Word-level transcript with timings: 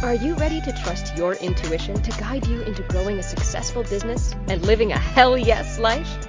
Are 0.00 0.14
you 0.14 0.36
ready 0.36 0.60
to 0.60 0.72
trust 0.72 1.16
your 1.16 1.34
intuition 1.34 2.00
to 2.02 2.10
guide 2.20 2.46
you 2.46 2.60
into 2.62 2.84
growing 2.84 3.18
a 3.18 3.22
successful 3.22 3.82
business 3.82 4.32
and 4.46 4.64
living 4.64 4.92
a 4.92 4.98
hell 4.98 5.36
yes 5.36 5.80
life? 5.80 6.28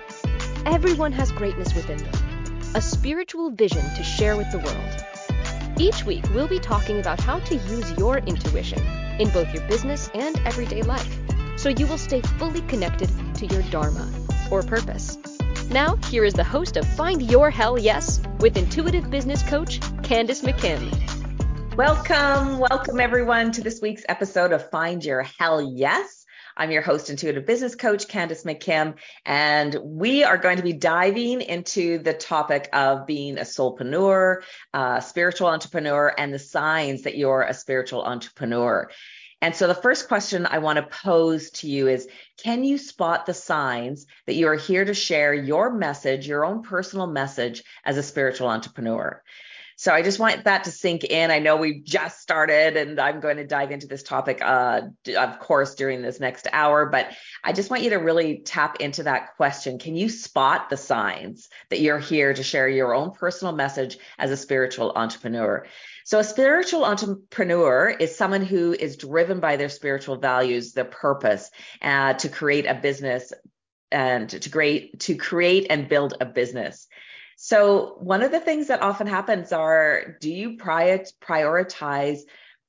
Everyone 0.66 1.12
has 1.12 1.32
greatness 1.32 1.76
within 1.76 2.00
them, 2.00 2.62
a 2.74 2.82
spiritual 2.82 3.52
vision 3.52 3.84
to 3.96 4.04
share 4.04 4.36
with 4.38 4.52
the 4.52 4.58
world. 4.58 5.80
Each 5.80 6.04
week, 6.04 6.26
we'll 6.34 6.48
be 6.48 6.58
talking 6.58 7.00
about 7.00 7.20
how 7.20 7.38
to 7.42 7.56
use 7.56 7.96
your 7.96 8.18
intuition 8.18 8.82
in 9.20 9.30
both 9.30 9.54
your 9.54 9.66
business 9.68 10.10
and 10.16 10.42
everyday 10.48 10.82
life 10.82 11.20
so 11.56 11.70
you 11.70 11.86
will 11.86 12.00
stay 12.00 12.22
fully 12.22 12.62
connected 12.62 13.12
to 13.36 13.46
your 13.46 13.62
Dharma 13.70 14.12
or 14.50 14.64
purpose. 14.64 15.20
Now, 15.70 15.96
here 16.10 16.26
is 16.26 16.34
the 16.34 16.44
host 16.44 16.76
of 16.76 16.88
Find 16.88 17.22
Your 17.22 17.52
Hell 17.52 17.78
Yes 17.78 18.20
with 18.40 18.58
intuitive 18.58 19.12
business 19.12 19.44
coach 19.44 19.80
Candace 20.02 20.42
McKim. 20.42 21.09
Welcome, 21.80 22.60
welcome 22.60 23.00
everyone 23.00 23.54
to 23.54 23.62
this 23.62 23.80
week's 23.82 24.04
episode 24.10 24.52
of 24.52 24.70
Find 24.70 25.02
Your 25.02 25.22
Hell 25.22 25.62
Yes. 25.62 26.26
I'm 26.58 26.72
your 26.72 26.82
host, 26.82 27.10
intuitive 27.10 27.46
business 27.46 27.74
coach 27.74 28.10
Candace 28.10 28.44
McKim, 28.44 28.96
and 29.26 29.78
we 29.82 30.26
are 30.26 30.38
going 30.38 30.58
to 30.58 30.64
be 30.64 30.74
diving 30.74 31.40
into 31.40 32.00
the 32.00 32.12
topic 32.12 32.68
of 32.74 33.08
being 33.08 33.38
a 33.38 33.44
soulpreneur, 33.44 34.42
spiritual 35.02 35.48
entrepreneur, 35.48 36.14
and 36.18 36.34
the 36.34 36.38
signs 36.38 37.04
that 37.04 37.18
you're 37.18 37.44
a 37.44 37.54
spiritual 37.54 38.04
entrepreneur. 38.04 38.92
And 39.42 39.56
so 39.56 39.66
the 39.66 39.74
first 39.74 40.10
question 40.10 40.46
I 40.46 40.58
want 40.58 40.76
to 40.80 40.84
pose 40.84 41.50
to 41.52 41.70
you 41.70 41.88
is 41.88 42.10
Can 42.44 42.66
you 42.66 42.78
spot 42.78 43.26
the 43.26 43.34
signs 43.34 44.06
that 44.26 44.36
you 44.36 44.50
are 44.50 44.58
here 44.58 44.84
to 44.84 44.94
share 44.94 45.34
your 45.34 45.72
message, 45.72 46.28
your 46.28 46.44
own 46.44 46.62
personal 46.62 47.08
message 47.08 47.64
as 47.86 47.96
a 47.96 48.04
spiritual 48.04 48.50
entrepreneur? 48.50 49.24
So 49.80 49.94
I 49.94 50.02
just 50.02 50.20
want 50.20 50.44
that 50.44 50.66
to 50.66 50.72
sink 50.72 51.06
in. 51.06 51.32
I 51.32 51.40
know 51.40 51.56
we've 51.56 51.86
just 51.86 52.20
started 52.20 52.76
and 52.76 53.00
I'm 53.00 53.22
going 53.22 53.38
to 53.38 53.48
dive 53.48 53.72
into 53.72 53.88
this 53.88 54.04
topic, 54.04 54.42
uh, 54.42 54.82
of 55.16 55.40
course, 55.40 55.76
during 55.76 56.02
this 56.02 56.20
next 56.20 56.50
hour, 56.52 56.88
but 56.88 57.14
I 57.46 57.54
just 57.54 57.72
want 57.72 57.84
you 57.84 57.92
to 57.92 57.96
really 57.96 58.40
tap 58.40 58.82
into 58.82 59.04
that 59.04 59.38
question. 59.38 59.80
Can 59.80 59.96
you 59.96 60.10
spot 60.10 60.70
the 60.70 60.76
signs 60.76 61.48
that 61.70 61.80
you're 61.80 61.98
here 61.98 62.34
to 62.34 62.44
share 62.44 62.68
your 62.68 62.94
own 62.94 63.12
personal 63.12 63.56
message 63.56 63.98
as 64.18 64.32
a 64.32 64.36
spiritual 64.36 64.92
entrepreneur? 64.98 65.66
So 66.04 66.20
a 66.20 66.26
spiritual 66.26 66.84
entrepreneur 66.84 67.88
is 67.88 68.18
someone 68.18 68.44
who 68.44 68.74
is 68.74 68.98
driven 68.98 69.40
by 69.40 69.56
their 69.56 69.70
spiritual 69.70 70.18
values, 70.18 70.74
their 70.74 70.84
purpose, 70.84 71.50
uh, 71.82 72.16
to 72.16 72.28
create 72.28 72.66
a 72.66 72.76
business 72.76 73.32
and 73.92 74.30
to 74.30 74.50
create 74.50 75.00
to 75.00 75.16
create 75.16 75.68
and 75.70 75.88
build 75.88 76.16
a 76.20 76.26
business. 76.26 76.86
So 77.42 77.96
one 78.00 78.22
of 78.22 78.32
the 78.32 78.42
things 78.42 78.68
that 78.68 78.82
often 78.82 79.08
happens 79.08 79.54
are 79.54 80.18
do 80.20 80.30
you 80.30 80.58
prioritize 80.58 82.20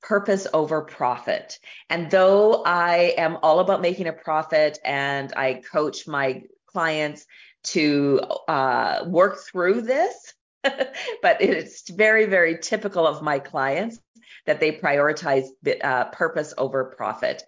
purpose 0.01 0.47
over 0.53 0.83
profit? 0.83 1.59
And 1.89 2.09
though 2.09 2.63
I 2.63 3.13
am 3.17 3.39
all 3.43 3.59
about 3.59 3.81
making 3.81 4.07
a 4.07 4.13
profit 4.13 4.79
and 4.85 5.33
I 5.35 5.55
coach 5.55 6.07
my 6.07 6.43
clients 6.67 7.25
to 7.63 8.21
uh, 8.47 9.03
work 9.07 9.39
through 9.43 9.81
this, 9.81 10.33
but 10.63 11.41
it's 11.41 11.89
very, 11.89 12.27
very 12.27 12.57
typical 12.57 13.05
of 13.05 13.21
my 13.21 13.39
clients 13.39 13.99
that 14.45 14.61
they 14.61 14.71
prioritize 14.71 15.47
uh, 15.83 16.05
purpose 16.05 16.53
over 16.57 16.85
profit. 16.85 17.43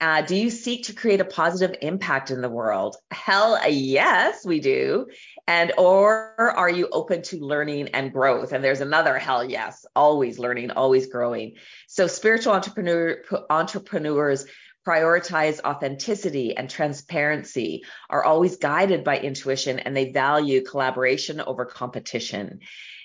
Uh, 0.00 0.22
do 0.22 0.36
you 0.36 0.48
seek 0.48 0.84
to 0.84 0.92
create 0.92 1.20
a 1.20 1.24
positive 1.24 1.76
impact 1.82 2.30
in 2.30 2.40
the 2.40 2.48
world? 2.48 2.96
Hell 3.10 3.58
yes, 3.68 4.46
we 4.46 4.60
do. 4.60 5.08
And 5.48 5.72
or 5.76 6.34
are 6.38 6.70
you 6.70 6.88
open 6.92 7.22
to 7.22 7.40
learning 7.40 7.88
and 7.88 8.12
growth? 8.12 8.52
And 8.52 8.62
there's 8.62 8.80
another 8.80 9.18
hell 9.18 9.44
yes, 9.44 9.84
always 9.96 10.38
learning, 10.38 10.70
always 10.70 11.08
growing. 11.08 11.54
So 11.88 12.06
spiritual 12.06 12.52
entrepreneur 12.52 13.22
entrepreneurs 13.50 14.46
prioritize 14.86 15.60
authenticity 15.60 16.56
and 16.56 16.70
transparency, 16.70 17.82
are 18.08 18.24
always 18.24 18.56
guided 18.56 19.04
by 19.04 19.18
intuition, 19.18 19.80
and 19.80 19.96
they 19.96 20.12
value 20.12 20.62
collaboration 20.62 21.40
over 21.40 21.66
competition. 21.66 22.60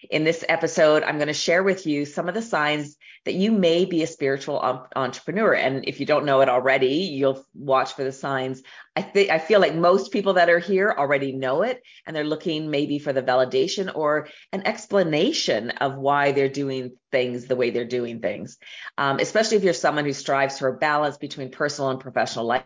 In 0.10 0.24
this 0.24 0.44
episode, 0.48 1.04
I'm 1.04 1.18
going 1.18 1.28
to 1.28 1.34
share 1.34 1.64
with 1.64 1.86
you 1.86 2.06
some 2.06 2.28
of 2.28 2.34
the 2.34 2.42
signs 2.42 2.98
that 3.26 3.36
you 3.36 3.52
may 3.52 3.86
be 3.86 4.04
a 4.04 4.08
spiritual 4.08 4.60
entrepreneur. 4.96 5.54
And 5.54 5.86
if 5.88 6.00
you 6.00 6.06
don't 6.06 6.26
know 6.26 6.42
it 6.42 6.50
already, 6.50 6.88
you'll 6.88 7.46
watch 7.54 7.94
for 7.94 8.04
the 8.04 8.12
signs. 8.12 8.62
I 8.96 9.02
think 9.02 9.30
I 9.30 9.40
feel 9.40 9.62
like 9.62 9.76
most 9.76 10.12
people 10.12 10.34
that 10.34 10.50
are 10.50 10.60
here 10.60 10.94
already 10.96 11.32
know 11.32 11.62
it 11.62 11.82
and 12.06 12.16
they're 12.16 12.26
looking 12.26 12.70
maybe 12.70 13.00
for 13.00 13.14
the 13.14 13.24
validation 13.24 13.96
or 13.96 14.28
an 14.52 14.68
explanation 14.68 15.70
of 15.70 15.96
why 15.96 16.34
they're 16.34 16.50
doing 16.50 16.98
things 17.12 17.46
the 17.46 17.56
way 17.56 17.70
they're 17.70 17.86
doing 17.86 18.20
things. 18.20 18.58
Um, 18.98 19.20
especially 19.20 19.58
if 19.58 19.64
you're 19.64 19.74
someone 19.74 20.06
who 20.06 20.14
strives 20.14 20.60
for 20.60 20.68
a 20.68 20.78
balance 20.78 21.18
between 21.18 21.50
personal 21.50 21.92
and 21.92 22.00
professional 22.00 22.46
life 22.46 22.66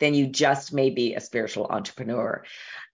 then 0.00 0.14
you 0.14 0.26
just 0.26 0.72
may 0.72 0.90
be 0.90 1.14
a 1.14 1.20
spiritual 1.20 1.66
entrepreneur. 1.66 2.44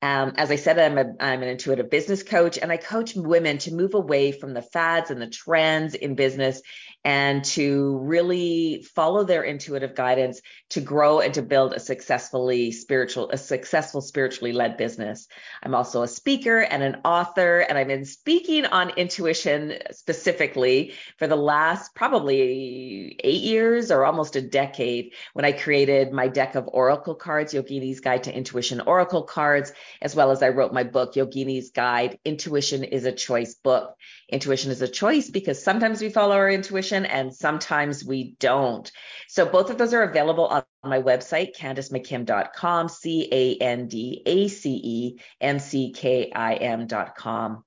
Um, 0.02 0.32
as 0.36 0.50
I 0.50 0.56
said, 0.56 0.78
I'm, 0.78 0.96
a, 0.96 1.12
I'm 1.20 1.42
an 1.42 1.48
intuitive 1.48 1.90
business 1.90 2.22
coach 2.22 2.56
and 2.56 2.72
I 2.72 2.78
coach 2.78 3.14
women 3.14 3.58
to 3.58 3.74
move 3.74 3.92
away 3.92 4.32
from 4.32 4.54
the 4.54 4.62
fads 4.62 5.10
and 5.10 5.20
the 5.20 5.26
trends 5.26 5.94
in 5.94 6.14
business 6.14 6.62
and 7.04 7.44
to 7.44 7.98
really 7.98 8.82
follow 8.94 9.24
their 9.24 9.42
intuitive 9.42 9.94
guidance 9.94 10.40
to 10.70 10.80
grow 10.80 11.20
and 11.20 11.32
to 11.34 11.42
build 11.42 11.72
a 11.72 11.80
successfully 11.80 12.72
spiritual, 12.72 13.30
a 13.30 13.38
successful 13.38 14.00
spiritually 14.00 14.52
led 14.52 14.76
business. 14.76 15.26
I'm 15.62 15.74
also 15.74 16.02
a 16.02 16.08
speaker 16.08 16.60
and 16.60 16.82
an 16.82 17.00
author, 17.04 17.60
and 17.60 17.78
I've 17.78 17.86
been 17.86 18.04
speaking 18.04 18.66
on 18.66 18.90
intuition 18.90 19.74
specifically 19.92 20.94
for 21.18 21.26
the 21.26 21.36
last 21.36 21.94
probably 21.94 23.16
eight 23.24 23.42
years 23.42 23.90
or 23.90 24.04
almost 24.04 24.36
a 24.36 24.42
decade 24.42 25.14
when 25.32 25.44
I 25.44 25.52
created 25.52 26.12
my 26.12 26.28
deck 26.28 26.54
of 26.54 26.68
oracle 26.70 27.14
cards, 27.14 27.54
Yogini's 27.54 28.00
Guide 28.00 28.24
to 28.24 28.36
Intuition 28.36 28.82
Oracle 28.82 29.22
Cards, 29.22 29.72
as 30.00 30.14
well 30.14 30.30
as 30.30 30.42
I 30.42 30.48
wrote 30.48 30.72
my 30.72 30.84
book, 30.84 31.14
Yogini's 31.14 31.70
Guide 31.70 32.18
Intuition 32.24 32.84
is 32.84 33.04
a 33.04 33.12
Choice 33.12 33.54
book. 33.54 33.94
Intuition 34.28 34.70
is 34.70 34.82
a 34.82 34.88
choice 34.88 35.30
because 35.30 35.62
sometimes 35.62 36.00
we 36.00 36.08
follow 36.08 36.34
our 36.34 36.50
intuition 36.50 37.04
and 37.04 37.34
sometimes 37.34 38.04
we 38.04 38.36
don't. 38.38 38.90
So 39.28 39.46
both 39.46 39.70
of 39.70 39.78
those 39.78 39.94
are 39.94 40.02
available 40.02 40.46
on 40.46 40.64
my 40.84 41.02
website, 41.02 41.56
candacemckim.com, 41.56 42.88
C 42.88 43.28
A 43.30 43.56
N 43.56 43.88
D 43.88 44.22
A 44.26 44.48
C 44.48 44.80
E 44.82 45.20
M 45.40 45.58
C 45.58 45.92
K 45.92 46.30
I 46.34 46.54
M.com. 46.54 47.64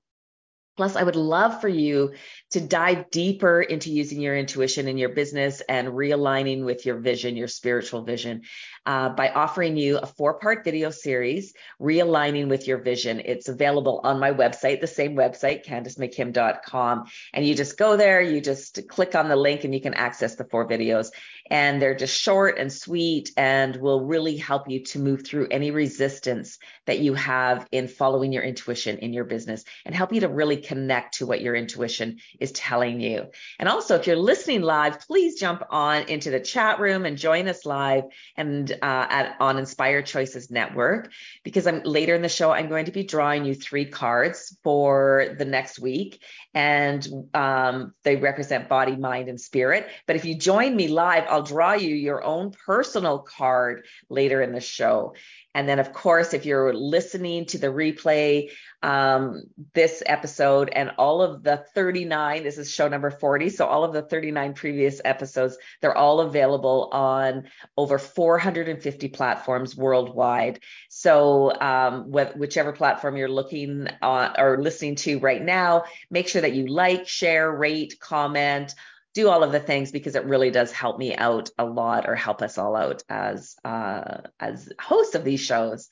Plus, 0.76 0.96
I 0.96 1.02
would 1.02 1.16
love 1.16 1.60
for 1.60 1.68
you 1.68 2.14
to 2.50 2.60
dive 2.60 3.10
deeper 3.10 3.62
into 3.62 3.90
using 3.90 4.20
your 4.20 4.36
intuition 4.36 4.88
in 4.88 4.98
your 4.98 5.10
business 5.10 5.60
and 5.68 5.88
realigning 5.88 6.64
with 6.64 6.84
your 6.84 6.98
vision, 6.98 7.36
your 7.36 7.48
spiritual 7.48 8.02
vision, 8.02 8.42
uh, 8.84 9.10
by 9.10 9.28
offering 9.28 9.76
you 9.76 9.98
a 9.98 10.06
four 10.06 10.38
part 10.40 10.64
video 10.64 10.90
series, 10.90 11.54
Realigning 11.80 12.48
with 12.48 12.66
Your 12.66 12.78
Vision. 12.78 13.22
It's 13.24 13.48
available 13.48 14.00
on 14.04 14.18
my 14.18 14.32
website, 14.32 14.80
the 14.80 14.86
same 14.86 15.14
website, 15.14 15.64
candacemckim.com. 15.64 17.04
And 17.32 17.46
you 17.46 17.54
just 17.54 17.78
go 17.78 17.96
there, 17.96 18.20
you 18.20 18.40
just 18.40 18.88
click 18.88 19.14
on 19.14 19.28
the 19.28 19.36
link, 19.36 19.64
and 19.64 19.72
you 19.72 19.80
can 19.80 19.94
access 19.94 20.34
the 20.34 20.44
four 20.44 20.68
videos. 20.68 21.10
And 21.50 21.80
they're 21.80 21.94
just 21.94 22.18
short 22.18 22.58
and 22.58 22.72
sweet 22.72 23.30
and 23.36 23.76
will 23.76 24.04
really 24.04 24.36
help 24.36 24.68
you 24.68 24.84
to 24.84 24.98
move 24.98 25.26
through 25.26 25.48
any 25.50 25.70
resistance 25.70 26.58
that 26.86 27.00
you 27.00 27.14
have 27.14 27.66
in 27.70 27.88
following 27.88 28.32
your 28.32 28.42
intuition 28.42 28.98
in 28.98 29.12
your 29.12 29.24
business 29.24 29.64
and 29.84 29.94
help 29.94 30.12
you 30.12 30.20
to 30.20 30.28
really 30.28 30.56
connect 30.56 31.18
to 31.18 31.26
what 31.26 31.40
your 31.40 31.54
intuition 31.54 32.18
is 32.40 32.52
telling 32.52 33.00
you. 33.00 33.26
And 33.58 33.68
also, 33.68 33.96
if 33.96 34.06
you're 34.06 34.16
listening 34.16 34.62
live, 34.62 35.00
please 35.00 35.38
jump 35.38 35.62
on 35.70 36.04
into 36.04 36.30
the 36.30 36.40
chat 36.40 36.80
room 36.80 37.04
and 37.04 37.18
join 37.18 37.48
us 37.48 37.66
live 37.66 38.04
and 38.36 38.70
uh, 38.70 38.76
at 38.82 39.36
on 39.40 39.58
Inspired 39.58 40.06
Choices 40.06 40.50
Network 40.50 41.10
because 41.42 41.66
I'm 41.66 41.82
later 41.82 42.14
in 42.14 42.22
the 42.22 42.28
show 42.28 42.50
I'm 42.50 42.68
going 42.68 42.86
to 42.86 42.92
be 42.92 43.04
drawing 43.04 43.44
you 43.44 43.54
three 43.54 43.84
cards 43.84 44.56
for 44.62 45.34
the 45.38 45.44
next 45.44 45.78
week, 45.78 46.20
and 46.52 47.06
um, 47.34 47.94
they 48.02 48.16
represent 48.16 48.68
body, 48.68 48.96
mind, 48.96 49.28
and 49.28 49.40
spirit. 49.40 49.88
But 50.06 50.16
if 50.16 50.24
you 50.24 50.36
join 50.36 50.74
me 50.74 50.88
live, 50.88 51.24
I'll 51.34 51.42
draw 51.42 51.72
you 51.72 51.96
your 51.96 52.22
own 52.22 52.52
personal 52.52 53.18
card 53.18 53.86
later 54.08 54.40
in 54.40 54.52
the 54.52 54.60
show. 54.60 55.14
And 55.52 55.68
then, 55.68 55.80
of 55.80 55.92
course, 55.92 56.32
if 56.32 56.46
you're 56.46 56.72
listening 56.72 57.46
to 57.46 57.58
the 57.58 57.66
replay, 57.68 58.50
um, 58.84 59.42
this 59.72 60.00
episode 60.06 60.68
and 60.72 60.92
all 60.96 61.22
of 61.22 61.42
the 61.42 61.64
39, 61.74 62.44
this 62.44 62.58
is 62.58 62.70
show 62.70 62.86
number 62.86 63.10
40. 63.10 63.48
So 63.48 63.66
all 63.66 63.82
of 63.82 63.92
the 63.92 64.02
39 64.02 64.54
previous 64.54 65.00
episodes, 65.04 65.56
they're 65.80 65.96
all 65.96 66.20
available 66.20 66.90
on 66.92 67.48
over 67.76 67.98
450 67.98 69.08
platforms 69.08 69.76
worldwide. 69.76 70.60
So 70.88 71.52
um, 71.60 72.12
wh- 72.12 72.36
whichever 72.36 72.72
platform 72.72 73.16
you're 73.16 73.28
looking 73.28 73.88
on 74.02 74.34
or 74.38 74.62
listening 74.62 74.94
to 74.96 75.18
right 75.18 75.42
now, 75.42 75.84
make 76.10 76.28
sure 76.28 76.42
that 76.42 76.54
you 76.54 76.68
like, 76.68 77.08
share, 77.08 77.50
rate, 77.50 77.98
comment 77.98 78.74
do 79.14 79.28
all 79.28 79.44
of 79.44 79.52
the 79.52 79.60
things 79.60 79.92
because 79.92 80.16
it 80.16 80.24
really 80.24 80.50
does 80.50 80.72
help 80.72 80.98
me 80.98 81.14
out 81.14 81.50
a 81.56 81.64
lot 81.64 82.08
or 82.08 82.16
help 82.16 82.42
us 82.42 82.58
all 82.58 82.74
out 82.74 83.02
as 83.08 83.56
uh, 83.64 84.22
as 84.40 84.68
hosts 84.80 85.14
of 85.14 85.24
these 85.24 85.40
shows. 85.40 85.88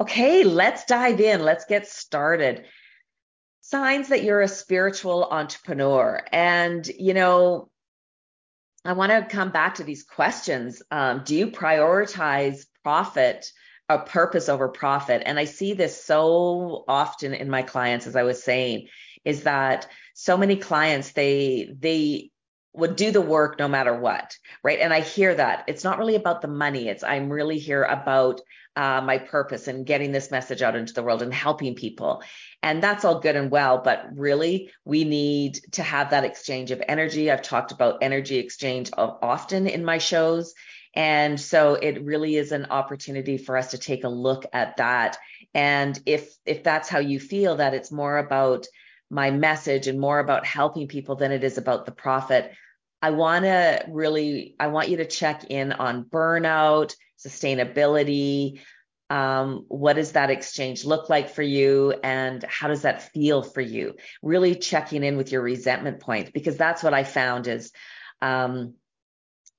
Okay, 0.00 0.44
let's 0.44 0.84
dive 0.86 1.20
in. 1.20 1.42
Let's 1.42 1.66
get 1.66 1.86
started. 1.86 2.64
Signs 3.60 4.08
that 4.08 4.22
you're 4.22 4.40
a 4.40 4.48
spiritual 4.48 5.24
entrepreneur. 5.24 6.24
And, 6.32 6.86
you 6.86 7.12
know, 7.12 7.70
I 8.84 8.94
want 8.94 9.12
to 9.12 9.34
come 9.34 9.50
back 9.50 9.74
to 9.74 9.84
these 9.84 10.04
questions. 10.04 10.82
Um, 10.90 11.22
do 11.24 11.36
you 11.36 11.48
prioritize 11.48 12.64
profit, 12.82 13.52
a 13.90 13.98
purpose 13.98 14.48
over 14.48 14.68
profit? 14.68 15.22
And 15.26 15.38
I 15.38 15.44
see 15.44 15.74
this 15.74 16.02
so 16.02 16.84
often 16.88 17.34
in 17.34 17.50
my 17.50 17.62
clients, 17.62 18.06
as 18.06 18.16
I 18.16 18.22
was 18.22 18.42
saying, 18.42 18.88
is 19.24 19.42
that 19.42 19.86
so 20.14 20.38
many 20.38 20.56
clients 20.56 21.12
they 21.12 21.68
they 21.78 22.30
would 22.72 22.96
do 22.96 23.10
the 23.10 23.20
work 23.20 23.58
no 23.58 23.68
matter 23.68 23.94
what, 23.94 24.36
right? 24.62 24.78
And 24.78 24.92
I 24.92 25.00
hear 25.00 25.34
that 25.34 25.64
it's 25.66 25.84
not 25.84 25.98
really 25.98 26.14
about 26.14 26.40
the 26.40 26.48
money. 26.48 26.88
It's 26.88 27.02
I'm 27.02 27.30
really 27.30 27.58
here 27.58 27.82
about 27.82 28.40
uh, 28.76 29.00
my 29.00 29.18
purpose 29.18 29.66
and 29.66 29.84
getting 29.84 30.12
this 30.12 30.30
message 30.30 30.62
out 30.62 30.76
into 30.76 30.92
the 30.92 31.02
world 31.02 31.22
and 31.22 31.34
helping 31.34 31.74
people. 31.74 32.22
And 32.62 32.82
that's 32.82 33.04
all 33.04 33.18
good 33.20 33.34
and 33.34 33.50
well, 33.50 33.78
but 33.78 34.06
really 34.14 34.70
we 34.84 35.04
need 35.04 35.60
to 35.72 35.82
have 35.82 36.10
that 36.10 36.24
exchange 36.24 36.70
of 36.70 36.82
energy. 36.86 37.30
I've 37.30 37.42
talked 37.42 37.72
about 37.72 37.98
energy 38.02 38.36
exchange 38.36 38.90
often 38.96 39.66
in 39.66 39.84
my 39.84 39.98
shows. 39.98 40.54
And 40.94 41.40
so 41.40 41.74
it 41.74 42.02
really 42.04 42.36
is 42.36 42.52
an 42.52 42.66
opportunity 42.66 43.38
for 43.38 43.56
us 43.56 43.72
to 43.72 43.78
take 43.78 44.04
a 44.04 44.08
look 44.08 44.46
at 44.52 44.76
that. 44.76 45.18
And 45.54 45.98
if 46.06 46.32
if 46.46 46.62
that's 46.62 46.88
how 46.88 46.98
you 46.98 47.18
feel 47.20 47.56
that 47.56 47.74
it's 47.74 47.92
more 47.92 48.18
about 48.18 48.66
my 49.10 49.30
message 49.30 49.86
and 49.86 50.00
more 50.00 50.18
about 50.18 50.46
helping 50.46 50.88
people 50.88 51.16
than 51.16 51.32
it 51.32 51.44
is 51.44 51.58
about 51.58 51.84
the 51.84 51.92
profit, 51.92 52.52
I 53.02 53.10
want 53.10 53.44
to 53.44 53.84
really 53.88 54.54
I 54.60 54.68
want 54.68 54.88
you 54.88 54.98
to 54.98 55.06
check 55.06 55.44
in 55.50 55.72
on 55.72 56.04
burnout, 56.04 56.94
sustainability, 57.18 58.60
um, 59.10 59.64
what 59.66 59.94
does 59.94 60.12
that 60.12 60.30
exchange 60.30 60.84
look 60.84 61.10
like 61.10 61.30
for 61.30 61.42
you 61.42 61.92
and 62.04 62.44
how 62.44 62.68
does 62.68 62.82
that 62.82 63.12
feel 63.12 63.42
for 63.42 63.60
you 63.60 63.94
really 64.22 64.54
checking 64.54 65.02
in 65.02 65.16
with 65.16 65.32
your 65.32 65.42
resentment 65.42 65.98
point 65.98 66.32
because 66.32 66.56
that's 66.56 66.84
what 66.84 66.94
i 66.94 67.02
found 67.02 67.48
is 67.48 67.72
um, 68.22 68.74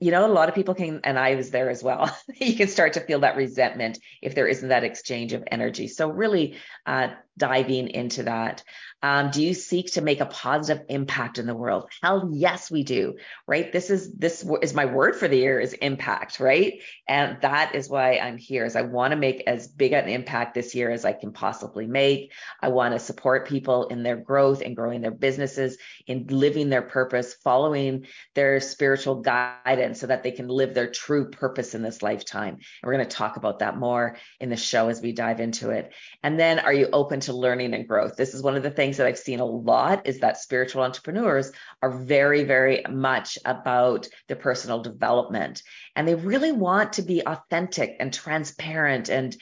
you 0.02 0.10
know, 0.10 0.26
a 0.26 0.34
lot 0.34 0.50
of 0.50 0.56
people 0.56 0.74
can, 0.74 1.00
and 1.04 1.18
I 1.18 1.36
was 1.36 1.52
there 1.52 1.70
as 1.70 1.84
well. 1.84 2.10
you 2.36 2.56
can 2.56 2.68
start 2.68 2.94
to 2.94 3.02
feel 3.02 3.20
that 3.20 3.38
resentment 3.38 4.00
if 4.20 4.34
there 4.34 4.48
isn't 4.48 4.70
that 4.70 4.84
exchange 4.84 5.32
of 5.32 5.44
energy. 5.52 5.88
So, 5.88 6.10
really 6.10 6.58
uh, 6.88 7.10
diving 7.42 7.90
into 7.90 8.22
that. 8.24 8.64
Um, 9.04 9.32
do 9.32 9.42
you 9.42 9.56
seek 9.56 9.94
to 9.94 10.02
make 10.02 10.20
a 10.20 10.28
positive 10.28 10.86
impact 10.88 11.40
in 11.40 11.48
the 11.48 11.56
world? 11.56 11.90
Hell 12.04 12.30
yes, 12.32 12.70
we 12.70 12.84
do. 12.84 13.16
Right. 13.48 13.72
This 13.72 13.90
is 13.90 14.14
this 14.14 14.46
is 14.62 14.76
my 14.76 14.86
word 14.86 15.16
for 15.16 15.28
the 15.28 15.38
year 15.38 15.60
is 15.60 15.74
impact. 15.74 16.40
Right. 16.40 16.82
And 17.08 17.42
that 17.42 17.74
is 17.74 17.90
why 17.90 18.20
I'm 18.20 18.38
here. 18.38 18.64
Is 18.64 18.76
I 18.76 18.84
want 18.84 19.12
to 19.12 19.18
make 19.18 19.42
as 19.48 19.68
big 19.68 19.94
an 19.94 20.08
impact 20.08 20.54
this 20.54 20.76
year 20.76 20.92
as 20.92 21.04
I 21.04 21.14
can 21.14 21.34
possibly 21.34 21.88
make. 21.88 22.32
I 22.62 22.68
want 22.68 22.94
to 22.94 23.00
support 23.00 23.48
people 23.48 23.88
in 23.88 24.04
their 24.04 24.18
growth 24.18 24.62
and 24.62 24.76
growing 24.76 25.02
their 25.02 25.10
businesses, 25.10 25.78
in 26.06 26.28
living 26.28 26.70
their 26.70 26.84
purpose, 26.84 27.34
following 27.34 28.06
their 28.36 28.60
spiritual 28.60 29.22
guidance, 29.22 30.00
so 30.00 30.08
that 30.08 30.22
they 30.22 30.32
can 30.32 30.48
live 30.48 30.76
their 30.76 30.92
true 30.92 31.32
purpose 31.32 31.74
in 31.74 31.82
this 31.82 32.04
lifetime. 32.04 32.54
And 32.54 32.64
we're 32.84 32.94
going 32.94 33.08
to 33.08 33.16
talk 33.16 33.38
about 33.38 33.60
that 33.60 33.78
more 33.78 34.18
in 34.40 34.52
the 34.52 34.58
show 34.58 34.90
as 34.90 35.02
we 35.02 35.12
dive 35.12 35.40
into 35.40 35.72
it. 35.72 35.92
And 36.22 36.40
then, 36.40 36.60
are 36.60 36.74
you 36.74 36.88
open 36.94 37.22
to 37.22 37.31
learning 37.34 37.74
and 37.74 37.88
growth? 37.88 38.16
This 38.16 38.34
is 38.34 38.42
one 38.42 38.56
of 38.56 38.64
the 38.64 38.72
things 38.72 38.98
that 38.98 39.08
I've 39.08 39.18
seen 39.18 39.40
a 39.40 39.46
lot 39.46 40.08
is 40.08 40.20
that 40.20 40.38
spiritual 40.38 40.84
entrepreneurs 40.84 41.52
are 41.82 41.92
very, 41.92 42.44
very 42.44 42.84
much 42.90 43.38
about 43.46 44.08
their 44.28 44.38
personal 44.38 44.82
development. 44.82 45.64
And 45.96 46.08
they 46.08 46.16
really 46.16 46.52
want 46.52 46.94
to 46.94 47.02
be 47.02 47.22
authentic 47.26 47.96
and 48.00 48.14
transparent. 48.14 49.10
And 49.10 49.36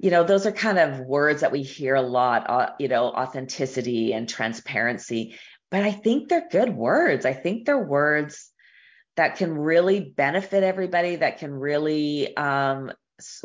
you 0.00 0.10
know 0.10 0.24
those 0.24 0.44
are 0.44 0.52
kind 0.52 0.78
of 0.78 1.00
words 1.00 1.40
that 1.40 1.52
we 1.52 1.62
hear 1.62 1.94
a 1.94 2.02
lot 2.02 2.50
uh, 2.50 2.70
you 2.80 2.88
know 2.88 3.06
authenticity 3.06 4.12
and 4.12 4.28
transparency. 4.28 5.36
But 5.70 5.82
i 5.82 5.92
think 5.92 6.28
they're 6.28 6.48
good 6.50 6.74
words. 6.74 7.24
I 7.24 7.32
think 7.32 7.64
they're 7.64 7.78
words 7.78 8.50
that 9.16 9.36
can 9.36 9.56
really 9.56 10.00
benefit 10.00 10.64
everybody 10.64 11.16
that 11.16 11.38
can 11.38 11.52
really 11.52 12.36
um, 12.36 12.92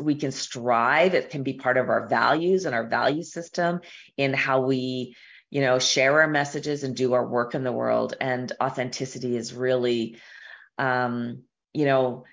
we 0.00 0.16
can 0.16 0.32
strive 0.32 1.14
it 1.14 1.30
can 1.30 1.42
be 1.42 1.54
part 1.54 1.76
of 1.76 1.88
our 1.88 2.08
values 2.08 2.64
and 2.64 2.74
our 2.74 2.88
value 2.88 3.22
system 3.22 3.80
in 4.16 4.32
how 4.32 4.62
we 4.62 5.14
you 5.50 5.60
know 5.60 5.78
share 5.78 6.20
our 6.20 6.28
messages 6.28 6.84
and 6.84 6.96
do 6.96 7.12
our 7.12 7.26
work 7.26 7.54
in 7.54 7.64
the 7.64 7.72
world. 7.72 8.14
And 8.20 8.50
authenticity 8.62 9.36
is 9.36 9.52
really 9.52 10.18
um 10.78 11.42
you 11.74 11.84
know 11.84 12.24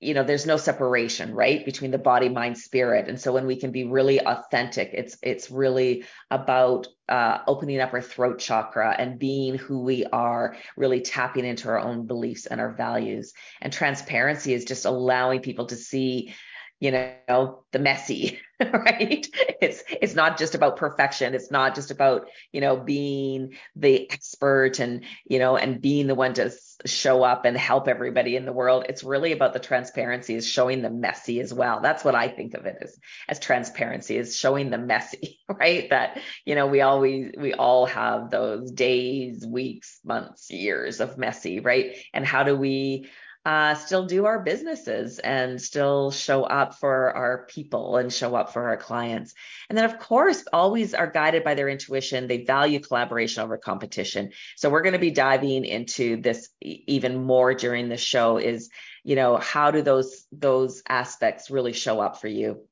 you 0.00 0.12
know 0.12 0.24
there's 0.24 0.46
no 0.46 0.56
separation 0.56 1.32
right 1.32 1.64
between 1.64 1.90
the 1.90 1.98
body 1.98 2.28
mind 2.28 2.58
spirit. 2.58 3.08
And 3.08 3.20
so 3.20 3.32
when 3.32 3.46
we 3.46 3.56
can 3.56 3.70
be 3.70 3.84
really 3.84 4.20
authentic 4.20 4.90
it's 4.92 5.16
it's 5.22 5.50
really 5.50 6.04
about 6.30 6.88
uh, 7.06 7.40
opening 7.46 7.80
up 7.80 7.92
our 7.92 8.00
throat 8.00 8.38
chakra 8.38 8.94
and 8.98 9.18
being 9.18 9.56
who 9.56 9.82
we 9.82 10.06
are 10.06 10.56
really 10.74 11.02
tapping 11.02 11.44
into 11.44 11.68
our 11.68 11.78
own 11.78 12.06
beliefs 12.06 12.46
and 12.46 12.62
our 12.62 12.72
values. 12.72 13.34
And 13.60 13.70
transparency 13.70 14.54
is 14.54 14.64
just 14.64 14.86
allowing 14.86 15.40
people 15.40 15.66
to 15.66 15.76
see 15.76 16.34
you 16.80 16.90
know 16.90 17.64
the 17.72 17.78
messy 17.78 18.38
right? 18.72 19.26
It's 19.60 19.82
it's 19.88 20.14
not 20.14 20.38
just 20.38 20.54
about 20.54 20.76
perfection. 20.76 21.34
It's 21.34 21.50
not 21.50 21.74
just 21.74 21.90
about 21.90 22.28
you 22.52 22.60
know 22.60 22.76
being 22.76 23.54
the 23.74 24.08
expert 24.10 24.78
and 24.78 25.04
you 25.24 25.38
know 25.38 25.56
and 25.56 25.80
being 25.80 26.06
the 26.06 26.14
one 26.14 26.34
to 26.34 26.52
show 26.86 27.22
up 27.24 27.44
and 27.44 27.56
help 27.56 27.88
everybody 27.88 28.36
in 28.36 28.44
the 28.44 28.52
world. 28.52 28.86
It's 28.88 29.02
really 29.02 29.32
about 29.32 29.54
the 29.54 29.58
transparency 29.58 30.34
is 30.34 30.46
showing 30.46 30.82
the 30.82 30.90
messy 30.90 31.40
as 31.40 31.52
well. 31.52 31.80
That's 31.80 32.04
what 32.04 32.14
i 32.14 32.28
think 32.28 32.54
of 32.54 32.66
it 32.66 32.76
as 32.80 32.96
as 33.28 33.40
transparency 33.40 34.16
is 34.16 34.36
showing 34.36 34.70
the 34.70 34.78
messy 34.78 35.40
right? 35.48 35.90
That 35.90 36.20
you 36.44 36.54
know 36.54 36.66
we 36.66 36.80
always 36.80 37.32
we 37.36 37.54
all 37.54 37.86
have 37.86 38.30
those 38.30 38.70
days 38.70 39.44
weeks 39.46 39.98
months 40.04 40.50
years 40.50 41.00
of 41.00 41.18
messy 41.18 41.60
right? 41.60 41.96
And 42.12 42.24
how 42.24 42.44
do 42.44 42.56
we 42.56 43.08
uh, 43.44 43.74
still 43.74 44.06
do 44.06 44.24
our 44.24 44.38
businesses 44.42 45.18
and 45.18 45.60
still 45.60 46.10
show 46.10 46.44
up 46.44 46.76
for 46.76 47.14
our 47.14 47.46
people 47.46 47.98
and 47.98 48.10
show 48.10 48.34
up 48.34 48.54
for 48.54 48.68
our 48.68 48.78
clients. 48.78 49.34
And 49.68 49.76
then, 49.76 49.84
of 49.84 49.98
course, 49.98 50.44
always 50.50 50.94
are 50.94 51.10
guided 51.10 51.44
by 51.44 51.54
their 51.54 51.68
intuition. 51.68 52.26
They 52.26 52.44
value 52.44 52.80
collaboration 52.80 53.42
over 53.42 53.58
competition. 53.58 54.30
So 54.56 54.70
we're 54.70 54.80
going 54.80 54.94
to 54.94 54.98
be 54.98 55.10
diving 55.10 55.66
into 55.66 56.16
this 56.22 56.48
even 56.62 57.22
more 57.22 57.52
during 57.52 57.90
the 57.90 57.98
show. 57.98 58.38
Is 58.38 58.70
you 59.02 59.14
know 59.14 59.36
how 59.36 59.70
do 59.70 59.82
those 59.82 60.26
those 60.32 60.82
aspects 60.88 61.50
really 61.50 61.74
show 61.74 62.00
up 62.00 62.22
for 62.22 62.28
you? 62.28 62.62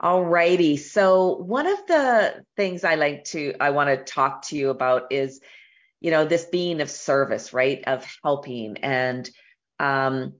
All 0.00 0.24
righty. 0.24 0.78
So 0.78 1.36
one 1.36 1.66
of 1.66 1.86
the 1.86 2.42
things 2.56 2.84
I 2.84 2.94
like 2.94 3.24
to 3.24 3.54
I 3.60 3.68
want 3.70 3.90
to 3.90 4.02
talk 4.02 4.46
to 4.46 4.56
you 4.56 4.70
about 4.70 5.12
is 5.12 5.42
you 6.00 6.10
know 6.10 6.24
this 6.24 6.46
being 6.46 6.80
of 6.80 6.88
service, 6.88 7.52
right? 7.52 7.84
Of 7.86 8.06
helping 8.24 8.78
and 8.78 9.28
um, 9.80 10.34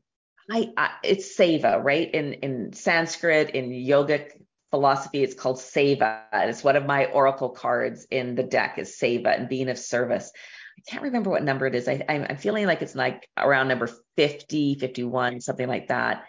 I, 0.51 0.73
I, 0.77 0.91
it's 1.03 1.37
seva, 1.37 1.83
right? 1.83 2.13
In 2.13 2.35
in 2.35 2.73
Sanskrit, 2.73 3.51
in 3.51 3.71
yogic 3.71 4.33
philosophy, 4.71 5.23
it's 5.23 5.35
called 5.35 5.57
seva. 5.57 6.23
It's 6.33 6.63
one 6.63 6.77
of 6.77 6.87
my 6.87 7.07
oracle 7.07 7.51
cards 7.51 8.07
in 8.11 8.35
the 8.35 8.43
deck 8.43 8.79
is 8.79 8.97
seva 9.01 9.37
and 9.37 9.49
being 9.49 9.69
of 9.69 9.79
service. 9.79 10.31
I 10.79 10.91
can't 10.91 11.05
remember 11.05 11.31
what 11.31 11.43
number 11.43 11.67
it 11.67 11.75
is. 11.75 11.89
I, 11.89 12.05
I'm 12.09 12.37
feeling 12.37 12.67
like 12.67 12.83
it's 12.83 12.95
like 12.95 13.29
around 13.37 13.69
number 13.69 13.91
50, 14.17 14.77
51, 14.77 15.41
something 15.41 15.69
like 15.69 15.89
that. 15.89 16.25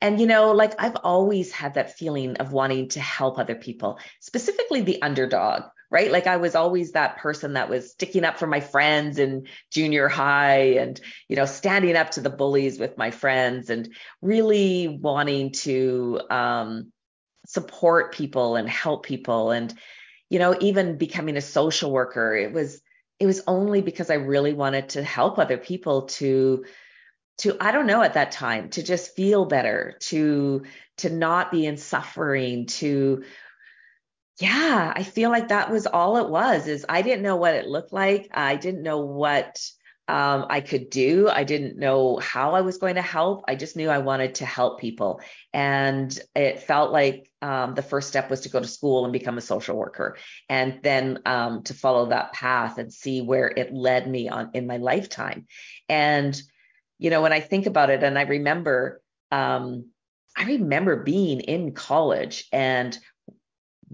And, 0.00 0.20
you 0.20 0.26
know, 0.26 0.52
like 0.52 0.74
I've 0.78 0.96
always 0.96 1.52
had 1.52 1.74
that 1.74 1.96
feeling 1.96 2.36
of 2.36 2.52
wanting 2.52 2.88
to 2.90 3.00
help 3.00 3.38
other 3.38 3.54
people, 3.54 3.98
specifically 4.20 4.80
the 4.80 5.02
underdog, 5.02 5.64
right? 5.90 6.10
Like 6.10 6.26
I 6.26 6.38
was 6.38 6.54
always 6.54 6.92
that 6.92 7.18
person 7.18 7.54
that 7.54 7.68
was 7.68 7.92
sticking 7.92 8.24
up 8.24 8.38
for 8.38 8.46
my 8.46 8.60
friends 8.60 9.18
in 9.18 9.46
junior 9.70 10.08
high 10.08 10.74
and, 10.78 11.00
you 11.28 11.36
know, 11.36 11.46
standing 11.46 11.96
up 11.96 12.10
to 12.12 12.20
the 12.20 12.30
bullies 12.30 12.78
with 12.78 12.98
my 12.98 13.10
friends 13.10 13.70
and 13.70 13.94
really 14.20 14.88
wanting 14.88 15.52
to 15.52 16.20
um, 16.30 16.92
support 17.46 18.14
people 18.14 18.56
and 18.56 18.68
help 18.68 19.04
people. 19.04 19.50
And, 19.50 19.72
you 20.30 20.38
know, 20.38 20.56
even 20.60 20.98
becoming 20.98 21.36
a 21.36 21.42
social 21.42 21.92
worker, 21.92 22.34
it 22.34 22.52
was, 22.52 22.80
it 23.20 23.26
was 23.26 23.42
only 23.46 23.80
because 23.80 24.10
I 24.10 24.14
really 24.14 24.52
wanted 24.52 24.90
to 24.90 25.02
help 25.02 25.38
other 25.38 25.58
people 25.58 26.02
to, 26.02 26.64
to 27.38 27.56
i 27.60 27.72
don't 27.72 27.86
know 27.86 28.02
at 28.02 28.14
that 28.14 28.30
time 28.30 28.68
to 28.68 28.82
just 28.82 29.16
feel 29.16 29.44
better 29.44 29.96
to 30.00 30.62
to 30.96 31.10
not 31.10 31.50
be 31.50 31.66
in 31.66 31.76
suffering 31.76 32.66
to 32.66 33.24
yeah, 34.40 34.92
I 34.94 35.02
feel 35.04 35.30
like 35.30 35.48
that 35.48 35.70
was 35.70 35.86
all 35.86 36.16
it 36.16 36.28
was 36.28 36.66
is 36.66 36.84
I 36.88 37.02
didn't 37.02 37.22
know 37.22 37.36
what 37.36 37.54
it 37.54 37.66
looked 37.66 37.92
like. 37.92 38.28
I 38.32 38.56
didn't 38.56 38.82
know 38.82 38.98
what 38.98 39.60
um, 40.06 40.46
I 40.50 40.60
could 40.60 40.90
do. 40.90 41.28
I 41.30 41.44
didn't 41.44 41.78
know 41.78 42.18
how 42.18 42.54
I 42.54 42.60
was 42.60 42.76
going 42.78 42.96
to 42.96 43.02
help. 43.02 43.44
I 43.48 43.54
just 43.54 43.76
knew 43.76 43.88
I 43.88 43.98
wanted 43.98 44.34
to 44.36 44.46
help 44.46 44.80
people. 44.80 45.20
And 45.52 46.18
it 46.34 46.60
felt 46.60 46.92
like 46.92 47.30
um, 47.40 47.74
the 47.74 47.82
first 47.82 48.08
step 48.08 48.28
was 48.28 48.40
to 48.42 48.50
go 48.50 48.60
to 48.60 48.66
school 48.66 49.04
and 49.04 49.12
become 49.12 49.38
a 49.38 49.42
social 49.42 49.76
worker 49.76 50.16
and 50.48 50.80
then 50.82 51.20
um, 51.24 51.62
to 51.64 51.74
follow 51.74 52.06
that 52.06 52.32
path 52.32 52.76
and 52.76 52.92
see 52.92 53.22
where 53.22 53.48
it 53.48 53.72
led 53.72 54.10
me 54.10 54.28
on 54.28 54.50
in 54.52 54.66
my 54.66 54.76
lifetime. 54.76 55.46
And, 55.88 56.38
you 56.98 57.08
know, 57.08 57.22
when 57.22 57.32
I 57.32 57.40
think 57.40 57.66
about 57.66 57.88
it 57.88 58.02
and 58.02 58.18
I 58.18 58.22
remember, 58.22 59.00
um, 59.30 59.86
I 60.36 60.44
remember 60.44 61.02
being 61.02 61.40
in 61.40 61.72
college 61.72 62.46
and 62.52 62.98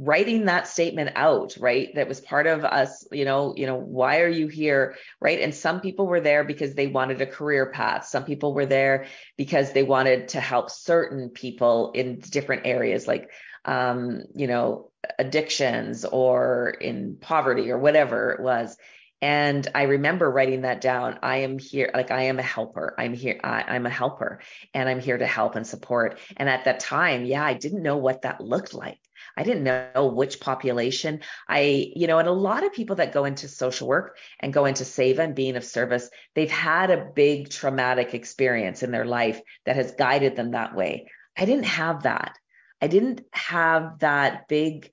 writing 0.02 0.46
that 0.46 0.66
statement 0.66 1.10
out, 1.14 1.56
right? 1.60 1.94
That 1.94 2.08
was 2.08 2.22
part 2.22 2.46
of 2.46 2.64
us, 2.64 3.06
you 3.12 3.26
know, 3.26 3.54
you 3.54 3.66
know, 3.66 3.76
why 3.76 4.20
are 4.20 4.28
you 4.28 4.48
here, 4.48 4.96
right? 5.20 5.40
And 5.40 5.54
some 5.54 5.80
people 5.80 6.06
were 6.06 6.22
there 6.22 6.42
because 6.42 6.74
they 6.74 6.86
wanted 6.86 7.20
a 7.20 7.26
career 7.26 7.66
path. 7.66 8.06
Some 8.06 8.24
people 8.24 8.54
were 8.54 8.64
there 8.64 9.06
because 9.36 9.72
they 9.72 9.82
wanted 9.82 10.28
to 10.28 10.40
help 10.40 10.70
certain 10.70 11.28
people 11.28 11.92
in 11.92 12.18
different 12.18 12.62
areas, 12.64 13.06
like, 13.06 13.30
um, 13.66 14.22
you 14.34 14.46
know, 14.46 14.90
addictions 15.18 16.06
or 16.06 16.70
in 16.70 17.16
poverty 17.20 17.70
or 17.70 17.78
whatever 17.78 18.30
it 18.30 18.40
was. 18.40 18.78
And 19.22 19.68
I 19.74 19.82
remember 19.82 20.30
writing 20.30 20.62
that 20.62 20.80
down. 20.80 21.18
I 21.22 21.38
am 21.38 21.58
here, 21.58 21.90
like 21.92 22.10
I 22.10 22.22
am 22.22 22.38
a 22.38 22.42
helper. 22.42 22.94
I'm 22.96 23.12
here. 23.12 23.38
I, 23.44 23.76
am 23.76 23.84
a 23.84 23.90
helper 23.90 24.40
and 24.72 24.88
I'm 24.88 25.00
here 25.00 25.18
to 25.18 25.26
help 25.26 25.56
and 25.56 25.66
support. 25.66 26.18
And 26.38 26.48
at 26.48 26.64
that 26.64 26.80
time, 26.80 27.26
yeah, 27.26 27.44
I 27.44 27.52
didn't 27.52 27.82
know 27.82 27.98
what 27.98 28.22
that 28.22 28.40
looked 28.40 28.72
like. 28.72 28.98
I 29.36 29.42
didn't 29.42 29.64
know 29.64 30.06
which 30.06 30.40
population 30.40 31.20
I, 31.46 31.92
you 31.94 32.06
know, 32.06 32.18
and 32.18 32.28
a 32.28 32.32
lot 32.32 32.64
of 32.64 32.72
people 32.72 32.96
that 32.96 33.12
go 33.12 33.26
into 33.26 33.48
social 33.48 33.86
work 33.86 34.16
and 34.40 34.52
go 34.52 34.64
into 34.64 34.84
SEVA 34.84 35.22
and 35.22 35.34
being 35.34 35.56
of 35.56 35.64
service, 35.64 36.08
they've 36.34 36.50
had 36.50 36.90
a 36.90 37.10
big 37.14 37.50
traumatic 37.50 38.14
experience 38.14 38.82
in 38.82 38.90
their 38.90 39.04
life 39.04 39.40
that 39.66 39.76
has 39.76 39.92
guided 39.92 40.36
them 40.36 40.52
that 40.52 40.74
way. 40.74 41.08
I 41.36 41.44
didn't 41.44 41.64
have 41.64 42.04
that. 42.04 42.38
I 42.80 42.86
didn't 42.86 43.22
have 43.32 43.98
that 43.98 44.48
big, 44.48 44.90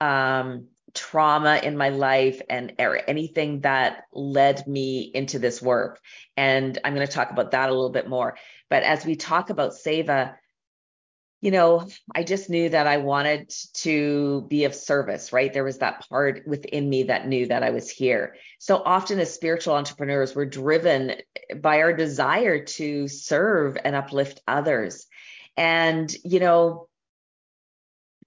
um, 0.00 0.66
trauma 0.94 1.60
in 1.62 1.76
my 1.76 1.90
life 1.90 2.40
and 2.48 2.74
anything 2.78 3.60
that 3.60 4.04
led 4.12 4.66
me 4.66 5.10
into 5.14 5.38
this 5.38 5.62
work. 5.62 6.00
And 6.36 6.78
I'm 6.84 6.94
going 6.94 7.06
to 7.06 7.12
talk 7.12 7.30
about 7.30 7.52
that 7.52 7.68
a 7.68 7.72
little 7.72 7.90
bit 7.90 8.08
more. 8.08 8.36
But 8.68 8.82
as 8.82 9.04
we 9.04 9.16
talk 9.16 9.50
about 9.50 9.74
SEVA, 9.74 10.36
you 11.42 11.50
know, 11.50 11.88
I 12.14 12.22
just 12.22 12.50
knew 12.50 12.68
that 12.68 12.86
I 12.86 12.98
wanted 12.98 13.50
to 13.76 14.46
be 14.50 14.64
of 14.64 14.74
service, 14.74 15.32
right? 15.32 15.50
There 15.50 15.64
was 15.64 15.78
that 15.78 16.06
part 16.08 16.46
within 16.46 16.88
me 16.88 17.04
that 17.04 17.26
knew 17.26 17.46
that 17.46 17.62
I 17.62 17.70
was 17.70 17.88
here. 17.88 18.36
So 18.58 18.76
often, 18.84 19.18
as 19.20 19.32
spiritual 19.32 19.74
entrepreneurs, 19.74 20.36
we're 20.36 20.44
driven 20.44 21.14
by 21.56 21.80
our 21.80 21.94
desire 21.94 22.64
to 22.64 23.08
serve 23.08 23.78
and 23.82 23.96
uplift 23.96 24.42
others. 24.46 25.06
And, 25.56 26.14
you 26.24 26.40
know, 26.40 26.89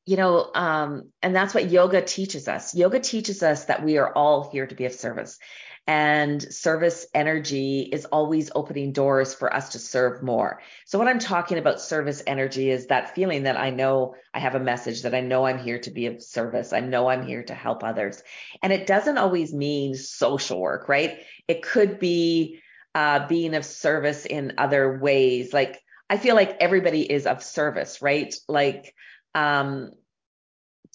you 0.06 0.18
know, 0.18 0.52
um, 0.54 1.10
and 1.22 1.36
that's 1.36 1.54
what 1.54 1.72
yoga 1.72 2.02
teaches 2.02 2.48
us. 2.48 2.76
Yoga 2.76 3.00
teaches 3.00 3.42
us 3.42 3.66
that 3.66 3.84
we 3.84 3.98
are 3.98 4.14
all 4.14 4.50
here 4.52 4.68
to 4.68 4.76
be 4.76 4.86
of 4.86 4.94
service. 4.94 5.40
And 5.86 6.42
service 6.42 7.06
energy 7.14 7.82
is 7.82 8.06
always 8.06 8.50
opening 8.56 8.94
doors 8.94 9.34
for 9.34 9.54
us 9.54 9.70
to 9.70 9.80
serve 9.80 10.24
more. 10.24 10.62
So, 10.86 10.98
what 10.98 11.10
I'm 11.10 11.20
talking 11.20 11.58
about 11.58 11.82
service 11.82 12.24
energy 12.26 12.70
is 12.70 12.88
that 12.88 13.16
feeling 13.16 13.44
that 13.44 13.60
I 13.60 13.70
know 13.70 14.16
I 14.34 14.40
have 14.40 14.56
a 14.56 14.62
message, 14.62 15.02
that 15.02 15.14
I 15.14 15.20
know 15.20 15.46
I'm 15.46 15.58
here 15.58 15.80
to 15.80 15.92
be 15.92 16.06
of 16.06 16.24
service. 16.24 16.72
I 16.72 16.80
know 16.80 17.10
I'm 17.10 17.26
here 17.26 17.44
to 17.44 17.54
help 17.54 17.84
others. 17.84 18.24
And 18.62 18.72
it 18.72 18.88
doesn't 18.88 19.18
always 19.18 19.54
mean 19.54 19.96
social 19.96 20.62
work, 20.62 20.88
right? 20.88 21.20
It 21.50 21.62
could 21.64 22.00
be 22.00 22.62
uh, 22.96 23.28
being 23.28 23.54
of 23.54 23.66
service 23.66 24.26
in 24.26 24.54
other 24.58 24.98
ways. 25.00 25.52
Like, 25.52 25.82
I 26.10 26.18
feel 26.18 26.36
like 26.36 26.58
everybody 26.62 27.02
is 27.02 27.26
of 27.26 27.44
service, 27.44 28.02
right? 28.02 28.34
Like, 28.48 28.94
um, 29.36 29.92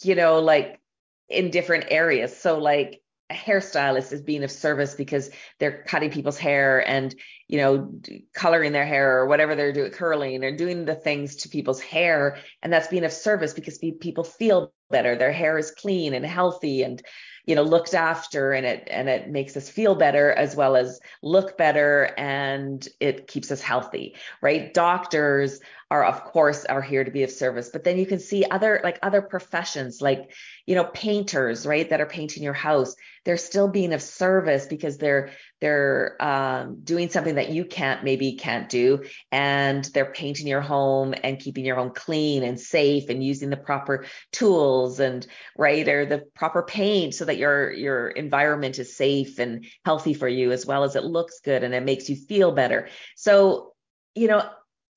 you 0.02 0.14
know, 0.14 0.38
like 0.38 0.80
in 1.28 1.50
different 1.50 1.86
areas. 1.90 2.36
So 2.36 2.58
like 2.58 3.02
a 3.30 3.34
hairstylist 3.34 4.12
is 4.12 4.22
being 4.22 4.42
of 4.42 4.50
service 4.50 4.94
because 4.94 5.30
they're 5.58 5.82
cutting 5.86 6.10
people's 6.10 6.38
hair 6.38 6.86
and 6.88 7.14
you 7.46 7.58
know 7.58 7.92
coloring 8.32 8.72
their 8.72 8.86
hair 8.86 9.18
or 9.18 9.26
whatever 9.26 9.54
they're 9.54 9.72
doing 9.72 9.90
curling 9.90 10.42
or 10.44 10.56
doing 10.56 10.86
the 10.86 10.94
things 10.94 11.36
to 11.36 11.48
people's 11.48 11.80
hair. 11.80 12.38
And 12.62 12.72
that's 12.72 12.88
being 12.88 13.04
of 13.04 13.12
service 13.12 13.52
because 13.52 13.78
people 13.78 14.24
feel 14.24 14.72
better. 14.90 15.16
Their 15.16 15.32
hair 15.32 15.58
is 15.58 15.70
clean 15.70 16.14
and 16.14 16.24
healthy 16.24 16.82
and 16.82 17.02
you 17.44 17.54
know 17.54 17.62
looked 17.62 17.94
after 17.94 18.52
and 18.52 18.66
it 18.66 18.88
and 18.90 19.08
it 19.08 19.30
makes 19.30 19.56
us 19.56 19.68
feel 19.68 19.94
better 19.94 20.32
as 20.32 20.54
well 20.54 20.76
as 20.76 21.00
look 21.22 21.56
better 21.56 22.14
and 22.18 22.86
it 23.00 23.26
keeps 23.26 23.50
us 23.50 23.60
healthy 23.60 24.14
right? 24.42 24.72
Doctors 24.74 25.60
are 25.90 26.04
of 26.04 26.22
course 26.22 26.64
are 26.66 26.82
here 26.82 27.02
to 27.02 27.10
be 27.10 27.22
of 27.22 27.30
service. 27.30 27.70
But 27.70 27.82
then 27.82 27.98
you 27.98 28.04
can 28.04 28.18
see 28.18 28.44
other 28.44 28.80
like 28.84 28.98
other 29.02 29.22
professions 29.22 30.02
like 30.02 30.32
you 30.66 30.74
know 30.74 30.84
painters 30.84 31.66
right 31.66 31.88
that 31.88 32.00
are 32.00 32.06
painting 32.06 32.42
your 32.42 32.52
house. 32.52 32.94
They're 33.24 33.38
still 33.38 33.68
being 33.68 33.94
of 33.94 34.02
service 34.02 34.66
because 34.66 34.98
they're 34.98 35.30
they're 35.60 36.16
um, 36.20 36.80
doing 36.84 37.08
something 37.08 37.36
that 37.36 37.50
you 37.50 37.64
can't 37.64 38.04
maybe 38.04 38.32
can't 38.32 38.68
do. 38.68 39.04
And 39.32 39.82
they're 39.84 40.12
painting 40.12 40.46
your 40.46 40.60
home 40.60 41.14
and 41.22 41.40
keeping 41.40 41.64
your 41.64 41.76
home 41.76 41.92
clean 41.94 42.42
and 42.42 42.60
safe 42.60 43.08
and 43.08 43.24
using 43.24 43.48
the 43.48 43.56
proper 43.56 44.04
tools 44.30 45.00
and 45.00 45.26
right 45.56 45.88
or 45.88 46.04
the 46.04 46.24
proper 46.34 46.62
paint 46.62 47.14
so 47.14 47.24
that 47.24 47.38
your 47.38 47.72
your 47.72 48.08
environment 48.08 48.78
is 48.78 48.94
safe 48.94 49.38
and 49.38 49.64
healthy 49.86 50.12
for 50.12 50.28
you 50.28 50.52
as 50.52 50.66
well 50.66 50.84
as 50.84 50.96
it 50.96 51.04
looks 51.04 51.40
good 51.40 51.64
and 51.64 51.74
it 51.74 51.82
makes 51.82 52.10
you 52.10 52.16
feel 52.16 52.52
better. 52.52 52.88
So 53.16 53.72
you 54.14 54.28
know 54.28 54.48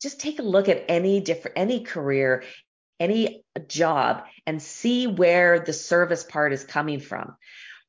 just 0.02 0.20
take 0.20 0.40
a 0.40 0.44
look 0.44 0.70
at 0.70 0.86
any 0.90 1.20
different 1.20 1.58
any 1.58 1.84
career 1.84 2.44
any 3.00 3.44
job 3.68 4.24
and 4.46 4.62
see 4.62 5.08
where 5.08 5.60
the 5.60 5.74
service 5.74 6.24
part 6.24 6.54
is 6.54 6.64
coming 6.64 7.00
from 7.00 7.36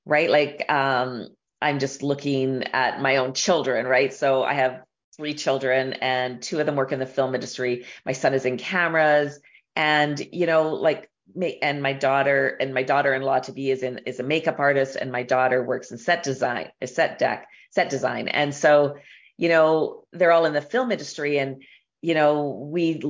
right? 0.04 0.30
Like 0.30 0.64
um 0.70 1.28
i'm 1.60 1.78
just 1.78 2.02
looking 2.02 2.64
at 2.72 3.00
my 3.00 3.16
own 3.16 3.34
children 3.34 3.86
right? 3.86 4.12
So 4.12 4.42
i 4.42 4.54
have 4.54 4.82
three 5.16 5.34
children 5.34 5.92
and 5.94 6.42
two 6.42 6.58
of 6.58 6.66
them 6.66 6.76
work 6.76 6.92
in 6.92 6.98
the 6.98 7.06
film 7.06 7.34
industry. 7.34 7.84
My 8.04 8.12
son 8.12 8.34
is 8.34 8.44
in 8.44 8.56
cameras 8.56 9.38
and 9.76 10.20
you 10.32 10.46
know 10.46 10.74
like 10.74 11.10
me 11.34 11.58
and 11.62 11.82
my 11.82 11.92
daughter 11.92 12.56
and 12.60 12.74
my 12.74 12.82
daughter-in-law 12.82 13.40
to 13.40 13.52
be 13.52 13.70
is 13.70 13.82
in 13.82 14.00
is 14.06 14.20
a 14.20 14.24
makeup 14.24 14.58
artist 14.58 14.96
and 14.96 15.12
my 15.12 15.22
daughter 15.22 15.62
works 15.62 15.90
in 15.90 15.98
set 15.98 16.22
design 16.22 16.70
a 16.80 16.86
set 16.86 17.18
deck 17.18 17.46
set 17.70 17.90
design. 17.90 18.28
And 18.28 18.54
so 18.54 18.96
you 19.36 19.48
know 19.48 20.04
they're 20.12 20.32
all 20.32 20.46
in 20.46 20.52
the 20.52 20.60
film 20.60 20.92
industry 20.92 21.38
and 21.38 21.62
you 22.02 22.14
know, 22.14 22.68
we 22.70 23.00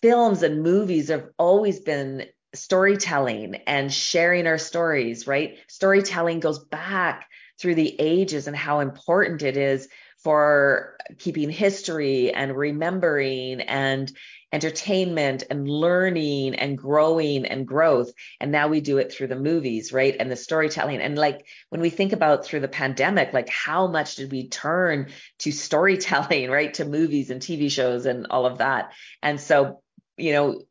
films 0.00 0.42
and 0.42 0.62
movies 0.62 1.08
have 1.08 1.28
always 1.38 1.80
been 1.80 2.26
storytelling 2.54 3.56
and 3.66 3.92
sharing 3.92 4.46
our 4.46 4.58
stories, 4.58 5.26
right? 5.26 5.58
Storytelling 5.68 6.40
goes 6.40 6.58
back 6.58 7.28
through 7.58 7.74
the 7.74 7.96
ages 7.98 8.46
and 8.46 8.56
how 8.56 8.80
important 8.80 9.42
it 9.42 9.56
is 9.56 9.88
for 10.22 10.96
keeping 11.18 11.50
history 11.50 12.32
and 12.32 12.56
remembering 12.56 13.60
and 13.60 14.12
entertainment 14.52 15.44
and 15.50 15.68
learning 15.68 16.54
and 16.54 16.78
growing 16.78 17.46
and 17.46 17.66
growth. 17.66 18.12
And 18.40 18.50
now 18.50 18.68
we 18.68 18.80
do 18.80 18.98
it 18.98 19.12
through 19.12 19.26
the 19.26 19.36
movies, 19.36 19.92
right? 19.92 20.16
And 20.18 20.30
the 20.30 20.36
storytelling. 20.36 21.00
And 21.00 21.18
like 21.18 21.46
when 21.68 21.80
we 21.80 21.90
think 21.90 22.12
about 22.12 22.44
through 22.44 22.60
the 22.60 22.68
pandemic, 22.68 23.32
like 23.32 23.48
how 23.48 23.86
much 23.88 24.16
did 24.16 24.32
we 24.32 24.48
turn 24.48 25.08
to 25.40 25.52
storytelling, 25.52 26.50
right? 26.50 26.72
To 26.74 26.84
movies 26.84 27.30
and 27.30 27.40
TV 27.40 27.70
shows 27.70 28.06
and 28.06 28.26
all 28.30 28.46
of 28.46 28.58
that. 28.58 28.92
And 29.22 29.40
so, 29.40 29.82
you 30.16 30.32
know, 30.32 30.62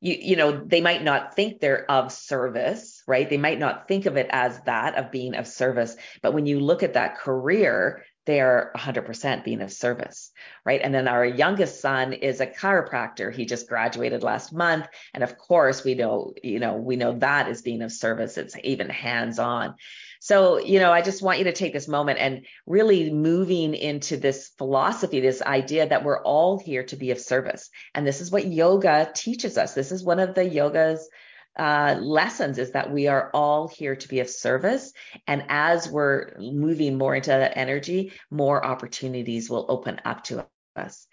you 0.00 0.16
you 0.20 0.36
know 0.36 0.52
they 0.52 0.80
might 0.80 1.02
not 1.02 1.34
think 1.34 1.60
they're 1.60 1.90
of 1.90 2.12
service 2.12 3.02
right 3.06 3.28
they 3.28 3.36
might 3.36 3.58
not 3.58 3.88
think 3.88 4.06
of 4.06 4.16
it 4.16 4.28
as 4.30 4.60
that 4.60 4.94
of 4.94 5.10
being 5.10 5.34
of 5.34 5.46
service 5.46 5.96
but 6.22 6.32
when 6.32 6.46
you 6.46 6.60
look 6.60 6.82
at 6.82 6.94
that 6.94 7.18
career 7.18 8.04
they 8.28 8.40
are 8.40 8.70
100% 8.76 9.42
being 9.42 9.62
of 9.62 9.72
service 9.72 10.30
right? 10.64 10.80
And 10.84 10.94
then 10.94 11.08
our 11.08 11.24
youngest 11.24 11.80
son 11.80 12.12
is 12.12 12.40
a 12.40 12.46
chiropractor. 12.46 13.34
He 13.34 13.46
just 13.46 13.68
graduated 13.68 14.22
last 14.22 14.52
month. 14.52 14.86
And 15.14 15.24
of 15.24 15.38
course 15.38 15.82
we 15.82 15.94
know 15.94 16.34
you 16.42 16.60
know 16.60 16.76
we 16.76 16.96
know 16.96 17.18
that 17.18 17.48
is 17.48 17.62
being 17.62 17.80
of 17.82 17.90
service. 17.90 18.36
It's 18.36 18.54
even 18.62 18.90
hands 18.90 19.38
on 19.38 19.74
so, 20.20 20.58
you 20.58 20.80
know, 20.80 20.92
I 20.92 21.02
just 21.02 21.22
want 21.22 21.38
you 21.38 21.44
to 21.44 21.52
take 21.52 21.72
this 21.72 21.86
moment 21.86 22.18
and 22.18 22.44
really 22.66 23.10
moving 23.10 23.74
into 23.74 24.16
this 24.16 24.48
philosophy, 24.58 25.20
this 25.20 25.42
idea 25.42 25.88
that 25.88 26.04
we're 26.04 26.22
all 26.22 26.58
here 26.58 26.82
to 26.84 26.96
be 26.96 27.12
of 27.12 27.20
service. 27.20 27.70
And 27.94 28.06
this 28.06 28.20
is 28.20 28.30
what 28.30 28.46
yoga 28.46 29.10
teaches 29.14 29.56
us. 29.56 29.74
This 29.74 29.92
is 29.92 30.02
one 30.02 30.18
of 30.18 30.34
the 30.34 30.44
yoga's 30.44 31.08
uh, 31.56 31.96
lessons 32.00 32.58
is 32.58 32.72
that 32.72 32.92
we 32.92 33.08
are 33.08 33.30
all 33.34 33.68
here 33.68 33.96
to 33.96 34.08
be 34.08 34.20
of 34.20 34.30
service. 34.30 34.92
And 35.26 35.44
as 35.48 35.88
we're 35.88 36.32
moving 36.38 36.98
more 36.98 37.14
into 37.14 37.30
that 37.30 37.56
energy, 37.56 38.12
more 38.30 38.64
opportunities 38.64 39.50
will 39.50 39.66
open 39.68 40.00
up 40.04 40.24
to 40.24 40.46
us. 40.76 41.06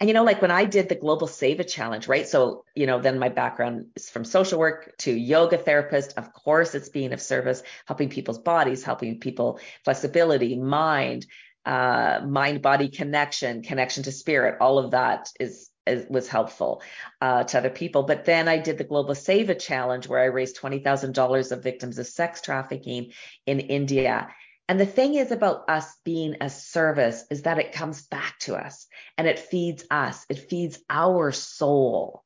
And 0.00 0.08
you 0.08 0.14
know, 0.14 0.24
like 0.24 0.42
when 0.42 0.50
I 0.50 0.64
did 0.64 0.88
the 0.88 0.96
Global 0.96 1.28
Seva 1.28 1.68
Challenge, 1.68 2.08
right? 2.08 2.26
So, 2.26 2.64
you 2.74 2.86
know, 2.86 3.00
then 3.00 3.18
my 3.18 3.28
background 3.28 3.86
is 3.94 4.10
from 4.10 4.24
social 4.24 4.58
work 4.58 4.94
to 4.98 5.12
yoga 5.12 5.56
therapist. 5.58 6.18
Of 6.18 6.32
course, 6.32 6.74
it's 6.74 6.88
being 6.88 7.12
of 7.12 7.20
service, 7.20 7.62
helping 7.86 8.08
people's 8.08 8.38
bodies, 8.38 8.82
helping 8.82 9.20
people 9.20 9.60
flexibility, 9.84 10.58
mind, 10.58 11.26
uh, 11.64 12.20
mind 12.26 12.62
body 12.62 12.88
connection, 12.88 13.62
connection 13.62 14.02
to 14.04 14.12
spirit. 14.12 14.56
All 14.60 14.78
of 14.78 14.90
that 14.90 15.28
is, 15.38 15.52
is 15.52 15.70
was 15.86 16.28
helpful 16.28 16.82
uh, 17.20 17.44
to 17.44 17.58
other 17.58 17.70
people. 17.70 18.04
But 18.04 18.24
then 18.24 18.48
I 18.48 18.58
did 18.58 18.78
the 18.78 18.84
Global 18.84 19.14
Seva 19.14 19.58
Challenge 19.58 20.08
where 20.08 20.20
I 20.20 20.26
raised 20.26 20.56
$20,000 20.60 21.52
of 21.52 21.62
victims 21.62 21.98
of 21.98 22.06
sex 22.06 22.40
trafficking 22.40 23.12
in 23.46 23.60
India. 23.60 24.28
And 24.68 24.78
the 24.78 24.86
thing 24.86 25.16
is 25.16 25.32
about 25.32 25.68
us 25.68 25.86
being 26.04 26.36
a 26.40 26.48
service 26.48 27.24
is 27.30 27.42
that 27.42 27.58
it 27.58 27.72
comes 27.72 28.02
back 28.02 28.38
to 28.40 28.54
us 28.54 28.86
and 29.18 29.26
it 29.26 29.38
feeds 29.38 29.84
us, 29.90 30.24
it 30.28 30.48
feeds 30.48 30.78
our 30.88 31.32
soul, 31.32 32.22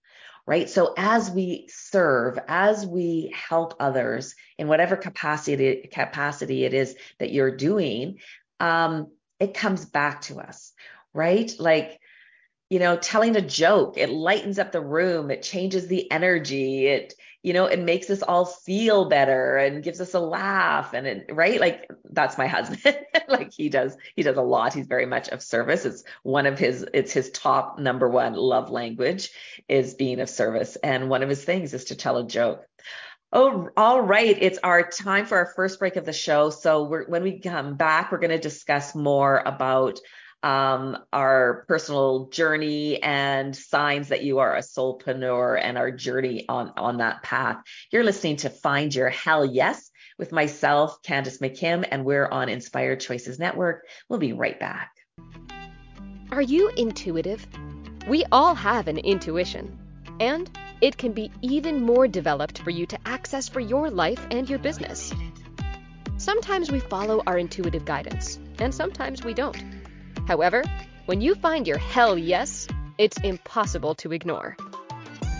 right? 0.47 0.69
So 0.69 0.93
as 0.97 1.31
we 1.31 1.69
serve, 1.71 2.39
as 2.47 2.87
we 2.87 3.35
help 3.35 3.75
others 3.81 4.35
in 4.59 4.69
whatever 4.69 4.97
capacity 4.97 5.89
capacity 5.91 6.65
it 6.65 6.75
is 6.75 6.95
that 7.19 7.33
you're 7.33 7.57
doing, 7.57 8.19
um, 8.61 9.11
it 9.41 9.55
comes 9.55 9.85
back 9.85 10.23
to 10.23 10.39
us, 10.39 10.73
right? 11.15 11.53
Like 11.59 11.99
you 12.69 12.79
know, 12.79 12.97
telling 12.97 13.37
a 13.37 13.41
joke, 13.41 13.97
it 13.97 14.11
lightens 14.11 14.59
up 14.59 14.73
the 14.73 14.81
room, 14.81 15.31
it 15.31 15.43
changes 15.43 15.87
the 15.87 16.11
energy, 16.11 16.87
it, 16.87 17.15
you 17.43 17.53
know, 17.53 17.67
it 17.67 17.79
makes 17.79 18.11
us 18.11 18.23
all 18.23 18.45
feel 18.45 19.09
better 19.09 19.57
and 19.57 19.85
gives 19.85 20.01
us 20.01 20.15
a 20.15 20.19
laugh. 20.19 20.93
And 20.93 21.07
it, 21.07 21.31
right, 21.31 21.61
like 21.61 21.89
that's 22.11 22.37
my 22.37 22.49
husband. 22.49 22.99
like 23.29 23.53
he 23.53 23.69
does, 23.69 23.97
he 24.17 24.25
does 24.25 24.37
a 24.37 24.43
lot. 24.43 24.75
He's 24.75 24.89
very 24.89 25.07
much 25.07 25.29
of 25.29 25.43
service. 25.43 25.85
It's 25.85 26.03
one 26.25 26.47
of 26.47 26.59
his, 26.59 26.85
it's 26.93 27.13
his 27.13 27.31
top 27.31 27.79
number 27.79 28.09
one 28.09 28.35
love 28.35 28.71
language 28.71 29.31
is 29.69 29.95
being 29.95 30.19
of 30.19 30.29
service. 30.29 30.75
And 30.83 31.09
one 31.09 31.23
of 31.23 31.29
his 31.29 31.45
things 31.45 31.73
is 31.73 31.85
to 31.85 31.95
tell 31.95 32.17
a 32.17 32.27
joke. 32.27 32.67
Oh, 33.33 33.69
all 33.77 34.01
right. 34.01 34.37
It's 34.41 34.59
our 34.65 34.89
time 34.89 35.27
for 35.27 35.37
our 35.37 35.53
first 35.55 35.79
break 35.79 35.95
of 35.95 36.05
the 36.05 36.13
show. 36.13 36.51
So 36.51 37.05
when 37.07 37.23
we 37.23 37.39
come 37.39 37.77
back, 37.77 38.11
we're 38.11 38.19
going 38.19 38.31
to 38.31 38.39
discuss 38.39 38.95
more 38.95 39.41
about 39.45 40.01
um, 40.43 40.97
our 41.13 41.65
personal 41.69 42.29
journey 42.29 43.03
and 43.03 43.57
signs 43.57 44.09
that 44.09 44.23
you 44.23 44.39
are 44.39 44.55
a 44.57 44.61
soulpreneur 44.61 45.61
and 45.61 45.77
our 45.77 45.91
journey 45.91 46.45
on, 46.49 46.73
on 46.77 46.99
that 46.99 47.23
path. 47.23 47.59
You're 47.91 48.05
listening 48.05 48.37
to 48.39 48.51
Find 48.51 48.95
Your 48.95 49.09
Hell 49.09 49.45
Yes 49.45 49.91
with 50.19 50.33
myself, 50.33 51.03
Candace 51.03 51.39
McKim, 51.39 51.87
and 51.91 52.05
we're 52.05 52.29
on 52.29 52.49
Inspired 52.49 53.01
Choices 53.01 53.39
Network. 53.39 53.87
We'll 54.09 54.19
be 54.19 54.33
right 54.33 54.59
back. 54.59 54.93
Are 56.31 56.43
you 56.43 56.69
intuitive? 56.77 57.47
We 58.09 58.25
all 58.31 58.55
have 58.55 58.89
an 58.89 58.99
intuition, 58.99 59.79
and 60.21 60.51
it 60.81 60.97
can 60.97 61.13
be 61.13 61.31
even 61.43 61.83
more 61.83 62.07
developed 62.07 62.61
for 62.63 62.71
you 62.71 62.87
to 62.87 62.99
access 63.07 63.49
for 63.49 63.61
your 63.61 63.91
life 63.91 64.25
and 64.31 64.49
your 64.49 64.59
business. 64.59 65.13
Sometimes 66.19 66.71
we 66.71 66.81
follow 66.81 67.23
our 67.27 67.37
intuitive 67.37 67.85
guidance, 67.85 68.39
and 68.59 68.75
sometimes 68.75 69.23
we 69.23 69.35
don't. 69.35 69.57
However, 70.27 70.65
when 71.07 71.21
you 71.21 71.35
find 71.37 71.67
your 71.67 71.79
hell 71.79 72.19
yes, 72.19 72.67
it's 72.99 73.19
impossible 73.19 73.95
to 73.97 74.13
ignore. 74.13 74.57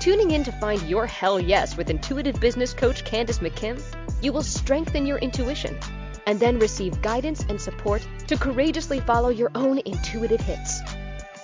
Tuning 0.01 0.31
in 0.31 0.45
to 0.45 0.53
find 0.53 0.81
your 0.83 1.07
hell 1.07 1.41
yes 1.41 1.77
with 1.77 1.91
intuitive 1.91 2.39
business 2.39 2.73
coach 2.73 3.05
Candace 3.05 3.41
McKim, 3.41 3.83
you 4.23 4.33
will 4.33 4.45
strengthen 4.45 5.05
your 5.05 5.19
intuition 5.19 5.77
and 6.27 6.39
then 6.39 6.59
receive 6.59 7.03
guidance 7.03 7.45
and 7.49 7.61
support 7.61 8.07
to 8.29 8.37
courageously 8.37 9.01
follow 9.01 9.31
your 9.31 9.51
own 9.55 9.81
intuitive 9.85 10.41
hits. 10.41 10.81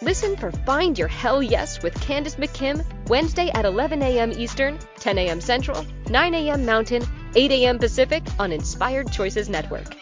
Listen 0.02 0.36
for 0.36 0.50
Find 0.50 0.98
Your 0.98 1.08
Hell 1.08 1.42
Yes 1.42 1.82
with 1.82 2.00
Candace 2.00 2.36
McKim 2.36 2.84
Wednesday 3.08 3.50
at 3.54 3.64
11 3.64 4.02
a.m. 4.02 4.32
Eastern, 4.32 4.78
10 4.98 5.18
a.m. 5.18 5.40
Central, 5.40 5.84
9 6.08 6.34
a.m. 6.34 6.64
Mountain, 6.64 7.04
8 7.34 7.50
a.m. 7.52 7.78
Pacific 7.78 8.22
on 8.38 8.52
Inspired 8.52 9.10
Choices 9.12 9.48
Network. 9.48 10.01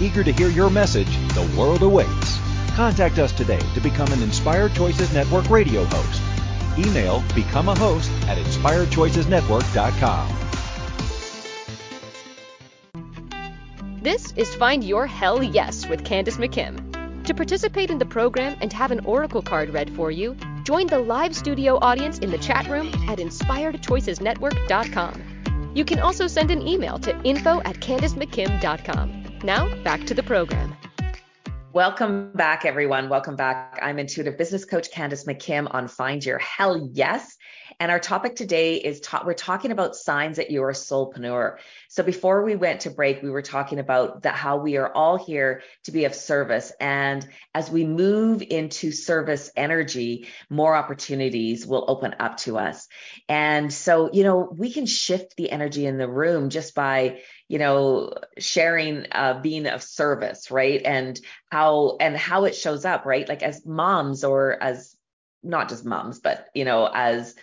Eager 0.00 0.24
to 0.24 0.32
hear 0.32 0.48
your 0.48 0.70
message, 0.70 1.14
the 1.34 1.54
world 1.58 1.82
awaits. 1.82 2.38
Contact 2.74 3.18
us 3.18 3.32
today 3.32 3.60
to 3.74 3.80
become 3.80 4.10
an 4.12 4.22
Inspired 4.22 4.72
Choices 4.74 5.12
Network 5.12 5.50
radio 5.50 5.84
host. 5.84 6.22
Email 6.78 7.22
become 7.34 7.68
a 7.68 7.78
host 7.78 8.10
at 8.26 8.38
inspiredchoicesnetwork.com. 8.38 10.36
This 14.02 14.32
is 14.32 14.54
Find 14.54 14.82
Your 14.82 15.06
Hell 15.06 15.42
Yes 15.42 15.86
with 15.86 16.06
Candace 16.06 16.38
McKim. 16.38 17.24
To 17.24 17.34
participate 17.34 17.90
in 17.90 17.98
the 17.98 18.06
program 18.06 18.56
and 18.62 18.72
have 18.72 18.92
an 18.92 19.00
Oracle 19.00 19.42
card 19.42 19.68
read 19.70 19.94
for 19.94 20.10
you, 20.10 20.34
join 20.64 20.86
the 20.86 20.98
live 20.98 21.36
studio 21.36 21.78
audience 21.82 22.18
in 22.20 22.30
the 22.30 22.38
chat 22.38 22.66
room 22.68 22.88
at 23.10 23.18
inspiredchoicesnetwork.com. 23.18 25.72
You 25.74 25.84
can 25.84 26.00
also 26.00 26.26
send 26.26 26.50
an 26.50 26.66
email 26.66 26.98
to 27.00 27.14
info 27.22 27.60
at 27.60 27.76
candacemckim.com. 27.76 29.19
Now, 29.42 29.74
back 29.82 30.04
to 30.06 30.14
the 30.14 30.22
program. 30.22 30.76
Welcome 31.72 32.32
back, 32.32 32.64
everyone. 32.66 33.08
Welcome 33.08 33.36
back. 33.36 33.78
I'm 33.80 33.98
intuitive 33.98 34.36
business 34.36 34.64
coach 34.64 34.90
Candace 34.90 35.24
McKim 35.24 35.72
on 35.72 35.88
Find 35.88 36.22
Your 36.24 36.38
Hell 36.38 36.90
Yes. 36.92 37.36
And 37.80 37.90
our 37.90 37.98
topic 37.98 38.36
today 38.36 38.76
is 38.76 39.00
ta- 39.00 39.22
we're 39.24 39.32
talking 39.32 39.70
about 39.70 39.96
signs 39.96 40.36
that 40.36 40.50
you're 40.50 40.68
a 40.68 40.74
soulpreneur. 40.74 41.56
So 41.88 42.02
before 42.02 42.44
we 42.44 42.54
went 42.54 42.82
to 42.82 42.90
break, 42.90 43.22
we 43.22 43.30
were 43.30 43.40
talking 43.40 43.78
about 43.78 44.24
that 44.24 44.34
how 44.34 44.58
we 44.58 44.76
are 44.76 44.92
all 44.92 45.16
here 45.16 45.62
to 45.84 45.90
be 45.90 46.04
of 46.04 46.14
service. 46.14 46.70
And 46.78 47.26
as 47.54 47.70
we 47.70 47.86
move 47.86 48.42
into 48.42 48.92
service 48.92 49.50
energy, 49.56 50.28
more 50.50 50.76
opportunities 50.76 51.66
will 51.66 51.86
open 51.88 52.16
up 52.20 52.36
to 52.38 52.58
us. 52.58 52.86
And 53.30 53.72
so, 53.72 54.10
you 54.12 54.24
know, 54.24 54.54
we 54.54 54.70
can 54.70 54.84
shift 54.84 55.36
the 55.36 55.50
energy 55.50 55.86
in 55.86 55.96
the 55.96 56.06
room 56.06 56.50
just 56.50 56.74
by, 56.74 57.22
you 57.48 57.58
know, 57.58 58.12
sharing, 58.38 59.06
uh, 59.10 59.40
being 59.40 59.66
of 59.66 59.82
service, 59.82 60.50
right? 60.50 60.82
And 60.84 61.18
how, 61.50 61.96
and 61.98 62.14
how 62.14 62.44
it 62.44 62.54
shows 62.54 62.84
up, 62.84 63.06
right? 63.06 63.26
Like 63.26 63.42
as 63.42 63.64
moms 63.64 64.22
or 64.22 64.62
as 64.62 64.94
not 65.42 65.70
just 65.70 65.86
moms, 65.86 66.20
but, 66.20 66.46
you 66.54 66.66
know, 66.66 66.86
as, 66.92 67.34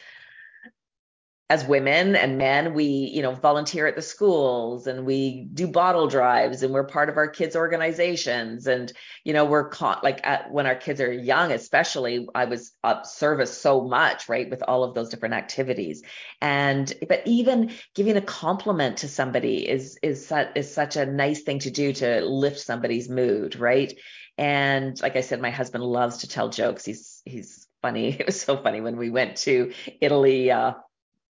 as 1.50 1.64
women 1.64 2.18
and 2.18 2.38
men, 2.38 2.74
we, 2.74 2.84
you 2.84 3.22
know, 3.22 3.32
volunteer 3.32 3.88
at 3.88 3.96
the 3.96 4.02
schools 4.02 4.86
and 4.86 5.06
we 5.06 5.48
do 5.54 5.66
bottle 5.66 6.08
drives 6.08 6.62
and 6.62 6.74
we're 6.74 6.84
part 6.84 7.08
of 7.08 7.16
our 7.16 7.30
kids' 7.30 7.56
organizations. 7.56 8.68
And, 8.68 8.92
you 9.24 9.32
know, 9.32 9.46
we're 9.46 9.70
caught 9.70 10.04
like 10.04 10.20
at, 10.28 10.52
when 10.52 10.66
our 10.68 10.76
kids 10.76 11.00
are 11.00 11.12
young, 11.12 11.54
especially, 11.54 12.28
I 12.36 12.46
was 12.46 12.74
up 12.84 13.06
service 13.06 13.58
so 13.58 13.80
much, 13.80 14.28
right, 14.28 14.50
with 14.50 14.62
all 14.68 14.84
of 14.84 14.94
those 14.94 15.08
different 15.08 15.36
activities. 15.36 16.04
And, 16.42 16.92
but 17.08 17.22
even 17.26 17.72
giving 17.96 18.18
a 18.18 18.22
compliment 18.22 18.98
to 18.98 19.08
somebody 19.08 19.70
is, 19.70 19.98
is, 20.04 20.30
is 20.54 20.74
such 20.74 20.98
a 20.98 21.06
nice 21.06 21.44
thing 21.44 21.60
to 21.60 21.72
do 21.72 21.94
to 21.94 22.26
lift 22.26 22.60
somebody's 22.60 23.08
mood, 23.08 23.56
right? 23.56 23.98
And 24.38 25.02
like 25.02 25.16
I 25.16 25.22
said, 25.22 25.42
my 25.42 25.52
husband 25.52 25.86
loves 25.86 26.18
to 26.18 26.28
tell 26.28 26.50
jokes. 26.50 26.84
He's, 26.84 27.22
he's 27.24 27.68
funny. 27.82 28.10
It 28.20 28.26
was 28.26 28.42
so 28.42 28.58
funny 28.58 28.82
when 28.82 28.98
we 28.98 29.10
went 29.10 29.38
to 29.38 29.72
Italy, 30.02 30.52
uh, 30.52 30.74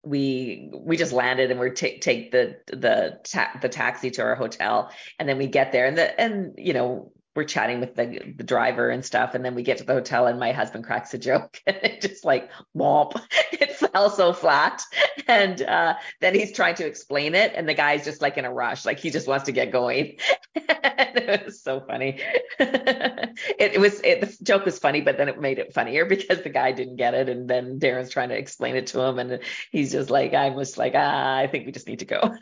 we 0.03 0.69
we 0.73 0.97
just 0.97 1.13
landed 1.13 1.49
and 1.49 1.59
we're 1.59 1.69
take 1.69 2.01
take 2.01 2.31
the 2.31 2.57
the 2.67 3.19
ta- 3.23 3.57
the 3.61 3.69
taxi 3.69 4.11
to 4.11 4.21
our 4.21 4.35
hotel 4.35 4.91
and 5.17 5.29
then 5.29 5.37
we 5.37 5.47
get 5.47 5.71
there 5.71 5.85
and 5.85 5.97
the 5.97 6.19
and 6.19 6.55
you 6.57 6.73
know 6.73 7.11
we're 7.35 7.43
chatting 7.43 7.79
with 7.79 7.95
the, 7.95 8.33
the 8.37 8.43
driver 8.43 8.89
and 8.89 9.03
stuff. 9.03 9.33
And 9.33 9.43
then 9.43 9.55
we 9.55 9.63
get 9.63 9.77
to 9.79 9.83
the 9.83 9.93
hotel 9.93 10.27
and 10.27 10.39
my 10.39 10.51
husband 10.51 10.83
cracks 10.83 11.13
a 11.13 11.17
joke 11.17 11.61
and 11.67 11.77
it 11.81 12.01
just 12.01 12.23
like 12.23 12.49
womp, 12.75 13.19
it 13.51 13.72
fell 13.93 14.09
so 14.09 14.33
flat. 14.33 14.83
And 15.25 15.61
uh, 15.61 15.95
then 16.19 16.35
he's 16.35 16.51
trying 16.51 16.75
to 16.75 16.85
explain 16.85 17.33
it. 17.33 17.53
And 17.55 17.67
the 17.67 17.73
guy's 17.73 18.03
just 18.03 18.21
like 18.21 18.37
in 18.37 18.43
a 18.43 18.51
rush, 18.51 18.83
like 18.83 18.99
he 18.99 19.09
just 19.09 19.25
wants 19.25 19.45
to 19.45 19.53
get 19.53 19.71
going. 19.71 20.17
it 20.55 21.45
was 21.45 21.61
so 21.61 21.79
funny. 21.79 22.19
it, 22.59 23.39
it, 23.57 23.79
was, 23.79 24.01
it, 24.01 24.19
the 24.19 24.43
joke 24.43 24.65
was 24.65 24.79
funny, 24.79 24.99
but 24.99 25.17
then 25.17 25.29
it 25.29 25.39
made 25.39 25.59
it 25.59 25.73
funnier 25.73 26.03
because 26.03 26.41
the 26.41 26.49
guy 26.49 26.73
didn't 26.73 26.97
get 26.97 27.13
it. 27.13 27.29
And 27.29 27.49
then 27.49 27.79
Darren's 27.79 28.09
trying 28.09 28.29
to 28.29 28.37
explain 28.37 28.75
it 28.75 28.87
to 28.87 28.99
him. 28.99 29.17
And 29.17 29.39
he's 29.71 29.93
just 29.93 30.09
like, 30.09 30.33
I 30.33 30.49
was 30.49 30.77
like, 30.77 30.91
ah, 30.93 31.37
I 31.37 31.47
think 31.47 31.65
we 31.65 31.71
just 31.71 31.87
need 31.87 31.99
to 31.99 32.05
go. 32.05 32.35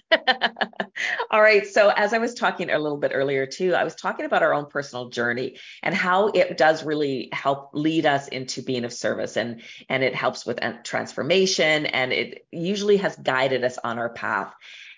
All 1.29 1.41
right. 1.41 1.67
So 1.67 1.89
as 1.89 2.13
I 2.13 2.17
was 2.17 2.33
talking 2.33 2.71
a 2.71 2.79
little 2.79 2.97
bit 2.97 3.11
earlier 3.13 3.45
too, 3.45 3.75
I 3.75 3.83
was 3.83 3.93
talking 3.93 4.25
about 4.25 4.41
our 4.41 4.55
own 4.55 4.65
personal 4.65 4.81
personal 4.81 5.09
journey 5.09 5.57
and 5.83 5.93
how 5.93 6.27
it 6.27 6.57
does 6.57 6.83
really 6.83 7.29
help 7.31 7.69
lead 7.73 8.05
us 8.05 8.27
into 8.27 8.63
being 8.63 8.83
of 8.83 8.91
service 8.91 9.37
and 9.37 9.61
and 9.89 10.03
it 10.03 10.15
helps 10.15 10.43
with 10.43 10.59
transformation 10.83 11.40
and 11.85 12.11
it 12.13 12.45
usually 12.51 12.97
has 12.97 13.15
guided 13.15 13.63
us 13.63 13.77
on 13.83 13.99
our 13.99 14.09
path. 14.09 14.53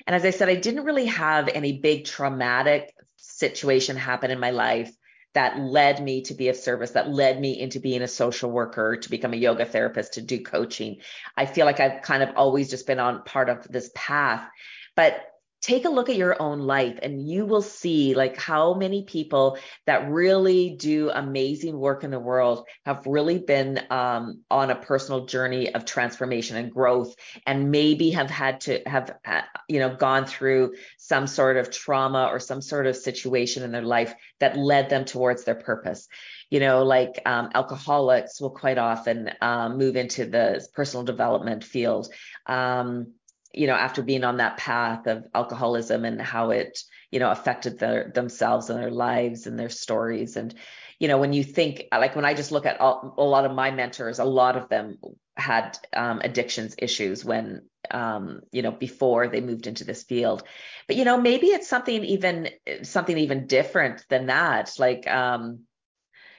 And 0.05 0.15
as 0.15 0.25
I 0.25 0.31
said, 0.31 0.49
I 0.49 0.55
didn't 0.55 0.85
really 0.85 1.05
have 1.05 1.47
any 1.47 1.79
big 1.79 2.05
traumatic 2.05 2.93
situation 3.17 3.95
happen 3.95 4.31
in 4.31 4.39
my 4.39 4.51
life 4.51 4.91
that 5.33 5.59
led 5.59 6.03
me 6.03 6.21
to 6.23 6.33
be 6.33 6.49
of 6.49 6.55
service, 6.55 6.91
that 6.91 7.09
led 7.09 7.39
me 7.39 7.59
into 7.59 7.79
being 7.79 8.01
a 8.01 8.07
social 8.07 8.51
worker, 8.51 8.97
to 8.97 9.09
become 9.09 9.33
a 9.33 9.37
yoga 9.37 9.65
therapist, 9.65 10.13
to 10.13 10.21
do 10.21 10.41
coaching. 10.43 10.97
I 11.35 11.45
feel 11.45 11.65
like 11.65 11.79
I've 11.79 12.03
kind 12.03 12.21
of 12.21 12.35
always 12.35 12.69
just 12.69 12.85
been 12.85 12.99
on 12.99 13.23
part 13.23 13.49
of 13.49 13.67
this 13.67 13.89
path. 13.95 14.47
But 14.95 15.15
take 15.63 15.85
a 15.85 15.89
look 15.89 16.09
at 16.09 16.17
your 16.17 16.39
own 16.41 16.59
life 16.59 16.99
and 17.01 17.25
you 17.25 17.45
will 17.45 17.61
see 17.61 18.13
like 18.15 18.35
how 18.35 18.73
many 18.73 19.05
people 19.05 19.57
that 19.85 20.09
really 20.09 20.75
do 20.75 21.09
amazing 21.09 21.79
work 21.79 22.03
in 22.03 22.11
the 22.11 22.19
world 22.19 22.67
have 22.85 23.07
really 23.07 23.39
been 23.39 23.79
um, 23.89 24.41
on 24.51 24.71
a 24.71 24.75
personal 24.75 25.25
journey 25.25 25.73
of 25.73 25.85
transformation 25.85 26.57
and 26.57 26.73
growth 26.73 27.15
and 27.47 27.71
maybe 27.71 28.09
have 28.09 28.29
had 28.29 28.59
to 28.59 28.81
have 28.85 29.15
uh, 29.25 29.41
you 29.69 29.79
know 29.79 29.95
gone 29.95 30.25
through 30.25 30.73
some 30.97 31.27
sort 31.27 31.55
of 31.55 31.71
trauma 31.71 32.27
or 32.29 32.41
some 32.41 32.61
sort 32.61 32.85
of 32.85 32.97
situation 32.97 33.63
in 33.63 33.71
their 33.71 33.81
life 33.81 34.13
that 34.41 34.57
led 34.57 34.89
them 34.89 35.05
towards 35.05 35.45
their 35.45 35.55
purpose. 35.55 36.09
You 36.49 36.59
know 36.59 36.83
like 36.83 37.21
um, 37.25 37.51
alcoholics 37.53 38.41
will 38.41 38.51
quite 38.51 38.77
often 38.77 39.31
um, 39.39 39.77
move 39.77 39.95
into 39.95 40.25
the 40.25 40.67
personal 40.73 41.05
development 41.05 41.63
field. 41.63 42.13
Um, 42.47 43.13
you 43.53 43.67
know, 43.67 43.75
after 43.75 44.01
being 44.01 44.23
on 44.23 44.37
that 44.37 44.57
path 44.57 45.07
of 45.07 45.25
alcoholism 45.33 46.05
and 46.05 46.21
how 46.21 46.49
it, 46.49 46.79
you 47.11 47.19
know, 47.19 47.29
affected 47.29 47.77
their 47.77 48.11
themselves 48.13 48.69
and 48.69 48.79
their 48.79 48.91
lives 48.91 49.45
and 49.45 49.57
their 49.57 49.69
stories. 49.69 50.35
And, 50.35 50.53
you 50.99 51.07
know, 51.07 51.19
when 51.19 51.33
you 51.33 51.43
think 51.43 51.83
like 51.91 52.15
when 52.15 52.25
I 52.25 52.33
just 52.33 52.51
look 52.51 52.65
at 52.65 52.81
all, 52.81 53.13
a 53.17 53.23
lot 53.23 53.45
of 53.45 53.53
my 53.53 53.71
mentors, 53.71 54.19
a 54.19 54.25
lot 54.25 54.57
of 54.57 54.69
them 54.69 54.97
had 55.37 55.77
um, 55.93 56.21
addictions 56.23 56.75
issues 56.77 57.23
when, 57.23 57.63
um, 57.91 58.41
you 58.51 58.61
know, 58.61 58.71
before 58.71 59.27
they 59.27 59.41
moved 59.41 59.67
into 59.67 59.83
this 59.83 60.03
field. 60.03 60.43
But 60.87 60.95
you 60.95 61.05
know, 61.05 61.19
maybe 61.19 61.47
it's 61.47 61.69
something 61.69 62.03
even 62.03 62.49
something 62.81 63.17
even 63.17 63.45
different 63.45 64.03
than 64.09 64.27
that. 64.27 64.73
Like, 64.79 65.07
um, 65.07 65.61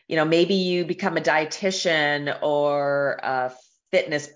you 0.08 0.16
know, 0.16 0.24
maybe 0.24 0.54
you 0.54 0.84
become 0.84 1.16
a 1.16 1.20
dietitian 1.20 2.36
or 2.42 3.18
a 3.22 3.52
fitness 3.90 4.28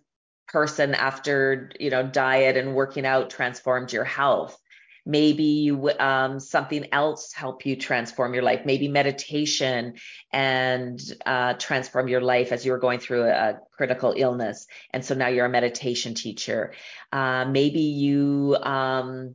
person 0.49 0.95
after 0.95 1.71
you 1.79 1.91
know 1.91 2.03
diet 2.03 2.57
and 2.57 2.75
working 2.75 3.07
out 3.07 3.31
transformed 3.31 3.93
your 3.93 4.05
health. 4.05 4.59
Maybe 5.07 5.45
you 5.45 5.91
um, 5.99 6.39
something 6.39 6.87
else 6.93 7.33
help 7.33 7.65
you 7.65 7.77
transform 7.77 8.35
your 8.35 8.43
life. 8.43 8.67
Maybe 8.67 8.89
meditation 8.89 9.95
and 10.33 11.01
uh, 11.25 11.55
transform 11.55 12.09
your 12.09 12.21
life 12.21 12.53
as 12.53 12.67
you 12.67 12.73
were 12.73 12.79
going 12.79 12.99
through 12.99 13.23
a 13.23 13.59
critical 13.73 14.13
illness. 14.15 14.67
And 14.93 15.03
so 15.03 15.15
now 15.15 15.29
you're 15.29 15.47
a 15.47 15.51
meditation 15.51 16.13
teacher. 16.13 16.75
Uh, 17.11 17.47
maybe 17.47 17.81
you 17.81 18.57
um, 18.63 19.35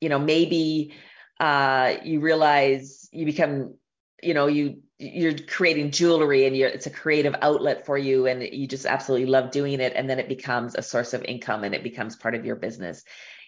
you 0.00 0.08
know 0.08 0.18
maybe 0.18 0.94
uh, 1.40 1.94
you 2.04 2.20
realize 2.20 3.08
you 3.10 3.24
become 3.24 3.74
you 4.22 4.34
know 4.34 4.46
you 4.46 4.82
you're 5.00 5.38
creating 5.38 5.90
jewelry 5.90 6.46
and 6.46 6.54
it's 6.54 6.86
a 6.86 6.90
creative 6.90 7.34
outlet 7.40 7.86
for 7.86 7.96
you 7.96 8.26
and 8.26 8.42
you 8.42 8.66
just 8.66 8.84
absolutely 8.84 9.26
love 9.26 9.50
doing 9.50 9.80
it. 9.80 9.94
And 9.96 10.08
then 10.08 10.18
it 10.18 10.28
becomes 10.28 10.74
a 10.74 10.82
source 10.82 11.14
of 11.14 11.24
income 11.24 11.64
and 11.64 11.74
it 11.74 11.82
becomes 11.82 12.16
part 12.16 12.34
of 12.34 12.44
your 12.44 12.56
business. 12.56 13.02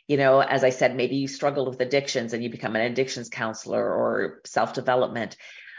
You 0.08 0.16
know 0.16 0.40
as 0.40 0.64
i 0.64 0.70
said 0.70 0.96
maybe 0.96 1.14
you 1.14 1.28
struggled 1.28 1.68
with 1.68 1.80
addictions 1.80 2.32
and 2.32 2.42
you 2.42 2.50
become 2.50 2.74
an 2.74 2.82
addictions 2.82 3.28
counselor 3.28 3.82
or 3.82 4.40
self 4.44 4.74
development 4.74 5.36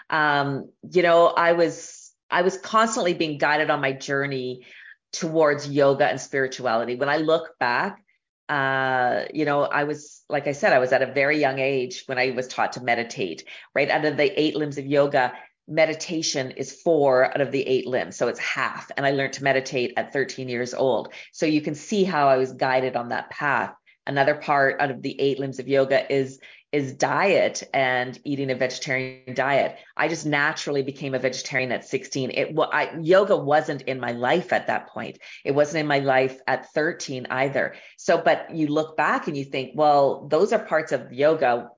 um, 0.09 0.69
you 0.89 1.03
know 1.03 1.27
i 1.27 1.51
was 1.51 2.09
i 2.31 2.41
was 2.41 2.57
constantly 2.57 3.13
being 3.13 3.37
guided 3.37 3.69
on 3.69 3.81
my 3.81 3.91
journey 3.91 4.65
towards 5.11 5.69
yoga 5.69 6.07
and 6.07 6.21
spirituality. 6.21 6.95
When 6.95 7.09
i 7.09 7.17
look 7.17 7.59
back 7.59 8.03
uh, 8.49 9.25
you 9.33 9.45
know, 9.45 9.63
I 9.63 9.85
was, 9.85 10.21
like 10.29 10.47
I 10.47 10.51
said, 10.51 10.73
I 10.73 10.79
was 10.79 10.91
at 10.91 11.01
a 11.01 11.13
very 11.13 11.39
young 11.39 11.59
age 11.59 12.03
when 12.07 12.17
I 12.17 12.31
was 12.31 12.47
taught 12.47 12.73
to 12.73 12.83
meditate, 12.83 13.45
right? 13.73 13.89
Out 13.89 14.05
of 14.05 14.17
the 14.17 14.39
eight 14.39 14.55
limbs 14.55 14.77
of 14.77 14.85
yoga, 14.85 15.33
meditation 15.67 16.51
is 16.51 16.81
four 16.81 17.25
out 17.25 17.41
of 17.41 17.51
the 17.51 17.65
eight 17.65 17.87
limbs. 17.87 18.17
So 18.17 18.27
it's 18.27 18.39
half. 18.39 18.91
And 18.97 19.05
I 19.05 19.11
learned 19.11 19.33
to 19.33 19.43
meditate 19.43 19.93
at 19.97 20.13
13 20.13 20.49
years 20.49 20.73
old. 20.73 21.13
So 21.31 21.45
you 21.45 21.61
can 21.61 21.75
see 21.75 22.03
how 22.03 22.27
I 22.27 22.37
was 22.37 22.53
guided 22.53 22.95
on 22.95 23.09
that 23.09 23.29
path. 23.29 23.73
Another 24.05 24.35
part 24.35 24.81
out 24.81 24.91
of 24.91 25.01
the 25.01 25.19
eight 25.19 25.39
limbs 25.39 25.59
of 25.59 25.67
yoga 25.67 26.11
is 26.13 26.39
is 26.73 26.91
diet 26.91 27.61
and 27.71 28.19
eating 28.23 28.49
a 28.49 28.55
vegetarian 28.55 29.35
diet. 29.35 29.77
I 29.95 30.07
just 30.07 30.25
naturally 30.25 30.81
became 30.81 31.13
a 31.13 31.19
vegetarian 31.19 31.71
at 31.71 31.85
16. 31.85 32.31
It 32.31 32.57
I, 32.59 32.97
yoga 32.99 33.37
wasn't 33.37 33.83
in 33.83 33.99
my 33.99 34.11
life 34.11 34.51
at 34.51 34.67
that 34.67 34.89
point. 34.89 35.19
It 35.45 35.51
wasn't 35.51 35.81
in 35.81 35.87
my 35.87 35.99
life 35.99 36.39
at 36.47 36.73
13 36.73 37.27
either. 37.29 37.75
So, 37.97 38.19
but 38.19 38.55
you 38.55 38.67
look 38.67 38.97
back 38.97 39.27
and 39.27 39.37
you 39.37 39.45
think, 39.45 39.73
well, 39.75 40.27
those 40.27 40.51
are 40.51 40.57
parts 40.57 40.91
of 40.91 41.13
yoga 41.13 41.69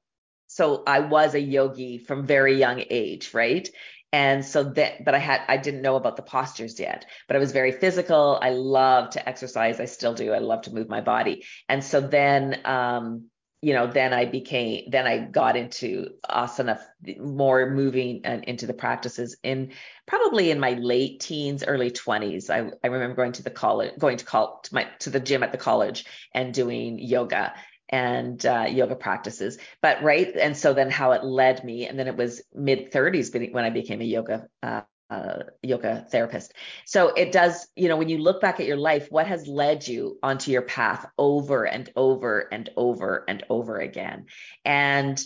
so 0.56 0.84
I 0.88 1.00
was 1.02 1.34
a 1.34 1.40
yogi 1.40 1.98
from 1.98 2.26
very 2.26 2.58
young 2.58 2.82
age, 2.90 3.34
right? 3.34 3.68
And 4.14 4.46
so 4.46 4.64
that, 4.64 5.04
but 5.04 5.14
I 5.14 5.18
had, 5.18 5.42
I 5.50 5.58
didn't 5.58 5.82
know 5.82 5.98
about 5.98 6.16
the 6.16 6.22
postures 6.22 6.80
yet, 6.80 7.06
but 7.28 7.36
I 7.36 7.40
was 7.40 7.52
very 7.52 7.74
physical. 7.74 8.40
I 8.42 8.52
love 8.52 9.10
to 9.12 9.28
exercise. 9.28 9.82
I 9.82 9.86
still 9.86 10.14
do. 10.14 10.32
I 10.32 10.38
love 10.38 10.62
to 10.62 10.74
move 10.74 10.88
my 10.88 11.02
body. 11.02 11.44
And 11.68 11.84
so 11.84 12.00
then, 12.00 12.62
um, 12.64 13.26
you 13.62 13.74
know, 13.74 13.88
then 13.88 14.14
I 14.14 14.24
became, 14.24 14.90
then 14.92 15.06
I 15.06 15.26
got 15.26 15.58
into 15.58 16.12
asana, 16.26 16.80
more 17.20 17.70
moving 17.72 18.22
and 18.24 18.46
into 18.46 18.66
the 18.66 18.74
practices 18.74 19.36
in 19.44 19.74
probably 20.06 20.52
in 20.52 20.60
my 20.62 20.76
late 20.76 21.20
teens, 21.20 21.66
early 21.68 21.92
20s. 21.92 22.50
I, 22.50 22.72
I 22.82 22.88
remember 22.88 23.16
going 23.18 23.34
to 23.34 23.44
the 23.44 23.50
college, 23.50 23.92
going 24.00 24.18
to 24.18 24.26
call 24.26 24.62
to 24.64 24.74
my, 24.74 24.88
to 25.00 25.10
the 25.10 25.20
gym 25.20 25.44
at 25.44 25.52
the 25.52 25.58
college 25.58 26.06
and 26.34 26.54
doing 26.54 26.98
yoga 26.98 27.54
and 27.90 28.44
uh, 28.46 28.66
yoga 28.70 28.96
practices. 28.96 29.58
But 29.82 30.04
right, 30.04 30.36
and 30.36 30.58
so 30.58 30.74
then 30.74 30.90
how 30.90 31.12
it 31.14 31.24
led 31.24 31.64
me, 31.64 31.88
and 31.88 31.98
then 31.98 32.08
it 32.08 32.18
was 32.18 32.42
mid 32.54 32.92
30s 32.92 33.54
when 33.54 33.64
I 33.66 33.70
became 33.70 34.02
a 34.02 34.06
yoga 34.06 34.48
uh, 34.64 34.82
uh, 35.10 35.44
yoga 35.62 36.06
therapist. 36.10 36.54
So 36.86 37.10
it 37.10 37.32
does, 37.32 37.68
you 37.76 37.90
know, 37.90 37.98
when 37.98 38.10
you 38.10 38.18
look 38.18 38.42
back 38.42 38.60
at 38.60 38.66
your 38.66 38.78
life, 38.78 39.12
what 39.12 39.28
has 39.28 39.48
led 39.48 39.88
you 39.88 40.18
onto 40.24 40.52
your 40.52 40.64
path 40.64 41.06
over 41.18 41.66
and 41.66 41.92
over 41.96 42.40
and 42.52 42.70
over 42.76 43.24
and 43.28 43.44
over 43.50 43.78
again, 43.78 44.26
and 44.64 45.24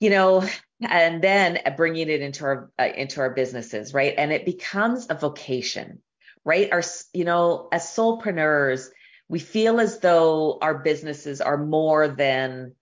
you 0.00 0.08
know, 0.08 0.42
and 0.80 1.22
then 1.22 1.58
bringing 1.76 2.08
it 2.08 2.22
into 2.22 2.44
our 2.44 2.70
uh, 2.78 2.88
into 2.96 3.20
our 3.20 3.30
businesses, 3.30 3.92
right? 3.92 4.14
And 4.16 4.32
it 4.32 4.46
becomes 4.46 5.06
a 5.10 5.14
vocation, 5.14 6.00
right? 6.44 6.72
Our, 6.72 6.82
you 7.12 7.24
know, 7.24 7.68
as 7.70 7.84
soulpreneurs 7.84 8.88
we 9.30 9.38
feel 9.38 9.78
as 9.78 10.00
though 10.00 10.58
our 10.60 10.80
businesses 10.80 11.40
are 11.40 11.56
more 11.56 12.08
than 12.08 12.72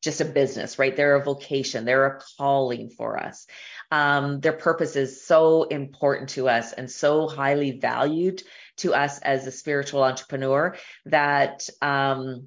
just 0.00 0.22
a 0.22 0.24
business, 0.24 0.78
right? 0.78 0.96
They're 0.96 1.16
a 1.16 1.24
vocation, 1.24 1.84
they're 1.84 2.06
a 2.06 2.20
calling 2.38 2.88
for 2.88 3.18
us. 3.18 3.46
Um, 3.90 4.40
their 4.40 4.54
purpose 4.54 4.96
is 4.96 5.26
so 5.26 5.64
important 5.64 6.30
to 6.30 6.48
us 6.48 6.72
and 6.72 6.90
so 6.90 7.28
highly 7.28 7.72
valued 7.78 8.42
to 8.78 8.94
us 8.94 9.18
as 9.18 9.46
a 9.46 9.52
spiritual 9.52 10.02
entrepreneur 10.02 10.78
that 11.04 11.68
um, 11.82 12.46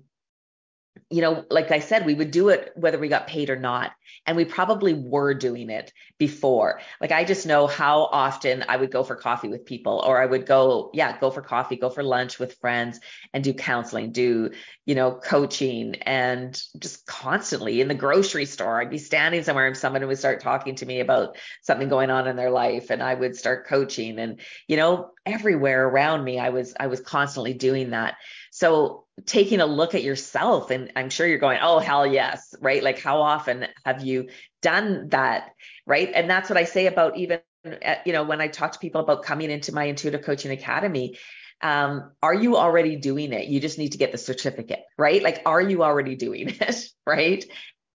you 1.11 1.21
know, 1.21 1.45
like 1.49 1.71
I 1.71 1.79
said, 1.79 2.05
we 2.05 2.13
would 2.13 2.31
do 2.31 2.49
it 2.49 2.71
whether 2.75 2.97
we 2.97 3.09
got 3.09 3.27
paid 3.27 3.49
or 3.49 3.57
not. 3.57 3.91
And 4.25 4.37
we 4.37 4.45
probably 4.45 4.93
were 4.93 5.33
doing 5.33 5.69
it 5.69 5.91
before. 6.17 6.79
Like 6.99 7.11
I 7.11 7.23
just 7.23 7.45
know 7.45 7.65
how 7.67 8.03
often 8.11 8.63
I 8.69 8.77
would 8.77 8.91
go 8.91 9.03
for 9.03 9.15
coffee 9.15 9.47
with 9.47 9.65
people, 9.65 10.03
or 10.05 10.21
I 10.21 10.25
would 10.25 10.45
go, 10.45 10.91
yeah, 10.93 11.17
go 11.19 11.31
for 11.31 11.41
coffee, 11.41 11.75
go 11.75 11.89
for 11.89 12.03
lunch 12.03 12.39
with 12.39 12.57
friends 12.59 12.99
and 13.33 13.43
do 13.43 13.53
counseling, 13.53 14.11
do, 14.11 14.51
you 14.85 14.95
know, 14.95 15.13
coaching 15.13 15.95
and 15.95 16.61
just 16.79 17.05
constantly 17.05 17.81
in 17.81 17.87
the 17.87 17.95
grocery 17.95 18.45
store. 18.45 18.79
I'd 18.79 18.89
be 18.89 18.97
standing 18.97 19.43
somewhere 19.43 19.67
and 19.67 19.77
someone 19.77 20.05
would 20.05 20.19
start 20.19 20.41
talking 20.41 20.75
to 20.75 20.85
me 20.85 20.99
about 20.99 21.35
something 21.61 21.89
going 21.89 22.09
on 22.09 22.27
in 22.27 22.35
their 22.35 22.51
life 22.51 22.89
and 22.89 23.01
I 23.01 23.15
would 23.15 23.35
start 23.35 23.67
coaching 23.67 24.19
and, 24.19 24.39
you 24.67 24.77
know, 24.77 25.11
everywhere 25.25 25.87
around 25.87 26.23
me, 26.23 26.39
I 26.39 26.49
was, 26.49 26.73
I 26.79 26.87
was 26.87 27.01
constantly 27.01 27.53
doing 27.53 27.91
that. 27.91 28.15
So 28.61 29.05
taking 29.25 29.59
a 29.59 29.65
look 29.65 29.95
at 29.95 30.03
yourself, 30.03 30.69
and 30.69 30.91
I'm 30.95 31.09
sure 31.09 31.25
you're 31.25 31.39
going, 31.39 31.57
oh, 31.63 31.79
hell 31.79 32.05
yes, 32.05 32.53
right? 32.61 32.83
Like, 32.83 32.99
how 32.99 33.23
often 33.23 33.65
have 33.83 34.05
you 34.05 34.29
done 34.61 35.09
that, 35.09 35.49
right? 35.87 36.11
And 36.13 36.29
that's 36.29 36.47
what 36.47 36.57
I 36.59 36.65
say 36.65 36.85
about 36.85 37.17
even, 37.17 37.39
uh, 37.65 37.95
you 38.05 38.13
know, 38.13 38.21
when 38.21 38.39
I 38.39 38.49
talk 38.49 38.73
to 38.73 38.79
people 38.79 39.01
about 39.01 39.23
coming 39.23 39.49
into 39.49 39.73
my 39.73 39.85
intuitive 39.85 40.21
coaching 40.21 40.51
academy. 40.51 41.17
Um, 41.63 42.11
are 42.21 42.35
you 42.35 42.55
already 42.55 42.97
doing 42.97 43.33
it? 43.33 43.47
You 43.47 43.59
just 43.59 43.79
need 43.79 43.93
to 43.93 43.97
get 43.97 44.11
the 44.11 44.19
certificate, 44.19 44.83
right? 44.95 45.23
Like, 45.23 45.41
are 45.47 45.61
you 45.61 45.83
already 45.83 46.15
doing 46.15 46.49
it, 46.59 46.85
right? 47.07 47.43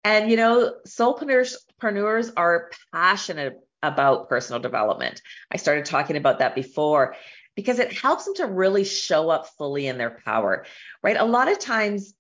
And 0.03 0.29
you 0.29 0.37
know, 0.37 0.75
soulpreneurs 0.85 2.33
are 2.37 2.71
passionate 2.93 3.55
about 3.85 4.29
personal 4.29 4.61
development. 4.61 5.23
I 5.49 5.59
started 5.59 5.85
talking 5.85 6.17
about 6.17 6.41
that 6.41 6.57
before 6.57 7.15
because 7.57 7.79
it 7.79 7.93
helps 7.93 8.27
them 8.27 8.35
to 8.35 8.47
really 8.47 8.85
show 8.85 9.31
up 9.31 9.49
fully 9.57 9.87
in 9.89 9.99
their 9.99 10.21
power, 10.25 10.67
right? 11.03 11.17
A 11.17 11.25
lot 11.25 11.51
of 11.51 11.59
times, 11.59 12.15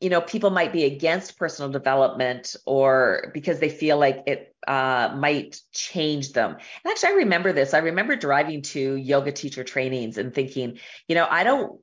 you 0.00 0.10
know, 0.10 0.20
people 0.20 0.50
might 0.50 0.72
be 0.72 0.84
against 0.84 1.38
personal 1.38 1.70
development 1.70 2.56
or 2.66 3.30
because 3.32 3.60
they 3.60 3.68
feel 3.68 3.98
like 3.98 4.24
it 4.26 4.54
uh, 4.66 5.14
might 5.16 5.60
change 5.72 6.32
them. 6.32 6.52
And 6.52 6.90
actually, 6.90 7.10
I 7.10 7.16
remember 7.16 7.52
this. 7.52 7.74
I 7.74 7.78
remember 7.78 8.16
driving 8.16 8.62
to 8.62 8.96
yoga 8.96 9.30
teacher 9.32 9.62
trainings 9.62 10.18
and 10.18 10.34
thinking, 10.34 10.78
you 11.06 11.14
know, 11.14 11.26
I 11.30 11.44
don't, 11.44 11.80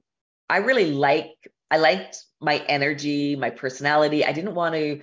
I 0.50 0.58
really 0.58 0.92
like, 0.92 1.32
I 1.70 1.78
liked 1.78 2.24
my 2.42 2.58
energy, 2.68 3.36
my 3.36 3.52
personality. 3.52 4.26
I 4.26 4.34
didn't 4.34 4.56
want 4.56 4.76
to, 4.76 5.02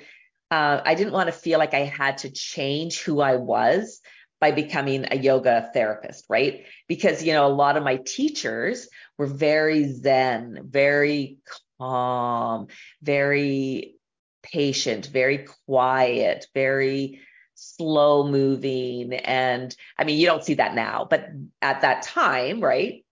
uh, 0.51 0.81
I 0.85 0.95
didn't 0.95 1.12
want 1.12 1.29
to 1.29 1.33
feel 1.33 1.59
like 1.59 1.75
I 1.75 1.85
had 1.85 2.19
to 2.19 2.31
change 2.31 3.03
who 3.03 3.21
I 3.21 3.37
was 3.37 4.01
by 4.40 4.53
becoming 4.53 5.07
a 5.11 5.16
yoga 5.16 5.70
therapist, 5.72 6.24
right? 6.29 6.64
Because, 6.87 7.22
you 7.22 7.33
know, 7.33 7.46
a 7.46 7.53
lot 7.53 7.77
of 7.77 7.83
my 7.83 7.96
teachers 7.96 8.88
were 9.16 9.27
very 9.27 9.92
zen, 9.92 10.61
very 10.64 11.38
calm, 11.79 12.68
very 13.03 13.96
patient, 14.42 15.07
very 15.07 15.46
quiet, 15.66 16.46
very 16.55 17.20
slow 17.55 18.29
moving. 18.29 19.12
And 19.12 19.74
I 19.98 20.05
mean, 20.05 20.18
you 20.18 20.27
don't 20.27 20.44
see 20.44 20.55
that 20.55 20.74
now, 20.74 21.07
but 21.09 21.29
at 21.61 21.81
that 21.81 22.03
time, 22.03 22.61
right? 22.61 23.05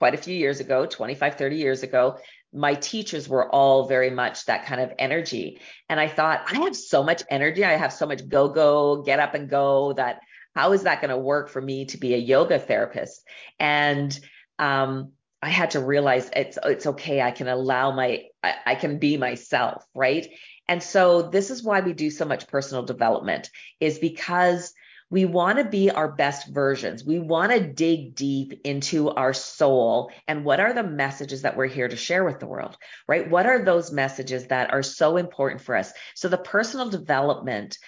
Quite 0.00 0.14
a 0.14 0.18
few 0.18 0.34
years 0.34 0.60
ago, 0.60 0.86
25, 0.86 1.36
30 1.36 1.56
years 1.56 1.82
ago, 1.82 2.18
my 2.52 2.74
teachers 2.74 3.28
were 3.28 3.52
all 3.52 3.86
very 3.86 4.10
much 4.10 4.46
that 4.46 4.64
kind 4.64 4.80
of 4.80 4.92
energy. 4.98 5.60
And 5.88 6.00
I 6.00 6.08
thought, 6.08 6.44
I 6.46 6.60
have 6.60 6.76
so 6.76 7.02
much 7.02 7.22
energy. 7.30 7.64
I 7.64 7.76
have 7.76 7.92
so 7.92 8.06
much 8.06 8.26
go, 8.28 8.48
go, 8.48 9.02
get 9.02 9.20
up 9.20 9.34
and 9.34 9.50
go 9.50 9.92
that 9.94 10.20
how 10.54 10.72
is 10.72 10.82
that 10.84 11.00
going 11.00 11.10
to 11.10 11.18
work 11.18 11.48
for 11.48 11.60
me 11.60 11.86
to 11.86 11.98
be 11.98 12.14
a 12.14 12.18
yoga 12.18 12.58
therapist? 12.58 13.22
And 13.58 14.18
um, 14.58 15.12
I 15.42 15.50
had 15.50 15.72
to 15.72 15.80
realize 15.80 16.30
it's 16.34 16.58
it's 16.64 16.86
okay. 16.86 17.20
I 17.22 17.30
can 17.30 17.48
allow 17.48 17.92
my 17.92 18.24
I, 18.42 18.54
I 18.66 18.74
can 18.74 18.98
be 18.98 19.16
myself, 19.16 19.84
right? 19.94 20.26
And 20.68 20.82
so 20.82 21.22
this 21.22 21.50
is 21.50 21.62
why 21.62 21.80
we 21.80 21.92
do 21.92 22.10
so 22.10 22.24
much 22.24 22.48
personal 22.48 22.82
development 22.82 23.50
is 23.80 23.98
because 23.98 24.74
we 25.10 25.24
want 25.24 25.58
to 25.58 25.64
be 25.64 25.90
our 25.90 26.12
best 26.12 26.48
versions. 26.48 27.02
We 27.02 27.18
want 27.18 27.52
to 27.52 27.66
dig 27.66 28.14
deep 28.14 28.60
into 28.64 29.08
our 29.08 29.32
soul 29.32 30.10
and 30.26 30.44
what 30.44 30.60
are 30.60 30.74
the 30.74 30.82
messages 30.82 31.42
that 31.42 31.56
we're 31.56 31.66
here 31.66 31.88
to 31.88 31.96
share 31.96 32.24
with 32.24 32.40
the 32.40 32.46
world, 32.46 32.76
right? 33.06 33.30
What 33.30 33.46
are 33.46 33.64
those 33.64 33.90
messages 33.90 34.48
that 34.48 34.70
are 34.70 34.82
so 34.82 35.16
important 35.16 35.62
for 35.62 35.76
us? 35.76 35.92
So 36.14 36.28
the 36.28 36.36
personal 36.36 36.90
development 36.90 37.78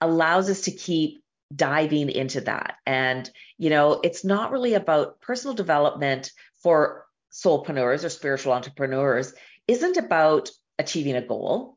allows 0.00 0.50
us 0.50 0.62
to 0.62 0.72
keep 0.72 1.22
diving 1.54 2.10
into 2.10 2.42
that. 2.42 2.76
And, 2.86 3.30
you 3.56 3.70
know, 3.70 4.00
it's 4.02 4.24
not 4.24 4.52
really 4.52 4.74
about 4.74 5.20
personal 5.20 5.54
development 5.54 6.30
for 6.62 7.06
soulpreneurs 7.32 8.04
or 8.04 8.08
spiritual 8.08 8.52
entrepreneurs 8.52 9.32
isn't 9.66 9.96
about 9.96 10.50
achieving 10.78 11.16
a 11.16 11.26
goal 11.26 11.76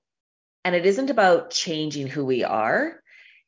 and 0.64 0.76
it 0.76 0.86
isn't 0.86 1.10
about 1.10 1.52
changing 1.52 2.08
who 2.08 2.26
we 2.26 2.44
are. 2.44 3.02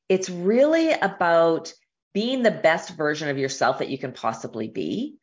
It's 0.10 0.30
really 0.30 0.92
about 0.92 1.74
being 2.14 2.44
the 2.44 2.52
best 2.52 2.96
version 2.96 3.30
of 3.30 3.38
yourself 3.38 3.80
that 3.80 3.90
you 3.90 3.98
can 3.98 4.12
possibly 4.12 4.68
be 4.68 5.18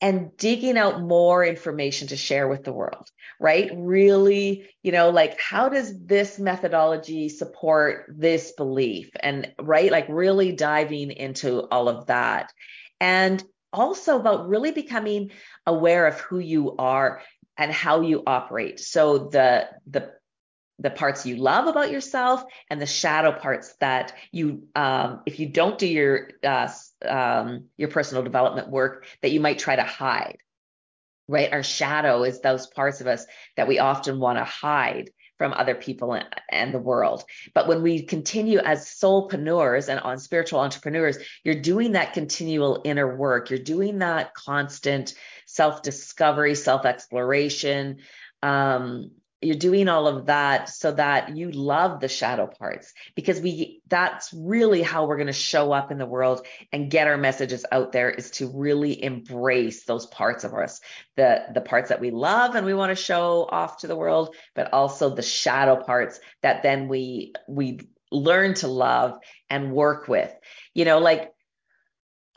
and 0.00 0.36
digging 0.36 0.76
out 0.76 1.00
more 1.00 1.44
information 1.44 2.08
to 2.08 2.16
share 2.16 2.48
with 2.48 2.64
the 2.64 2.72
world, 2.72 3.08
right? 3.40 3.70
Really, 3.74 4.68
you 4.82 4.92
know, 4.92 5.10
like 5.10 5.40
how 5.40 5.68
does 5.68 5.98
this 6.04 6.38
methodology 6.38 7.28
support 7.28 8.04
this 8.08 8.52
belief? 8.52 9.10
And 9.18 9.52
right, 9.60 9.90
like 9.90 10.06
really 10.08 10.52
diving 10.52 11.10
into 11.10 11.60
all 11.70 11.88
of 11.88 12.06
that. 12.06 12.52
And 13.00 13.42
also 13.72 14.18
about 14.18 14.48
really 14.48 14.72
becoming 14.72 15.30
aware 15.66 16.06
of 16.06 16.20
who 16.20 16.38
you 16.38 16.76
are 16.76 17.22
and 17.56 17.72
how 17.72 18.02
you 18.02 18.22
operate. 18.26 18.80
So 18.80 19.28
the 19.28 19.68
the 19.86 20.12
the 20.78 20.90
parts 20.90 21.24
you 21.24 21.36
love 21.36 21.66
about 21.66 21.90
yourself 21.90 22.44
and 22.68 22.80
the 22.80 22.86
shadow 22.86 23.32
parts 23.32 23.74
that 23.80 24.14
you 24.30 24.68
um, 24.74 25.22
if 25.26 25.40
you 25.40 25.48
don't 25.48 25.78
do 25.78 25.86
your 25.86 26.30
uh, 26.44 26.68
um, 27.06 27.64
your 27.76 27.88
personal 27.88 28.22
development 28.22 28.68
work 28.68 29.06
that 29.22 29.30
you 29.30 29.40
might 29.40 29.58
try 29.58 29.76
to 29.76 29.82
hide 29.82 30.38
right? 31.28 31.52
Our 31.52 31.62
shadow 31.62 32.22
is 32.22 32.40
those 32.40 32.66
parts 32.66 33.00
of 33.00 33.06
us 33.06 33.26
that 33.56 33.68
we 33.68 33.78
often 33.78 34.20
want 34.20 34.38
to 34.38 34.44
hide 34.44 35.10
from 35.38 35.52
other 35.52 35.74
people 35.74 36.18
and 36.50 36.72
the 36.72 36.78
world. 36.78 37.24
But 37.52 37.68
when 37.68 37.82
we 37.82 38.02
continue 38.02 38.58
as 38.58 38.86
soulpreneurs 38.86 39.88
and 39.88 40.00
on 40.00 40.18
spiritual 40.18 40.60
entrepreneurs 40.60 41.18
you're 41.44 41.60
doing 41.60 41.92
that 41.92 42.14
continual 42.14 42.80
inner 42.84 43.16
work. 43.16 43.50
You're 43.50 43.58
doing 43.58 43.98
that 43.98 44.34
constant 44.34 45.14
self 45.46 45.82
discovery 45.82 46.54
self 46.54 46.86
exploration 46.86 47.98
um, 48.42 49.10
you're 49.42 49.56
doing 49.56 49.88
all 49.88 50.06
of 50.06 50.26
that 50.26 50.68
so 50.68 50.92
that 50.92 51.36
you 51.36 51.50
love 51.50 52.00
the 52.00 52.08
shadow 52.08 52.46
parts 52.46 52.94
because 53.14 53.40
we 53.40 53.82
that's 53.86 54.32
really 54.32 54.82
how 54.82 55.06
we're 55.06 55.16
going 55.16 55.26
to 55.26 55.32
show 55.32 55.72
up 55.72 55.90
in 55.90 55.98
the 55.98 56.06
world 56.06 56.46
and 56.72 56.90
get 56.90 57.06
our 57.06 57.18
messages 57.18 57.66
out 57.70 57.92
there 57.92 58.10
is 58.10 58.30
to 58.30 58.48
really 58.48 59.02
embrace 59.02 59.84
those 59.84 60.06
parts 60.06 60.44
of 60.44 60.54
us 60.54 60.80
the 61.16 61.44
the 61.52 61.60
parts 61.60 61.90
that 61.90 62.00
we 62.00 62.10
love 62.10 62.54
and 62.54 62.64
we 62.64 62.74
want 62.74 62.96
to 62.96 63.02
show 63.02 63.46
off 63.50 63.78
to 63.78 63.86
the 63.86 63.96
world 63.96 64.34
but 64.54 64.72
also 64.72 65.14
the 65.14 65.22
shadow 65.22 65.76
parts 65.76 66.18
that 66.42 66.62
then 66.62 66.88
we 66.88 67.32
we 67.46 67.80
learn 68.10 68.54
to 68.54 68.68
love 68.68 69.18
and 69.50 69.72
work 69.72 70.08
with. 70.08 70.32
You 70.74 70.84
know 70.84 70.98
like 70.98 71.32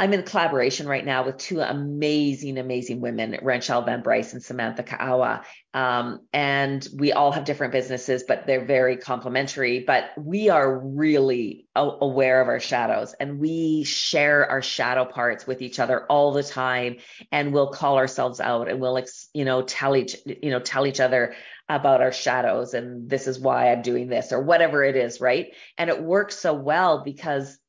I'm 0.02 0.14
in 0.14 0.24
collaboration 0.24 0.88
right 0.88 1.04
now 1.04 1.26
with 1.26 1.38
two 1.38 1.60
amazing, 1.60 2.58
amazing 2.58 3.02
women, 3.02 3.38
Rachel 3.42 3.82
Van 3.82 4.02
Bryce 4.02 4.32
and 4.32 4.42
Samantha 4.42 4.82
Kaawa. 4.82 5.44
Um, 5.74 6.22
and 6.32 6.88
we 6.98 7.12
all 7.12 7.34
have 7.34 7.44
different 7.44 7.74
businesses, 7.74 8.24
but 8.26 8.48
they're 8.48 8.64
very 8.64 8.96
complementary. 8.96 9.84
But 9.86 10.12
we 10.18 10.50
are 10.50 10.80
really 10.80 11.68
a- 11.76 11.98
aware 12.00 12.40
of 12.40 12.48
our 12.48 12.62
shadows 12.62 13.14
and 13.20 13.40
we 13.40 13.84
share 13.84 14.50
our 14.50 14.62
shadow 14.62 15.04
parts 15.04 15.46
with 15.46 15.62
each 15.62 15.80
other 15.80 16.06
all 16.06 16.32
the 16.32 16.44
time. 16.44 16.96
And 17.34 17.54
we'll 17.54 17.72
call 17.72 17.98
ourselves 17.98 18.40
out 18.40 18.70
and 18.70 18.80
we'll, 18.80 19.04
you 19.34 19.44
know, 19.44 19.64
tell 19.64 19.98
each, 19.98 20.16
you 20.26 20.50
know, 20.50 20.62
tell 20.62 20.88
each 20.88 21.02
other 21.02 21.36
about 21.68 22.02
our 22.02 22.14
shadows 22.14 22.74
and 22.74 23.10
this 23.10 23.28
is 23.28 23.38
why 23.38 23.72
I'm 23.72 23.82
doing 23.82 24.08
this 24.08 24.32
or 24.32 24.42
whatever 24.42 24.82
it 24.82 24.96
is, 24.96 25.20
right? 25.20 25.54
And 25.78 25.90
it 25.90 26.02
works 26.02 26.40
so 26.40 26.54
well 26.54 27.04
because 27.04 27.60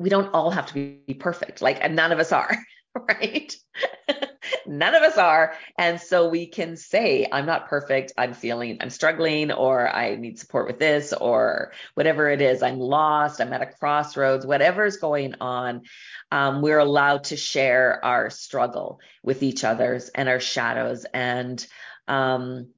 we 0.00 0.08
don't 0.08 0.32
all 0.34 0.50
have 0.50 0.66
to 0.66 0.96
be 1.06 1.14
perfect. 1.14 1.60
Like, 1.60 1.78
and 1.82 1.94
none 1.94 2.10
of 2.10 2.18
us 2.18 2.32
are, 2.32 2.56
right? 3.08 3.54
none 4.66 4.94
of 4.94 5.02
us 5.02 5.18
are. 5.18 5.52
And 5.76 6.00
so 6.00 6.30
we 6.30 6.46
can 6.46 6.78
say, 6.78 7.28
I'm 7.30 7.44
not 7.44 7.68
perfect. 7.68 8.14
I'm 8.16 8.32
feeling, 8.32 8.78
I'm 8.80 8.88
struggling, 8.88 9.52
or 9.52 9.94
I 9.94 10.16
need 10.16 10.38
support 10.38 10.66
with 10.66 10.78
this, 10.78 11.12
or 11.12 11.72
whatever 11.92 12.30
it 12.30 12.40
is. 12.40 12.62
I'm 12.62 12.78
lost. 12.78 13.42
I'm 13.42 13.52
at 13.52 13.60
a 13.60 13.66
crossroads, 13.66 14.46
whatever's 14.46 14.96
going 14.96 15.34
on. 15.42 15.82
Um, 16.32 16.62
we're 16.62 16.78
allowed 16.78 17.24
to 17.24 17.36
share 17.36 18.02
our 18.02 18.30
struggle 18.30 19.00
with 19.22 19.42
each 19.42 19.64
other's 19.64 20.08
and 20.08 20.30
our 20.30 20.40
shadows. 20.40 21.04
And, 21.12 21.64
um, 22.08 22.68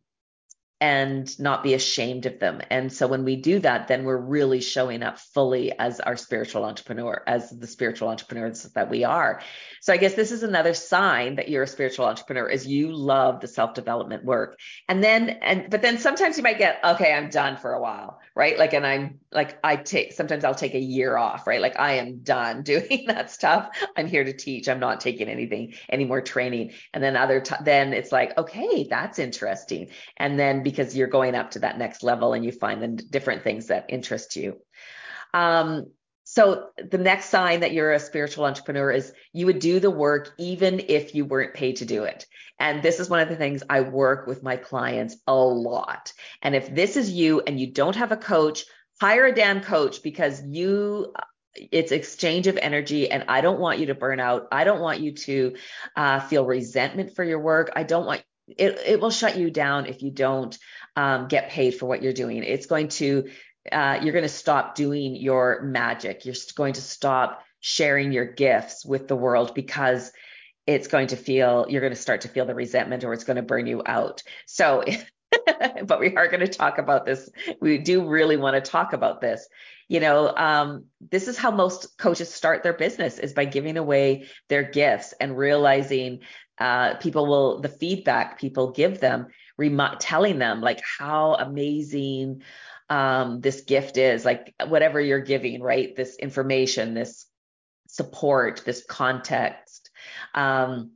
and 0.83 1.39
not 1.39 1.63
be 1.63 1.75
ashamed 1.75 2.27
of 2.27 2.41
them. 2.41 2.61
And 2.69 2.93
so 2.93 3.07
when 3.07 3.25
we 3.25 3.37
do 3.37 3.61
that, 3.61 3.87
then 3.87 4.03
we're 4.03 4.17
really 4.17 4.61
showing 4.61 5.05
up 5.05 5.21
fully 5.21 5.71
as 5.79 6.01
our 6.01 6.17
spiritual 6.17 6.65
entrepreneur, 6.65 7.23
as 7.25 7.51
the 7.51 7.69
spiritual 7.69 8.09
entrepreneurs 8.09 8.65
that 8.65 8.91
we 8.91 9.05
are. 9.05 9.41
So 9.81 9.93
I 9.93 9.97
guess 9.97 10.15
this 10.15 10.33
is 10.33 10.43
another 10.43 10.75
sign 10.75 11.37
that 11.37 11.49
you're 11.49 11.63
a 11.63 11.69
spiritual 11.69 12.07
entrepreneur 12.07 12.49
is 12.49 12.67
you 12.67 12.93
love 12.93 13.41
the 13.41 13.47
self-development 13.47 14.25
work. 14.25 14.59
And 14.89 15.05
then 15.05 15.31
and 15.31 15.71
but 15.71 15.83
then 15.83 15.99
sometimes 15.99 16.37
you 16.37 16.43
might 16.43 16.59
get, 16.59 16.81
okay, 16.83 17.13
I'm 17.13 17.31
done 17.31 17.59
for 17.59 17.75
a 17.75 17.81
while, 17.81 18.19
right? 18.35 18.59
Like 18.59 18.73
and 18.75 18.85
I'm 18.85 19.21
like 19.31 19.59
I 19.63 19.77
take 19.77 20.13
sometimes 20.13 20.43
I'll 20.43 20.55
take 20.55 20.75
a 20.75 20.81
year 20.81 21.17
off, 21.17 21.47
right? 21.47 21.61
Like 21.61 21.79
I 21.79 21.95
am 21.95 22.25
done 22.25 22.63
doing 22.73 23.05
that 23.07 23.31
stuff. 23.31 23.71
I'm 23.97 24.09
here 24.09 24.25
to 24.25 24.33
teach. 24.33 24.69
I'm 24.69 24.81
not 24.81 25.01
taking 25.01 25.29
anything 25.29 25.75
any 25.89 26.05
more 26.07 26.21
training. 26.21 26.73
And 26.93 27.03
then 27.05 27.17
other 27.17 27.41
t- 27.41 27.55
then 27.65 27.93
it's 27.93 28.11
like, 28.11 28.37
okay, 28.37 28.89
that's 28.91 29.21
interesting. 29.21 29.91
And 30.17 30.41
then 30.41 30.65
because 30.73 30.97
you're 30.97 31.09
going 31.09 31.35
up 31.35 31.53
to 31.53 31.61
that 31.61 31.79
next 31.79 32.03
level 32.03 32.33
and 32.33 32.45
you 32.45 32.53
find 32.53 32.83
the 32.83 32.89
different 32.89 33.43
things 33.43 33.69
that 33.69 33.87
interest 33.89 34.37
you. 34.37 34.59
Um, 35.35 35.87
so 36.25 36.69
the 36.79 36.99
next 36.99 37.27
sign 37.27 37.61
that 37.61 37.73
you're 37.73 37.93
a 37.93 37.99
spiritual 38.01 38.45
entrepreneur 38.45 38.91
is 38.91 39.13
you 39.33 39.47
would 39.47 39.59
do 39.59 39.81
the 39.81 39.91
work 39.91 40.33
even 40.39 40.81
if 40.89 41.15
you 41.15 41.25
weren't 41.25 41.55
paid 41.55 41.77
to 41.77 41.85
do 41.85 42.05
it. 42.05 42.27
And 42.59 42.83
this 42.83 43.01
is 43.01 43.11
one 43.11 43.21
of 43.21 43.29
the 43.29 43.37
things 43.37 43.63
I 43.69 43.81
work 43.81 44.27
with 44.27 44.43
my 44.43 44.57
clients 44.57 45.17
a 45.27 45.35
lot. 45.35 46.13
And 46.41 46.55
if 46.55 46.73
this 46.75 46.97
is 46.97 47.11
you 47.11 47.41
and 47.41 47.59
you 47.59 47.73
don't 47.73 47.97
have 47.97 48.13
a 48.13 48.17
coach, 48.17 48.65
hire 49.01 49.27
a 49.27 49.35
damn 49.35 49.61
coach 49.63 50.03
because 50.03 50.43
you 50.45 51.13
it's 51.55 51.93
exchange 51.93 52.47
of 52.47 52.57
energy 52.57 53.11
and 53.11 53.25
i 53.29 53.43
don't 53.43 53.61
want 53.61 53.79
you 53.79 53.87
to 53.87 53.95
burn 53.95 54.19
out 54.19 54.49
i 54.53 54.65
don't 54.65 54.81
want 54.81 55.01
you 55.01 55.13
to 55.13 55.55
uh, 55.97 56.19
feel 56.21 56.47
resentment 56.47 57.15
for 57.15 57.23
your 57.23 57.41
work 57.41 57.71
i 57.77 57.83
don't 57.83 58.07
want 58.07 58.23
it, 58.59 58.79
it 58.87 59.01
will 59.01 59.11
shut 59.11 59.37
you 59.37 59.51
down 59.51 59.87
if 59.87 60.03
you 60.03 60.11
don't 60.11 60.57
um, 60.97 61.29
get 61.29 61.51
paid 61.51 61.73
for 61.73 61.87
what 61.87 62.03
you're 62.03 62.13
doing. 62.13 62.43
It's 62.43 62.67
going 62.67 62.89
to, 62.89 63.31
uh, 63.71 64.01
you're 64.03 64.13
going 64.13 64.23
to 64.23 64.29
stop 64.29 64.75
doing 64.75 65.17
your 65.17 65.63
magic. 65.63 66.25
You're 66.25 66.35
going 66.55 66.75
to 66.75 66.83
stop 66.83 67.43
sharing 67.61 68.13
your 68.13 68.25
gifts 68.25 68.85
with 68.85 69.09
the 69.09 69.17
world 69.17 69.55
because 69.55 70.13
it's 70.67 70.89
going 70.89 71.09
to 71.09 71.17
feel, 71.17 71.67
you're 71.69 71.81
going 71.81 71.93
to 71.93 71.99
start 71.99 72.23
to 72.23 72.29
feel 72.29 72.45
the 72.45 72.55
resentment 72.55 73.05
or 73.05 73.13
it's 73.13 73.25
going 73.25 73.37
to 73.37 73.43
burn 73.43 73.67
you 73.67 73.83
out. 73.85 74.23
So, 74.47 74.85
but 75.85 76.01
we 76.01 76.15
are 76.17 76.29
going 76.29 76.41
to 76.41 76.49
talk 76.49 76.79
about 76.79 77.07
this. 77.07 77.29
We 77.61 77.79
do 77.79 78.09
really 78.09 78.37
want 78.37 78.63
to 78.63 78.71
talk 78.71 78.93
about 78.93 79.21
this. 79.21 79.49
You 79.89 80.01
know, 80.01 80.35
um, 80.35 80.87
this 81.11 81.29
is 81.29 81.37
how 81.37 81.51
most 81.51 81.99
coaches 81.99 82.33
start 82.33 82.63
their 82.63 82.73
business 82.73 83.19
is 83.19 83.33
by 83.33 83.45
giving 83.45 83.77
away 83.77 84.29
their 84.49 84.63
gifts 84.63 85.13
and 85.21 85.37
realizing 85.37 86.21
uh, 86.63 86.95
people 86.99 87.27
will 87.27 87.61
the 87.61 87.69
feedback 87.69 88.39
people 88.39 88.71
give 88.71 89.01
them 89.01 89.27
telling 90.01 90.39
them 90.39 90.61
like 90.61 90.81
how 90.99 91.35
amazing 91.35 92.43
um, 92.89 93.41
this 93.41 93.63
gift 93.63 93.97
is 93.97 94.25
like 94.25 94.55
whatever 94.69 95.01
you're 95.01 95.21
giving 95.21 95.61
right? 95.61 95.97
This 95.97 96.17
information 96.17 96.95
this 96.95 97.27
support 97.89 98.63
this 98.65 98.85
context. 98.89 99.91
Um, 100.35 100.93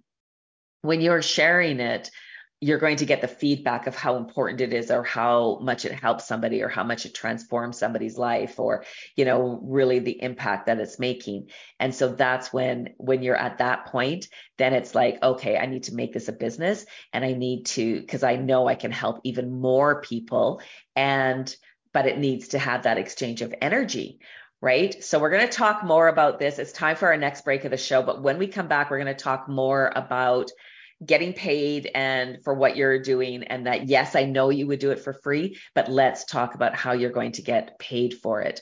when 0.82 1.00
you're 1.00 1.22
sharing 1.22 1.80
it 1.80 2.10
you're 2.60 2.78
going 2.78 2.96
to 2.96 3.04
get 3.04 3.20
the 3.20 3.28
feedback 3.28 3.86
of 3.86 3.94
how 3.94 4.16
important 4.16 4.62
it 4.62 4.72
is 4.72 4.90
or 4.90 5.02
how 5.02 5.58
much 5.60 5.84
it 5.84 5.92
helps 5.92 6.26
somebody 6.26 6.62
or 6.62 6.68
how 6.68 6.82
much 6.82 7.04
it 7.04 7.14
transforms 7.14 7.78
somebody's 7.78 8.16
life 8.16 8.58
or 8.58 8.84
you 9.14 9.24
know 9.24 9.60
really 9.62 9.98
the 9.98 10.22
impact 10.22 10.66
that 10.66 10.80
it's 10.80 10.98
making 10.98 11.48
and 11.78 11.94
so 11.94 12.08
that's 12.08 12.52
when 12.52 12.94
when 12.96 13.22
you're 13.22 13.36
at 13.36 13.58
that 13.58 13.86
point 13.86 14.28
then 14.56 14.72
it's 14.72 14.94
like 14.94 15.22
okay 15.22 15.58
i 15.58 15.66
need 15.66 15.82
to 15.82 15.94
make 15.94 16.14
this 16.14 16.28
a 16.28 16.32
business 16.32 16.86
and 17.12 17.24
i 17.24 17.32
need 17.34 17.66
to 17.66 18.00
because 18.00 18.22
i 18.22 18.36
know 18.36 18.66
i 18.66 18.74
can 18.74 18.90
help 18.90 19.20
even 19.24 19.60
more 19.60 20.00
people 20.00 20.62
and 20.94 21.54
but 21.92 22.06
it 22.06 22.18
needs 22.18 22.48
to 22.48 22.58
have 22.58 22.84
that 22.84 22.98
exchange 22.98 23.42
of 23.42 23.54
energy 23.60 24.18
right? 24.62 25.04
So 25.04 25.18
we're 25.18 25.30
going 25.30 25.46
to 25.46 25.52
talk 25.52 25.84
more 25.84 26.08
about 26.08 26.38
this. 26.38 26.58
It's 26.58 26.72
time 26.72 26.96
for 26.96 27.08
our 27.08 27.16
next 27.18 27.44
break 27.44 27.66
of 27.66 27.70
the 27.70 27.76
show. 27.76 28.02
But 28.02 28.22
when 28.22 28.38
we 28.38 28.46
come 28.48 28.68
back, 28.68 28.90
we're 28.90 28.96
going 28.98 29.14
to 29.14 29.22
talk 29.22 29.50
more 29.50 29.92
about 29.94 30.50
getting 31.04 31.34
paid 31.34 31.90
and 31.94 32.42
for 32.42 32.54
what 32.54 32.76
you're 32.76 32.98
doing 33.02 33.44
and 33.44 33.66
that 33.66 33.86
yes 33.86 34.16
i 34.16 34.24
know 34.24 34.48
you 34.48 34.66
would 34.66 34.78
do 34.78 34.92
it 34.92 35.00
for 35.00 35.12
free 35.12 35.58
but 35.74 35.90
let's 35.90 36.24
talk 36.24 36.54
about 36.54 36.74
how 36.74 36.92
you're 36.92 37.10
going 37.10 37.32
to 37.32 37.42
get 37.42 37.78
paid 37.78 38.14
for 38.14 38.40
it. 38.42 38.60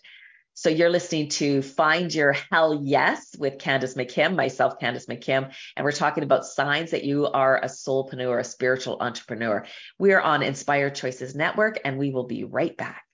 So 0.57 0.68
you're 0.68 0.90
listening 0.90 1.31
to 1.31 1.62
find 1.62 2.14
your 2.14 2.33
hell 2.33 2.81
yes 2.81 3.35
with 3.37 3.59
candace 3.59 3.94
mckim 3.94 4.37
myself 4.37 4.79
candace 4.79 5.07
mckim 5.07 5.53
and 5.77 5.85
we're 5.85 5.90
talking 5.90 6.23
about 6.23 6.44
signs 6.44 6.92
that 6.92 7.03
you 7.03 7.27
are 7.27 7.59
a 7.59 7.66
soulpreneur 7.66 8.38
a 8.38 8.44
spiritual 8.44 8.99
entrepreneur. 9.01 9.66
We 9.99 10.12
are 10.12 10.20
on 10.20 10.42
inspired 10.42 10.94
choices 10.94 11.35
network 11.35 11.81
and 11.85 11.99
we 11.99 12.11
will 12.11 12.27
be 12.27 12.44
right 12.44 12.77
back. 12.77 13.05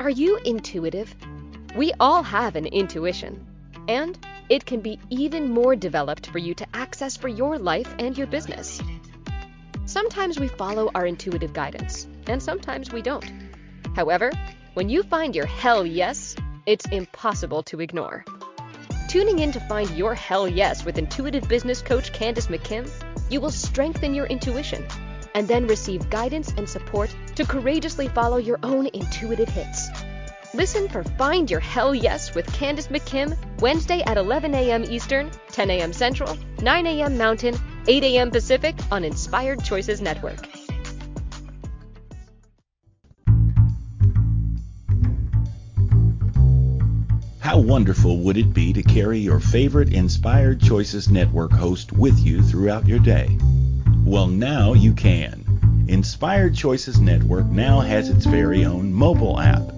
Are 0.00 0.10
you 0.10 0.38
intuitive? 0.38 1.14
We 1.76 1.92
all 2.00 2.22
have 2.22 2.56
an 2.56 2.66
intuition 2.66 3.46
and 3.88 4.18
it 4.48 4.64
can 4.64 4.80
be 4.80 5.00
even 5.10 5.50
more 5.50 5.74
developed 5.74 6.28
for 6.28 6.38
you 6.38 6.54
to 6.54 6.66
access 6.74 7.16
for 7.16 7.28
your 7.28 7.58
life 7.58 7.92
and 7.98 8.16
your 8.16 8.26
business. 8.26 8.80
Sometimes 9.86 10.38
we 10.38 10.48
follow 10.48 10.90
our 10.94 11.06
intuitive 11.06 11.52
guidance, 11.52 12.06
and 12.26 12.42
sometimes 12.42 12.92
we 12.92 13.02
don't. 13.02 13.24
However, 13.96 14.30
when 14.74 14.88
you 14.88 15.02
find 15.02 15.34
your 15.34 15.46
hell 15.46 15.84
yes, 15.84 16.36
it's 16.66 16.86
impossible 16.86 17.62
to 17.64 17.80
ignore. 17.80 18.24
Tuning 19.08 19.38
in 19.38 19.52
to 19.52 19.60
find 19.60 19.88
your 19.90 20.14
hell 20.14 20.46
yes 20.46 20.84
with 20.84 20.98
intuitive 20.98 21.48
business 21.48 21.80
coach 21.80 22.12
Candace 22.12 22.48
McKim, 22.48 22.88
you 23.30 23.40
will 23.40 23.50
strengthen 23.50 24.12
your 24.12 24.26
intuition 24.26 24.86
and 25.34 25.48
then 25.48 25.66
receive 25.66 26.10
guidance 26.10 26.52
and 26.56 26.68
support 26.68 27.14
to 27.34 27.44
courageously 27.46 28.08
follow 28.08 28.36
your 28.36 28.58
own 28.62 28.86
intuitive 28.92 29.48
hits. 29.48 29.88
Listen 30.54 30.88
for 30.88 31.04
Find 31.04 31.50
Your 31.50 31.60
Hell 31.60 31.94
Yes 31.94 32.34
with 32.34 32.50
Candace 32.54 32.88
McKim, 32.88 33.36
Wednesday 33.60 34.02
at 34.06 34.16
11 34.16 34.54
a.m. 34.54 34.82
Eastern, 34.84 35.30
10 35.52 35.70
a.m. 35.70 35.92
Central, 35.92 36.38
9 36.62 36.86
a.m. 36.86 37.18
Mountain, 37.18 37.54
8 37.86 38.02
a.m. 38.04 38.30
Pacific 38.30 38.74
on 38.90 39.04
Inspired 39.04 39.62
Choices 39.62 40.00
Network. 40.00 40.38
How 47.40 47.58
wonderful 47.58 48.18
would 48.20 48.38
it 48.38 48.54
be 48.54 48.72
to 48.72 48.82
carry 48.82 49.18
your 49.18 49.40
favorite 49.40 49.92
Inspired 49.92 50.62
Choices 50.62 51.10
Network 51.10 51.52
host 51.52 51.92
with 51.92 52.18
you 52.18 52.42
throughout 52.42 52.86
your 52.86 53.00
day? 53.00 53.36
Well, 54.02 54.28
now 54.28 54.72
you 54.72 54.94
can. 54.94 55.84
Inspired 55.88 56.54
Choices 56.54 57.00
Network 57.00 57.46
now 57.46 57.80
has 57.80 58.08
its 58.08 58.24
very 58.24 58.64
own 58.64 58.92
mobile 58.92 59.38
app. 59.38 59.77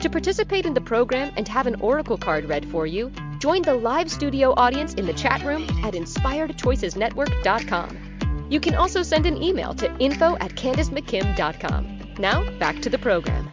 To 0.00 0.10
participate 0.10 0.66
in 0.66 0.74
the 0.74 0.80
program 0.80 1.32
and 1.36 1.46
have 1.48 1.66
an 1.66 1.80
Oracle 1.80 2.18
card 2.18 2.44
read 2.44 2.70
for 2.70 2.86
you, 2.86 3.10
join 3.38 3.62
the 3.62 3.72
live 3.72 4.10
studio 4.10 4.52
audience 4.56 4.92
in 4.94 5.06
the 5.06 5.14
chat 5.14 5.42
room 5.42 5.62
at 5.82 5.94
inspiredchoicesnetwork.com. 5.94 8.46
You 8.50 8.60
can 8.60 8.74
also 8.74 9.02
send 9.02 9.24
an 9.24 9.42
email 9.42 9.72
to 9.74 9.90
info 9.98 10.36
at 10.36 10.50
candacemckim.com. 10.50 12.14
Now, 12.18 12.58
back 12.58 12.82
to 12.82 12.90
the 12.90 12.98
program. 12.98 13.50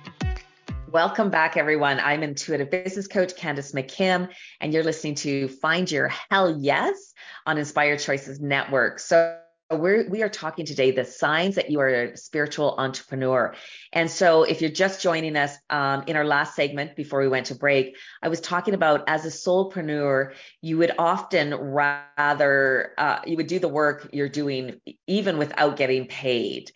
Welcome 0.91 1.29
back, 1.29 1.55
everyone. 1.55 2.01
I'm 2.01 2.23
intuitive 2.23 2.69
business 2.69 3.07
coach 3.07 3.37
Candace 3.37 3.71
McKim, 3.71 4.27
and 4.59 4.73
you're 4.73 4.83
listening 4.83 5.15
to 5.15 5.47
Find 5.47 5.89
Your 5.89 6.09
Hell 6.29 6.57
Yes 6.59 7.13
on 7.45 7.57
Inspired 7.57 7.99
Choices 7.99 8.41
Network. 8.41 8.99
So, 8.99 9.39
we're, 9.71 10.09
we 10.09 10.21
are 10.21 10.29
talking 10.29 10.65
today 10.65 10.91
the 10.91 11.05
signs 11.05 11.55
that 11.55 11.71
you 11.71 11.79
are 11.79 11.89
a 11.89 12.17
spiritual 12.17 12.75
entrepreneur. 12.77 13.55
And 13.93 14.09
so, 14.09 14.43
if 14.43 14.59
you're 14.59 14.71
just 14.71 15.01
joining 15.01 15.37
us 15.37 15.55
um, 15.69 16.03
in 16.07 16.15
our 16.15 16.25
last 16.25 16.55
segment 16.55 16.95
before 16.95 17.21
we 17.21 17.27
went 17.27 17.45
to 17.47 17.55
break, 17.55 17.95
I 18.21 18.27
was 18.27 18.41
talking 18.41 18.73
about 18.73 19.03
as 19.07 19.23
a 19.25 19.29
soulpreneur, 19.29 20.33
you 20.61 20.79
would 20.79 20.91
often 20.97 21.53
rather 21.53 22.93
uh, 22.97 23.19
you 23.25 23.37
would 23.37 23.47
do 23.47 23.59
the 23.59 23.67
work 23.69 24.09
you're 24.11 24.29
doing 24.29 24.81
even 25.07 25.37
without 25.37 25.77
getting 25.77 26.07
paid. 26.07 26.71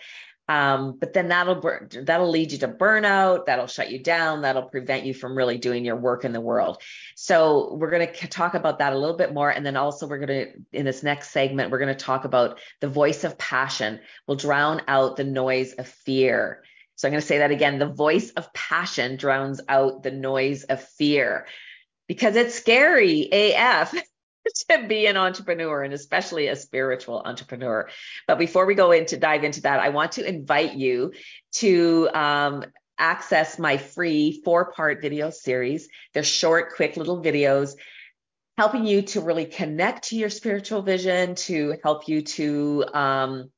Um, 0.49 0.97
but 0.97 1.11
then 1.11 1.27
that'll 1.27 1.61
that'll 2.03 2.29
lead 2.29 2.51
you 2.51 2.59
to 2.59 2.67
burnout. 2.67 3.47
That'll 3.47 3.67
shut 3.67 3.91
you 3.91 4.01
down. 4.01 4.43
That'll 4.43 4.69
prevent 4.69 5.05
you 5.05 5.13
from 5.13 5.35
really 5.35 5.57
doing 5.57 5.83
your 5.83 5.97
work 5.97 6.23
in 6.23 6.31
the 6.31 6.39
world. 6.39 6.81
So 7.15 7.73
we're 7.73 7.89
going 7.89 8.07
to 8.13 8.27
talk 8.27 8.53
about 8.53 8.79
that 8.79 8.93
a 8.93 8.97
little 8.97 9.17
bit 9.17 9.33
more, 9.33 9.49
and 9.49 9.65
then 9.65 9.75
also 9.75 10.07
we're 10.07 10.25
going 10.25 10.45
to 10.45 10.79
in 10.79 10.85
this 10.85 11.03
next 11.03 11.31
segment 11.31 11.71
we're 11.71 11.79
going 11.79 11.95
to 11.95 12.05
talk 12.05 12.23
about 12.23 12.59
the 12.79 12.87
voice 12.87 13.23
of 13.23 13.37
passion 13.37 13.99
will 14.25 14.35
drown 14.35 14.81
out 14.87 15.17
the 15.17 15.25
noise 15.25 15.73
of 15.73 15.87
fear. 15.87 16.63
So 16.97 17.07
I'm 17.07 17.13
going 17.13 17.21
to 17.21 17.27
say 17.27 17.37
that 17.37 17.51
again: 17.51 17.79
the 17.79 17.87
voice 17.87 18.31
of 18.31 18.53
passion 18.53 19.15
drowns 19.15 19.61
out 19.69 20.03
the 20.03 20.11
noise 20.11 20.63
of 20.63 20.83
fear 20.83 21.47
because 22.07 22.35
it's 22.35 22.55
scary 22.55 23.29
AF. 23.31 23.95
to 24.69 24.87
be 24.87 25.07
an 25.07 25.17
entrepreneur 25.17 25.83
and 25.83 25.93
especially 25.93 26.47
a 26.47 26.55
spiritual 26.55 27.21
entrepreneur. 27.25 27.89
But 28.27 28.39
before 28.39 28.65
we 28.65 28.75
go 28.75 28.91
into 28.91 29.17
dive 29.17 29.43
into 29.43 29.61
that, 29.63 29.81
I 29.81 29.89
want 29.89 30.13
to 30.13 30.27
invite 30.27 30.73
you 30.73 31.11
to 31.55 32.09
um, 32.13 32.63
access 32.97 33.59
my 33.59 33.77
free 33.77 34.41
four 34.43 34.71
part 34.71 35.01
video 35.01 35.29
series. 35.29 35.89
They're 36.13 36.23
short, 36.23 36.75
quick 36.75 36.97
little 36.97 37.21
videos 37.21 37.75
helping 38.57 38.87
you 38.87 39.03
to 39.03 39.21
really 39.21 39.45
connect 39.45 40.09
to 40.09 40.15
your 40.15 40.31
spiritual 40.31 40.81
vision, 40.81 41.35
to 41.35 41.75
help 41.83 42.07
you 42.07 42.23
to 42.23 42.85
um, 42.91 43.51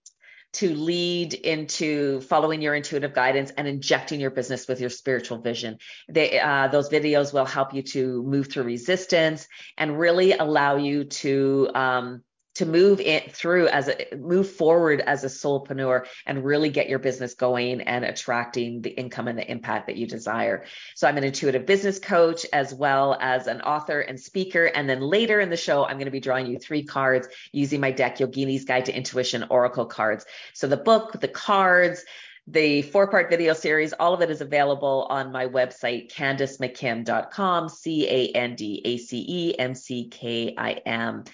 to 0.52 0.74
lead 0.74 1.34
into 1.34 2.22
following 2.22 2.62
your 2.62 2.74
intuitive 2.74 3.14
guidance 3.14 3.52
and 3.58 3.68
injecting 3.68 4.20
your 4.20 4.32
business 4.32 4.68
with 4.68 4.82
your 4.82 4.90
spiritual 4.90 5.38
vision. 5.38 5.78
They, 6.08 6.40
uh, 6.40 6.70
those 6.70 6.90
videos 6.90 7.34
will 7.34 7.46
help 7.46 7.74
you 7.74 7.84
to 7.84 8.24
move 8.24 8.52
through 8.52 8.64
resistance 8.64 9.48
and 9.78 10.00
really 10.00 10.34
allow 10.34 10.78
you 10.78 11.04
to 11.04 11.70
um, 11.76 12.24
to 12.56 12.66
move 12.66 13.00
it 13.00 13.34
through 13.34 13.68
as 13.68 13.88
a 13.88 14.16
move 14.16 14.50
forward 14.50 15.02
as 15.02 15.24
a 15.24 15.28
soulpreneur 15.28 16.06
and 16.26 16.44
really 16.44 16.70
get 16.70 16.90
your 16.90 17.00
business 17.00 17.34
going 17.34 17.82
and 17.82 18.04
attracting 18.04 18.82
the 18.82 18.90
income 18.90 19.28
and 19.28 19.38
the 19.38 19.50
impact 19.50 19.88
that 19.88 19.96
you 19.96 20.08
desire. 20.08 20.66
So 20.96 21.08
I'm 21.08 21.18
an 21.18 21.24
intuitive 21.24 21.66
business 21.66 22.00
coach 22.00 22.46
as 22.52 22.74
well 22.74 23.18
as 23.22 23.48
an 23.48 23.62
author 23.62 24.02
and 24.02 24.20
speaker. 24.20 24.66
And 24.66 24.90
then 24.90 25.00
later 25.00 25.40
in 25.40 25.50
the 25.50 25.58
show, 25.58 25.86
I'm 25.86 25.98
going 25.98 26.06
to 26.06 26.12
be 26.12 26.20
drawing 26.20 26.48
you 26.48 26.58
three 26.58 26.84
cards 26.84 27.28
using 27.52 27.80
my 27.80 27.92
deck 27.92 28.18
Yogini's 28.18 28.66
Guide 28.66 28.86
to 28.86 28.96
Intuition 28.96 29.46
Oracle 29.50 29.86
cards. 29.86 30.26
So 30.54 30.68
the 30.68 30.78
book, 30.78 31.20
the 31.22 31.28
cards, 31.28 32.04
the 32.48 32.82
four 32.82 33.08
part 33.08 33.30
video 33.30 33.54
series, 33.54 33.94
all 33.94 34.14
of 34.14 34.22
it 34.22 34.32
is 34.32 34.42
available 34.42 35.08
on 35.10 35.32
my 35.32 35.46
website, 35.46 36.12
candacemckim.com, 36.12 37.70
C 37.70 38.08
A 38.10 38.32
N 38.32 38.56
D 38.56 38.82
A 38.86 38.98
C 38.98 39.26
E 39.28 39.60
M 39.60 39.76
C 39.76 40.08
K 40.10 40.56
I 40.58 40.74
M. 40.86 41.26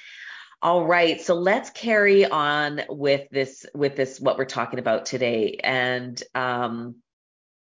All 0.61 0.85
right, 0.85 1.21
so 1.21 1.35
let's 1.35 1.69
carry 1.69 2.25
on 2.25 2.81
with 2.89 3.29
this 3.29 3.65
with 3.73 3.95
this 3.95 4.19
what 4.19 4.37
we're 4.37 4.45
talking 4.45 4.79
about 4.79 5.05
today. 5.05 5.59
And 5.63 6.21
um, 6.33 6.95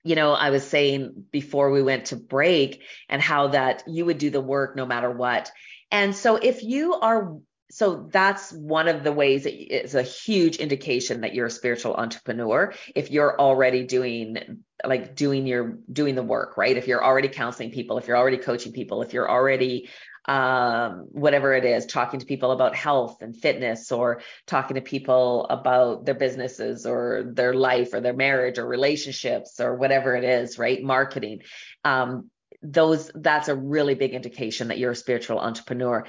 you 0.04 0.16
know, 0.16 0.34
I 0.34 0.50
was 0.50 0.66
saying 0.66 1.26
before 1.32 1.72
we 1.72 1.82
went 1.82 2.06
to 2.08 2.16
break 2.16 2.84
and 3.08 3.22
how 3.22 3.50
that 3.50 3.84
you 3.88 4.06
would 4.06 4.18
do 4.18 4.30
the 4.30 4.42
work 4.42 4.76
no 4.76 4.86
matter 4.86 5.10
what. 5.10 5.52
And 5.92 6.16
so 6.16 6.36
if 6.36 6.64
you 6.64 6.94
are 6.96 7.38
so 7.72 8.08
that's 8.12 8.52
one 8.52 8.88
of 8.88 9.04
the 9.04 9.12
ways 9.12 9.46
that 9.46 9.54
it's 9.54 9.96
a 9.96 10.04
huge 10.04 10.58
indication 10.58 11.22
that 11.22 11.34
you're 11.34 11.48
a 11.48 11.52
spiritual 11.52 11.96
entrepreneur 11.96 12.72
if 12.94 13.10
you're 13.10 13.40
already 13.40 13.84
doing 13.84 14.62
like 14.86 15.16
doing 15.16 15.48
your 15.48 15.80
doing 15.92 16.14
the 16.14 16.22
work 16.22 16.56
right 16.56 16.78
if 16.78 16.88
you're 16.88 17.04
already 17.04 17.30
counseling 17.30 17.72
people 17.72 17.98
if 17.98 18.08
you're 18.08 18.18
already 18.18 18.38
coaching 18.38 18.74
people 18.74 19.02
if 19.02 19.12
you're 19.12 19.30
already 19.30 19.90
um, 20.26 21.08
whatever 21.12 21.54
it 21.54 21.66
is, 21.66 21.86
talking 21.86 22.20
to 22.20 22.26
people 22.26 22.52
about 22.52 22.76
health 22.76 23.22
and 23.22 23.36
fitness, 23.36 23.92
or 23.92 24.22
talking 24.48 24.76
to 24.76 24.82
people 24.82 25.46
about 25.50 26.06
their 26.06 26.16
businesses 26.16 26.86
or 26.86 27.24
their 27.34 27.54
life 27.54 27.94
or 27.94 28.02
their 28.02 28.14
marriage 28.14 28.58
or 28.58 28.66
relationships 28.66 29.60
or 29.60 29.76
whatever 29.76 30.16
it 30.16 30.24
is, 30.24 30.58
right? 30.58 30.82
Marketing. 30.84 31.42
Um, 31.84 32.30
those 32.62 33.12
that's 33.14 33.50
a 33.50 33.56
really 33.56 33.96
big 33.96 34.14
indication 34.14 34.70
that 34.70 34.78
you're 34.78 34.92
a 34.92 34.96
spiritual 34.96 35.40
entrepreneur. 35.40 36.06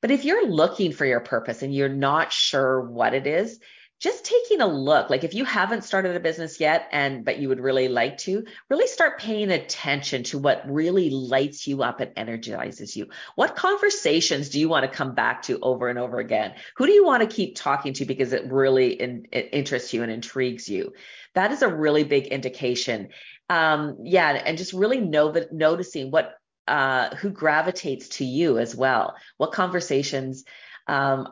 But 0.00 0.10
if 0.10 0.24
you're 0.24 0.48
looking 0.48 0.92
for 0.92 1.04
your 1.04 1.20
purpose 1.20 1.62
and 1.62 1.74
you're 1.74 1.90
not 1.90 2.32
sure 2.32 2.80
what 2.80 3.12
it 3.12 3.26
is, 3.26 3.60
just 4.00 4.24
taking 4.24 4.62
a 4.62 4.66
look. 4.66 5.10
Like 5.10 5.24
if 5.24 5.34
you 5.34 5.44
haven't 5.44 5.84
started 5.84 6.16
a 6.16 6.20
business 6.20 6.58
yet 6.58 6.88
and 6.90 7.22
but 7.22 7.38
you 7.38 7.50
would 7.50 7.60
really 7.60 7.88
like 7.88 8.16
to 8.18 8.44
really 8.70 8.86
start 8.86 9.20
paying 9.20 9.50
attention 9.50 10.22
to 10.24 10.38
what 10.38 10.68
really 10.68 11.10
lights 11.10 11.66
you 11.66 11.82
up 11.82 12.00
and 12.00 12.10
energizes 12.16 12.96
you. 12.96 13.08
What 13.36 13.56
conversations 13.56 14.48
do 14.48 14.58
you 14.58 14.70
want 14.70 14.90
to 14.90 14.96
come 14.96 15.14
back 15.14 15.42
to 15.42 15.60
over 15.60 15.88
and 15.88 15.98
over 15.98 16.18
again? 16.18 16.54
Who 16.76 16.86
do 16.86 16.92
you 16.92 17.04
want 17.04 17.22
to 17.22 17.34
keep 17.34 17.56
talking 17.56 17.92
to 17.94 18.06
because 18.06 18.32
it 18.32 18.50
really 18.50 18.94
in, 18.94 19.26
it 19.32 19.50
interests 19.52 19.92
you 19.92 20.02
and 20.02 20.10
intrigues 20.10 20.66
you? 20.66 20.94
That 21.34 21.52
is 21.52 21.60
a 21.60 21.68
really 21.68 22.04
big 22.04 22.26
indication. 22.28 23.10
Um 23.50 23.98
yeah 24.04 24.30
and 24.30 24.56
just 24.56 24.72
really 24.72 25.00
know 25.00 25.32
that 25.32 25.52
noticing 25.52 26.10
what 26.10 26.36
uh 26.66 27.14
who 27.16 27.28
gravitates 27.28 28.08
to 28.08 28.24
you 28.24 28.58
as 28.58 28.74
well. 28.74 29.16
What 29.36 29.52
conversations 29.52 30.44
um, 30.86 31.28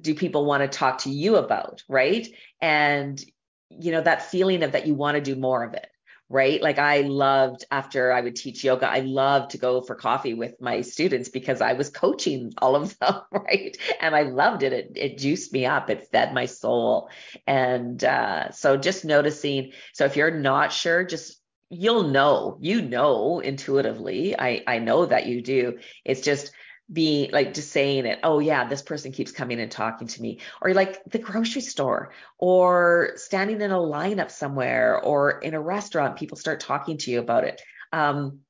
do 0.00 0.14
people 0.14 0.44
want 0.44 0.62
to 0.62 0.78
talk 0.78 0.98
to 0.98 1.10
you 1.10 1.36
about 1.36 1.82
right? 1.88 2.26
And 2.60 3.22
you 3.70 3.92
know 3.92 4.02
that 4.02 4.30
feeling 4.30 4.62
of 4.62 4.72
that 4.72 4.86
you 4.86 4.94
want 4.94 5.14
to 5.16 5.20
do 5.20 5.34
more 5.34 5.64
of 5.64 5.74
it 5.74 5.86
right? 6.28 6.62
Like 6.62 6.78
i 6.78 7.02
loved 7.02 7.66
after 7.70 8.10
i 8.10 8.20
would 8.20 8.36
teach 8.36 8.64
yoga 8.64 8.88
i 8.90 9.00
loved 9.00 9.50
to 9.50 9.58
go 9.58 9.82
for 9.82 9.94
coffee 9.94 10.32
with 10.32 10.54
my 10.60 10.80
students 10.80 11.28
because 11.28 11.60
i 11.60 11.74
was 11.74 11.90
coaching 11.90 12.52
all 12.56 12.74
of 12.74 12.98
them 13.00 13.16
right? 13.30 13.76
And 14.00 14.14
i 14.16 14.22
loved 14.22 14.62
it. 14.62 14.72
It, 14.72 14.92
it 14.96 15.18
juiced 15.18 15.52
me 15.52 15.66
up. 15.66 15.90
It 15.90 16.08
fed 16.10 16.32
my 16.32 16.46
soul. 16.46 17.10
And 17.46 18.02
uh, 18.02 18.50
so 18.50 18.76
just 18.76 19.04
noticing 19.04 19.72
so 19.92 20.06
if 20.06 20.16
you're 20.16 20.30
not 20.30 20.72
sure 20.72 21.04
just 21.04 21.38
you'll 21.72 22.08
know. 22.08 22.58
You 22.60 22.82
know 22.82 23.40
intuitively. 23.40 24.38
I 24.38 24.62
i 24.66 24.78
know 24.78 25.06
that 25.06 25.26
you 25.26 25.42
do. 25.42 25.78
It's 26.04 26.20
just 26.20 26.52
being 26.90 27.30
like 27.32 27.54
just 27.54 27.70
saying 27.70 28.06
it 28.06 28.18
oh 28.22 28.38
yeah 28.38 28.66
this 28.66 28.82
person 28.82 29.12
keeps 29.12 29.32
coming 29.32 29.60
and 29.60 29.70
talking 29.70 30.08
to 30.08 30.20
me 30.20 30.40
or 30.60 30.74
like 30.74 31.02
the 31.04 31.18
grocery 31.18 31.60
store 31.60 32.12
or 32.38 33.12
standing 33.16 33.60
in 33.60 33.70
a 33.70 33.78
lineup 33.78 34.30
somewhere 34.30 35.00
or 35.00 35.38
in 35.40 35.54
a 35.54 35.60
restaurant 35.60 36.16
people 36.16 36.36
start 36.36 36.60
talking 36.60 36.98
to 36.98 37.10
you 37.10 37.20
about 37.20 37.44
it. 37.44 37.60
Um 37.92 38.40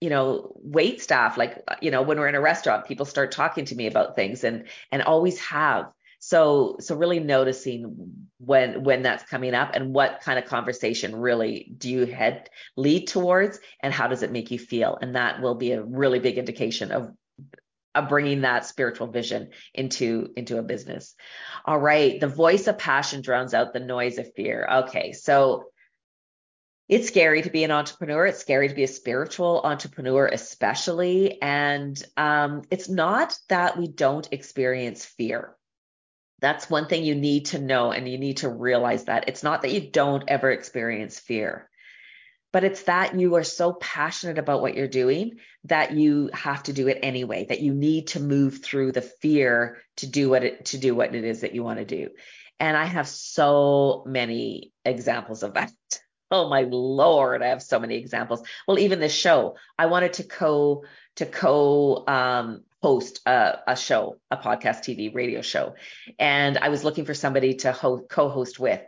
you 0.00 0.10
know 0.10 0.52
wait 0.56 1.00
staff 1.00 1.36
like 1.36 1.62
you 1.80 1.90
know 1.90 2.02
when 2.02 2.18
we're 2.18 2.28
in 2.28 2.34
a 2.34 2.40
restaurant 2.40 2.86
people 2.86 3.06
start 3.06 3.30
talking 3.30 3.64
to 3.66 3.74
me 3.76 3.86
about 3.86 4.16
things 4.16 4.42
and 4.42 4.68
and 4.90 5.02
always 5.02 5.38
have. 5.38 5.86
So 6.18 6.76
so 6.80 6.96
really 6.96 7.20
noticing 7.20 8.26
when 8.38 8.82
when 8.82 9.02
that's 9.02 9.22
coming 9.24 9.54
up 9.54 9.72
and 9.74 9.94
what 9.94 10.20
kind 10.22 10.38
of 10.38 10.46
conversation 10.46 11.14
really 11.14 11.72
do 11.78 11.90
you 11.90 12.06
head 12.06 12.48
lead 12.76 13.06
towards 13.06 13.60
and 13.80 13.92
how 13.92 14.08
does 14.08 14.22
it 14.22 14.32
make 14.32 14.50
you 14.50 14.58
feel? 14.58 14.98
And 15.00 15.14
that 15.14 15.40
will 15.40 15.54
be 15.54 15.72
a 15.72 15.82
really 15.82 16.18
big 16.18 16.38
indication 16.38 16.90
of 16.90 17.12
of 17.94 18.08
bringing 18.08 18.42
that 18.42 18.66
spiritual 18.66 19.06
vision 19.06 19.50
into 19.74 20.32
into 20.36 20.58
a 20.58 20.62
business. 20.62 21.14
All 21.64 21.78
right, 21.78 22.18
the 22.20 22.28
voice 22.28 22.66
of 22.66 22.78
passion 22.78 23.22
drowns 23.22 23.54
out 23.54 23.72
the 23.72 23.80
noise 23.80 24.18
of 24.18 24.32
fear. 24.34 24.66
Okay, 24.70 25.12
so 25.12 25.66
it's 26.88 27.08
scary 27.08 27.42
to 27.42 27.50
be 27.50 27.64
an 27.64 27.70
entrepreneur. 27.70 28.26
It's 28.26 28.40
scary 28.40 28.68
to 28.68 28.74
be 28.74 28.84
a 28.84 28.88
spiritual 28.88 29.62
entrepreneur, 29.64 30.26
especially. 30.26 31.40
And 31.40 32.02
um, 32.16 32.62
it's 32.70 32.88
not 32.88 33.38
that 33.48 33.78
we 33.78 33.88
don't 33.88 34.28
experience 34.32 35.04
fear. 35.04 35.56
That's 36.40 36.68
one 36.68 36.88
thing 36.88 37.04
you 37.04 37.14
need 37.14 37.46
to 37.46 37.60
know, 37.60 37.92
and 37.92 38.08
you 38.08 38.18
need 38.18 38.38
to 38.38 38.48
realize 38.48 39.04
that 39.04 39.28
it's 39.28 39.44
not 39.44 39.62
that 39.62 39.70
you 39.70 39.90
don't 39.90 40.24
ever 40.26 40.50
experience 40.50 41.18
fear 41.18 41.70
but 42.52 42.64
it's 42.64 42.82
that 42.82 43.18
you 43.18 43.34
are 43.36 43.44
so 43.44 43.72
passionate 43.72 44.38
about 44.38 44.60
what 44.60 44.76
you're 44.76 44.86
doing 44.86 45.38
that 45.64 45.92
you 45.92 46.30
have 46.32 46.62
to 46.64 46.72
do 46.72 46.88
it 46.88 46.98
anyway 47.02 47.46
that 47.48 47.60
you 47.60 47.74
need 47.74 48.08
to 48.08 48.20
move 48.20 48.62
through 48.62 48.92
the 48.92 49.00
fear 49.00 49.78
to 49.96 50.06
do 50.06 50.28
what 50.28 50.44
it 50.44 50.66
to 50.66 50.78
do 50.78 50.94
what 50.94 51.14
it 51.14 51.24
is 51.24 51.40
that 51.40 51.54
you 51.54 51.62
want 51.64 51.78
to 51.78 51.84
do. 51.84 52.10
And 52.60 52.76
i 52.76 52.84
have 52.84 53.08
so 53.08 54.04
many 54.06 54.72
examples 54.84 55.42
of 55.42 55.54
that. 55.54 55.72
Oh 56.34 56.48
my 56.48 56.62
lord 56.62 57.42
i 57.42 57.48
have 57.48 57.62
so 57.62 57.78
many 57.78 57.96
examples. 57.96 58.42
Well 58.66 58.78
even 58.78 59.00
this 59.00 59.14
show 59.14 59.56
i 59.78 59.84
wanted 59.86 60.14
to 60.14 60.24
co 60.24 60.84
to 61.16 61.26
co 61.26 62.04
um, 62.06 62.62
host 62.82 63.20
a, 63.26 63.58
a, 63.66 63.76
show 63.76 64.16
a 64.30 64.38
podcast 64.38 64.78
tv 64.80 65.14
radio 65.14 65.42
show. 65.42 65.74
And 66.18 66.56
i 66.56 66.70
was 66.70 66.84
looking 66.84 67.04
for 67.04 67.12
somebody 67.12 67.56
to 67.56 67.72
ho- 67.72 68.06
co-host 68.08 68.58
with 68.58 68.80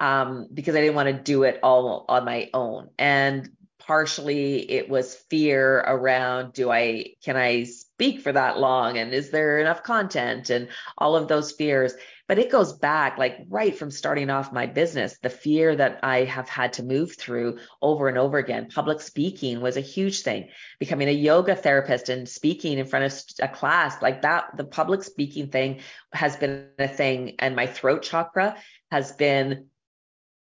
um, 0.00 0.48
because 0.52 0.74
I 0.74 0.80
didn't 0.80 0.96
want 0.96 1.08
to 1.08 1.22
do 1.22 1.44
it 1.44 1.60
all 1.62 2.04
on 2.08 2.24
my 2.24 2.50
own. 2.52 2.90
And 2.98 3.48
partially 3.86 4.68
it 4.70 4.88
was 4.88 5.14
fear 5.30 5.78
around 5.78 6.52
do 6.52 6.70
I 6.70 7.14
can 7.24 7.36
I 7.36 7.64
speak 7.64 8.20
for 8.20 8.32
that 8.32 8.58
long 8.58 8.98
and 8.98 9.14
is 9.14 9.30
there 9.30 9.60
enough 9.60 9.84
content 9.84 10.50
and 10.50 10.68
all 10.98 11.14
of 11.14 11.28
those 11.28 11.52
fears. 11.52 11.94
But 12.28 12.40
it 12.40 12.50
goes 12.50 12.72
back 12.72 13.16
like 13.18 13.38
right 13.48 13.78
from 13.78 13.92
starting 13.92 14.30
off 14.30 14.52
my 14.52 14.66
business, 14.66 15.16
the 15.22 15.30
fear 15.30 15.76
that 15.76 16.00
I 16.02 16.24
have 16.24 16.48
had 16.48 16.72
to 16.74 16.82
move 16.82 17.16
through 17.16 17.58
over 17.80 18.08
and 18.08 18.18
over 18.18 18.38
again. 18.38 18.68
Public 18.68 19.00
speaking 19.00 19.60
was 19.60 19.76
a 19.76 19.80
huge 19.80 20.22
thing. 20.22 20.48
Becoming 20.80 21.08
a 21.08 21.12
yoga 21.12 21.54
therapist 21.54 22.08
and 22.08 22.28
speaking 22.28 22.78
in 22.78 22.86
front 22.86 23.04
of 23.04 23.22
a 23.40 23.46
class 23.46 24.02
like 24.02 24.22
that, 24.22 24.56
the 24.56 24.64
public 24.64 25.04
speaking 25.04 25.50
thing 25.50 25.78
has 26.12 26.34
been 26.36 26.66
a 26.80 26.88
thing. 26.88 27.36
And 27.38 27.54
my 27.54 27.68
throat 27.68 28.02
chakra 28.02 28.56
has 28.90 29.12
been 29.12 29.66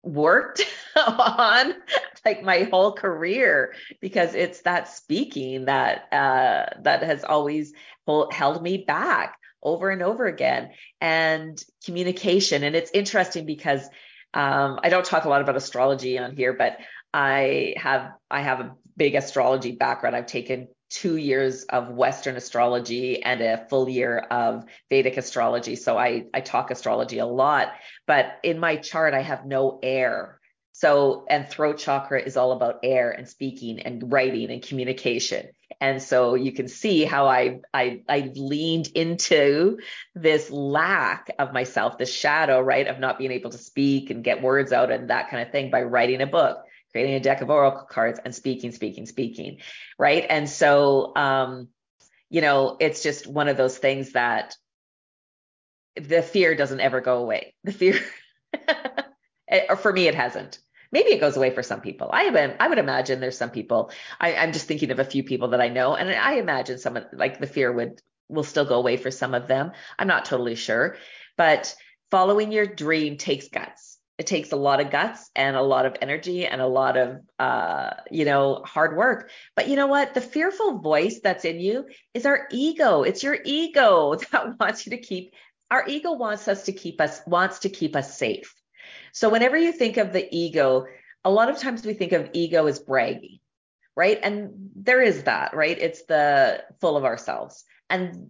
worked 0.07 0.63
on 0.97 1.75
like 2.25 2.43
my 2.43 2.69
whole 2.71 2.93
career 2.93 3.75
because 4.01 4.35
it's 4.35 4.63
that 4.63 4.89
speaking 4.89 5.67
that 5.67 6.13
uh, 6.13 6.81
that 6.83 7.03
has 7.03 7.25
always 7.25 7.73
hold, 8.07 8.33
held 8.33 8.63
me 8.63 8.79
back 8.79 9.39
over 9.63 9.91
and 9.91 10.03
over 10.03 10.27
again 10.27 10.71
and 11.01 11.63
communication. 11.85 12.63
And 12.63 12.77
it's 12.77 12.91
interesting 12.93 13.47
because 13.47 13.83
um, 14.33 14.81
I 14.83 14.89
don't 14.89 15.05
talk 15.05 15.25
a 15.25 15.29
lot 15.29 15.41
about 15.41 15.57
astrology 15.57 16.19
on 16.19 16.37
here 16.37 16.53
but 16.53 16.79
I 17.13 17.75
have 17.79 18.13
I 18.31 18.43
have 18.43 18.61
a 18.61 18.75
big 18.97 19.15
astrology 19.15 19.73
background. 19.73 20.15
I've 20.15 20.27
taken 20.27 20.69
two 20.89 21.17
years 21.17 21.65
of 21.65 21.91
Western 21.91 22.37
astrology 22.37 23.23
and 23.23 23.41
a 23.41 23.67
full 23.69 23.89
year 23.89 24.19
of 24.19 24.65
Vedic 24.91 25.17
astrology. 25.17 25.77
So 25.77 25.99
I, 25.99 26.27
I 26.33 26.41
talk 26.41 26.71
astrology 26.71 27.19
a 27.19 27.27
lot, 27.27 27.73
but 28.07 28.27
in 28.43 28.59
my 28.59 28.77
chart, 28.77 29.15
I 29.15 29.23
have 29.23 29.47
no 29.47 29.81
air. 29.83 30.41
So, 30.73 31.25
and 31.31 31.49
throat 31.49 31.79
chakra 31.79 32.21
is 32.21 32.37
all 32.37 32.53
about 32.53 32.81
air 32.83 33.11
and 33.11 33.27
speaking 33.27 33.81
and 33.81 34.13
writing 34.13 34.51
and 34.51 34.63
communication. 34.63 35.49
And 35.81 36.03
so 36.03 36.35
you 36.35 36.53
can 36.53 36.69
see 36.69 37.05
how 37.05 37.27
I, 37.27 37.61
I, 37.73 38.03
I 38.09 38.31
leaned 38.35 38.89
into 38.89 39.79
this 40.15 40.51
lack 40.51 41.35
of 41.39 41.53
myself, 41.53 41.99
this 41.99 42.13
shadow, 42.13 42.61
right, 42.61 42.87
of 42.87 43.01
not 43.01 43.19
being 43.19 43.33
able 43.33 43.51
to 43.51 43.59
speak 43.59 44.11
and 44.11 44.23
get 44.23 44.43
words 44.43 44.73
out 44.73 44.91
and 44.91 45.11
that 45.11 45.31
kind 45.31 45.43
of 45.43 45.51
thing 45.51 45.71
by 45.71 45.83
writing 45.83 46.21
a 46.21 46.27
book 46.27 46.66
creating 46.97 47.17
a 47.17 47.21
deck 47.21 47.43
of 47.43 47.51
oracle 47.51 47.87
cards 47.87 48.19
and 48.25 48.35
speaking, 48.35 48.73
speaking, 48.73 49.05
speaking. 49.05 49.59
Right. 49.99 50.25
And 50.31 50.49
so, 50.49 51.15
um, 51.15 51.69
you 52.31 52.41
know, 52.41 52.79
it's 52.81 53.03
just 53.03 53.27
one 53.27 53.49
of 53.49 53.59
those 53.59 53.77
things 53.77 54.13
that 54.13 54.57
the 55.95 56.23
fear 56.23 56.55
doesn't 56.55 56.81
ever 56.81 57.03
go 57.03 57.19
away. 57.19 57.55
The 57.65 57.73
fear, 57.73 58.01
or 59.69 59.77
for 59.77 59.93
me, 59.93 60.09
it 60.09 60.15
hasn't. 60.15 60.59
Maybe 60.91 61.11
it 61.11 61.21
goes 61.21 61.37
away 61.37 61.51
for 61.51 61.63
some 61.63 61.83
people. 61.83 62.09
I 62.11 62.23
have, 62.23 62.57
I 62.59 62.67
would 62.67 62.79
imagine 62.79 63.21
there's 63.21 63.37
some 63.37 63.51
people. 63.51 63.91
I, 64.19 64.35
I'm 64.37 64.55
just 64.55 64.67
thinking 64.67 64.91
of 64.91 64.99
a 64.99 65.05
few 65.05 65.23
people 65.23 65.49
that 65.49 65.61
I 65.61 65.69
know, 65.69 65.97
and 65.97 66.09
I 66.09 66.37
imagine 66.37 66.79
some 66.79 66.97
of, 66.97 67.05
like 67.13 67.41
the 67.41 67.47
fear 67.47 67.71
would 67.71 68.01
will 68.31 68.43
still 68.43 68.65
go 68.65 68.77
away 68.77 68.97
for 68.97 69.11
some 69.11 69.35
of 69.35 69.49
them. 69.49 69.73
I'm 69.99 70.09
not 70.09 70.25
totally 70.25 70.55
sure, 70.55 70.97
but 71.37 71.77
following 72.11 72.53
your 72.53 72.67
dream 72.67 73.19
takes 73.19 73.49
guts 73.49 73.86
it 74.19 74.27
takes 74.27 74.53
a 74.53 74.57
lot 74.57 74.81
of 74.81 74.91
guts 74.91 75.31
and 75.37 75.57
a 75.57 75.63
lot 75.63 75.85
of 75.85 75.97
energy 76.01 76.47
and 76.47 76.61
a 76.61 76.67
lot 76.67 76.97
of 76.97 77.21
uh, 77.39 77.91
you 78.11 78.25
know 78.25 78.63
hard 78.65 78.97
work. 78.97 79.31
But 79.55 79.69
you 79.69 79.77
know 79.77 79.87
what? 79.87 80.15
The 80.15 80.21
fearful 80.21 80.79
voice 80.79 81.21
that's 81.23 81.45
in 81.45 81.61
you 81.61 81.87
is 82.15 82.27
our 82.27 82.49
ego. 82.51 83.03
It's 83.03 83.23
your 83.23 83.39
ego 83.45 84.15
that 84.33 84.59
wants 84.59 84.87
you 84.87 84.91
to 84.91 84.99
keep 84.99 85.35
our 85.71 85.85
ego 85.89 86.13
wants 86.13 86.47
us 86.49 86.65
to 86.65 86.73
keep 86.73 87.01
us 87.01 87.21
wants 87.27 87.61
to 87.61 87.69
keep 87.69 87.97
us 87.97 88.17
safe. 88.17 88.55
So 89.13 89.29
whenever 89.29 89.57
you 89.57 89.73
think 89.73 89.97
of 89.97 90.13
the 90.13 90.27
ego 90.35 90.87
a 91.25 91.31
lot 91.31 91.51
of 91.51 91.59
times 91.59 91.85
we 91.85 91.95
think 91.95 92.13
of 92.13 92.31
ego 92.35 92.67
as 92.67 92.79
braggy 92.79 93.41
right? 93.97 94.21
And 94.23 94.71
there 94.77 95.01
is 95.01 95.23
that 95.23 95.57
right? 95.57 95.77
It's 95.79 96.05
the 96.05 96.63
full 96.83 96.99
of 96.99 97.07
ourselves. 97.07 97.65
And 97.89 98.29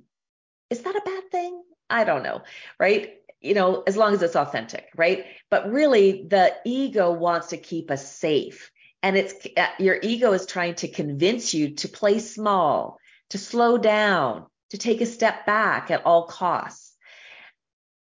is 0.71 0.81
that 0.83 0.95
a 0.95 1.03
bad 1.05 1.31
thing? 1.31 1.63
I 1.91 2.05
don't 2.05 2.23
know 2.25 2.43
right 2.81 3.15
you 3.41 3.55
know, 3.55 3.83
as 3.87 3.97
long 3.97 4.15
as 4.15 4.23
it's 4.23 4.37
authentic, 4.37 4.87
right? 4.97 5.25
But 5.51 5.71
really, 5.71 6.27
the 6.29 6.55
ego 6.65 7.13
wants 7.13 7.49
to 7.49 7.57
keep 7.57 7.91
us 7.91 8.11
safe. 8.11 8.71
And 9.03 9.17
it's 9.17 9.35
uh, 9.57 9.69
your 9.79 9.99
ego 10.03 10.33
is 10.33 10.47
trying 10.47 10.75
to 10.77 10.89
convince 10.89 11.55
you 11.55 11.75
to 11.77 11.89
play 11.89 12.19
small, 12.19 12.99
to 13.31 13.39
slow 13.39 13.79
down, 13.79 14.47
to 14.71 14.79
take 14.79 15.01
a 15.01 15.07
step 15.07 15.47
back 15.47 15.91
at 15.91 16.05
all 16.05 16.27
costs. 16.27 16.95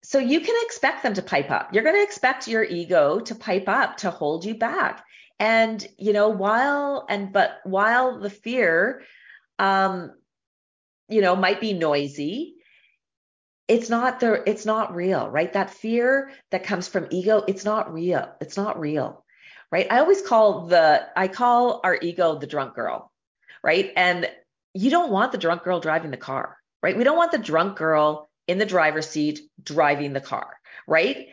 So 0.02 0.18
you 0.18 0.40
can 0.40 0.54
expect 0.62 1.02
them 1.02 1.14
to 1.14 1.22
pipe 1.22 1.50
up. 1.50 1.72
You're 1.72 1.84
going 1.84 1.96
to 1.96 2.02
expect 2.02 2.48
your 2.48 2.64
ego 2.64 3.20
to 3.20 3.34
pipe 3.34 3.68
up 3.68 3.98
to 3.98 4.10
hold 4.10 4.44
you 4.44 4.54
back. 4.54 5.04
And 5.38 5.86
you 5.98 6.12
know, 6.12 6.30
while 6.30 7.06
and 7.08 7.32
but 7.32 7.58
while 7.64 8.18
the 8.18 8.30
fear 8.30 9.02
um 9.58 10.12
you 11.08 11.20
know 11.20 11.36
might 11.36 11.60
be 11.60 11.74
noisy, 11.74 12.57
it's 13.68 13.90
not 13.90 14.20
the 14.20 14.42
it's 14.48 14.64
not 14.64 14.94
real, 14.94 15.28
right? 15.28 15.52
That 15.52 15.70
fear 15.70 16.32
that 16.50 16.64
comes 16.64 16.88
from 16.88 17.06
ego, 17.10 17.44
it's 17.46 17.64
not 17.64 17.92
real. 17.92 18.28
It's 18.40 18.56
not 18.56 18.80
real. 18.80 19.24
Right? 19.70 19.86
I 19.90 19.98
always 19.98 20.22
call 20.22 20.66
the 20.66 21.06
I 21.14 21.28
call 21.28 21.80
our 21.84 21.96
ego 22.00 22.38
the 22.38 22.46
drunk 22.46 22.74
girl, 22.74 23.12
right? 23.62 23.92
And 23.94 24.28
you 24.72 24.90
don't 24.90 25.12
want 25.12 25.32
the 25.32 25.38
drunk 25.38 25.62
girl 25.62 25.80
driving 25.80 26.10
the 26.10 26.16
car, 26.16 26.56
right? 26.82 26.96
We 26.96 27.04
don't 27.04 27.18
want 27.18 27.32
the 27.32 27.38
drunk 27.38 27.76
girl 27.76 28.30
in 28.46 28.56
the 28.56 28.66
driver's 28.66 29.08
seat 29.08 29.40
driving 29.62 30.14
the 30.14 30.20
car, 30.22 30.56
right? 30.86 31.28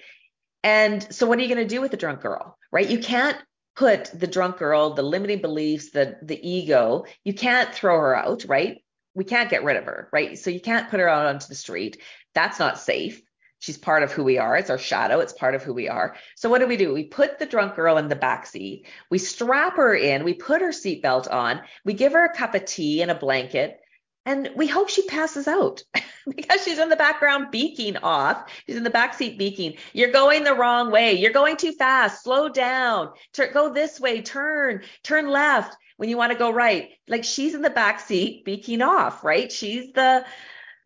And 0.64 1.02
so 1.14 1.28
what 1.28 1.40
are 1.40 1.42
you 1.42 1.48
going 1.48 1.66
to 1.66 1.76
do 1.76 1.80
with 1.80 1.92
the 1.92 1.98
drunk 1.98 2.22
girl, 2.22 2.58
right? 2.72 2.90
You 2.90 3.00
can't 3.00 3.38
put 3.76 4.10
the 4.14 4.28
drunk 4.28 4.58
girl, 4.58 4.94
the 4.94 5.04
limiting 5.04 5.40
beliefs, 5.42 5.92
the 5.92 6.18
the 6.22 6.50
ego, 6.50 7.06
you 7.24 7.34
can't 7.34 7.74
throw 7.74 7.98
her 7.98 8.16
out, 8.16 8.46
right? 8.48 8.84
We 9.14 9.24
can't 9.24 9.50
get 9.50 9.64
rid 9.64 9.78
of 9.78 9.86
her, 9.86 10.10
right? 10.12 10.38
So 10.38 10.50
you 10.50 10.60
can't 10.60 10.90
put 10.90 11.00
her 11.00 11.08
out 11.08 11.28
onto 11.28 11.48
the 11.48 11.56
street. 11.56 12.02
That's 12.36 12.60
not 12.60 12.78
safe. 12.78 13.22
She's 13.60 13.78
part 13.78 14.04
of 14.04 14.12
who 14.12 14.24
we 14.24 14.38
are. 14.38 14.56
It's 14.56 14.70
our 14.70 14.78
shadow. 14.78 15.22
It's 15.22 15.34
part 15.34 15.56
of 15.56 15.64
who 15.64 15.74
we 15.74 15.90
are. 15.90 16.16
So 16.36 16.50
what 16.50 16.60
do 16.60 16.68
we 16.68 16.78
do? 16.78 16.94
We 16.94 17.06
put 17.06 17.40
the 17.40 17.48
drunk 17.48 17.76
girl 17.76 17.98
in 17.98 18.10
the 18.10 18.16
back 18.16 18.46
seat. 18.46 18.86
We 19.10 19.18
strap 19.18 19.78
her 19.78 19.96
in. 19.96 20.24
We 20.24 20.36
put 20.36 20.62
her 20.62 20.70
seatbelt 20.70 21.32
on. 21.32 21.62
We 21.84 21.94
give 21.94 22.14
her 22.14 22.26
a 22.26 22.36
cup 22.36 22.54
of 22.54 22.66
tea 22.66 23.02
and 23.02 23.10
a 23.10 23.16
blanket, 23.16 23.80
and 24.26 24.52
we 24.56 24.68
hope 24.68 24.90
she 24.90 25.08
passes 25.08 25.48
out 25.48 25.84
because 26.36 26.64
she's 26.64 26.78
in 26.78 26.90
the 26.90 26.96
background 26.96 27.48
beaking 27.50 27.98
off. 27.98 28.52
She's 28.68 28.76
in 28.76 28.84
the 28.84 28.90
back 28.90 29.14
seat 29.14 29.40
beaking. 29.40 29.76
You're 29.94 30.12
going 30.12 30.44
the 30.44 30.54
wrong 30.54 30.92
way. 30.92 31.14
You're 31.14 31.32
going 31.32 31.58
too 31.58 31.72
fast. 31.72 32.24
Slow 32.24 32.50
down. 32.50 33.14
Tur- 33.34 33.52
go 33.54 33.74
this 33.74 34.00
way. 34.00 34.22
Turn. 34.22 34.82
Turn 35.02 35.28
left 35.30 35.76
when 35.98 36.10
you 36.10 36.18
want 36.18 36.34
to 36.34 36.38
go 36.38 36.52
right. 36.52 36.90
Like 37.08 37.24
she's 37.24 37.56
in 37.56 37.62
the 37.62 37.70
back 37.70 38.00
seat 38.00 38.46
beaking 38.46 38.82
off, 38.82 39.24
right? 39.24 39.52
She's 39.52 39.94
the 39.94 40.26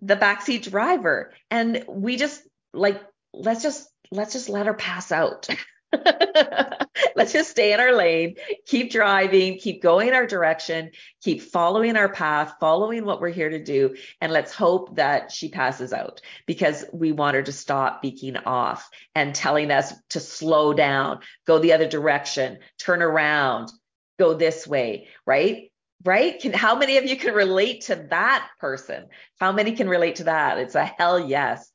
the 0.02 0.16
backseat 0.16 0.70
driver. 0.70 1.34
And 1.52 1.84
we 1.88 2.18
just 2.18 2.42
like 2.74 3.02
let's 3.34 3.64
just 3.64 3.88
let's 4.12 4.34
just 4.34 4.50
let 4.50 4.66
her 4.66 4.74
pass 4.74 5.12
out. 5.12 5.48
let's 7.16 7.34
just 7.34 7.50
stay 7.50 7.74
in 7.74 7.80
our 7.80 7.94
lane, 7.94 8.36
keep 8.66 8.92
driving, 8.92 9.58
keep 9.58 9.82
going 9.82 10.14
our 10.14 10.28
direction, 10.28 10.92
keep 11.22 11.42
following 11.42 11.96
our 11.96 12.10
path, 12.10 12.54
following 12.60 13.06
what 13.06 13.20
we're 13.20 13.30
here 13.30 13.50
to 13.50 13.64
do, 13.64 13.96
and 14.22 14.32
let's 14.32 14.54
hope 14.54 14.96
that 14.98 15.32
she 15.32 15.50
passes 15.50 15.92
out 15.92 16.22
because 16.46 16.86
we 16.94 17.12
want 17.12 17.36
her 17.36 17.42
to 17.42 17.52
stop 17.52 18.02
beaking 18.02 18.38
off 18.38 18.90
and 19.16 19.34
telling 19.34 19.72
us 19.72 19.94
to 20.10 20.20
slow 20.20 20.74
down, 20.74 21.20
go 21.48 21.58
the 21.58 21.74
other 21.74 21.88
direction, 21.88 22.60
turn 22.78 23.02
around, 23.02 23.72
go 24.20 24.36
this 24.36 24.68
way, 24.68 25.08
right? 25.26 25.72
Right? 26.04 26.40
Can, 26.40 26.54
how 26.54 26.78
many 26.78 26.98
of 26.98 27.06
you 27.06 27.18
can 27.18 27.34
relate 27.34 27.82
to 27.82 27.96
that 28.10 28.48
person? 28.60 29.08
How 29.40 29.52
many 29.52 29.74
can 29.74 29.90
relate 29.90 30.18
to 30.18 30.26
that? 30.26 30.58
It's 30.58 30.76
a 30.76 30.86
hell 30.86 31.20
yes. 31.20 31.70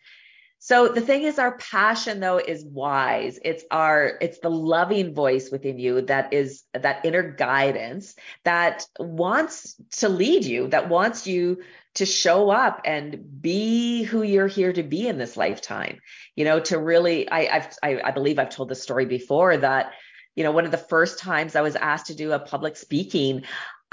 So 0.64 0.88
the 0.88 1.02
thing 1.02 1.24
is 1.24 1.38
our 1.38 1.58
passion 1.58 2.20
though 2.20 2.38
is 2.38 2.64
wise. 2.64 3.38
It's 3.44 3.64
our 3.70 4.16
it's 4.22 4.38
the 4.38 4.48
loving 4.48 5.12
voice 5.12 5.50
within 5.50 5.78
you 5.78 6.00
that 6.02 6.32
is 6.32 6.62
that 6.72 7.04
inner 7.04 7.22
guidance 7.22 8.14
that 8.44 8.86
wants 8.98 9.74
to 9.98 10.08
lead 10.08 10.46
you, 10.46 10.68
that 10.68 10.88
wants 10.88 11.26
you 11.26 11.62
to 11.96 12.06
show 12.06 12.48
up 12.48 12.80
and 12.86 13.42
be 13.42 14.04
who 14.04 14.22
you're 14.22 14.46
here 14.46 14.72
to 14.72 14.82
be 14.82 15.06
in 15.06 15.18
this 15.18 15.36
lifetime. 15.36 16.00
You 16.34 16.46
know, 16.46 16.60
to 16.60 16.78
really 16.78 17.28
I 17.28 17.56
I've, 17.56 17.76
I, 17.82 18.00
I 18.02 18.10
believe 18.12 18.38
I've 18.38 18.48
told 18.48 18.70
the 18.70 18.74
story 18.74 19.04
before 19.04 19.58
that 19.58 19.92
you 20.34 20.42
know, 20.42 20.50
one 20.50 20.64
of 20.64 20.70
the 20.70 20.78
first 20.78 21.18
times 21.18 21.54
I 21.54 21.60
was 21.60 21.76
asked 21.76 22.06
to 22.06 22.14
do 22.14 22.32
a 22.32 22.38
public 22.38 22.76
speaking, 22.76 23.44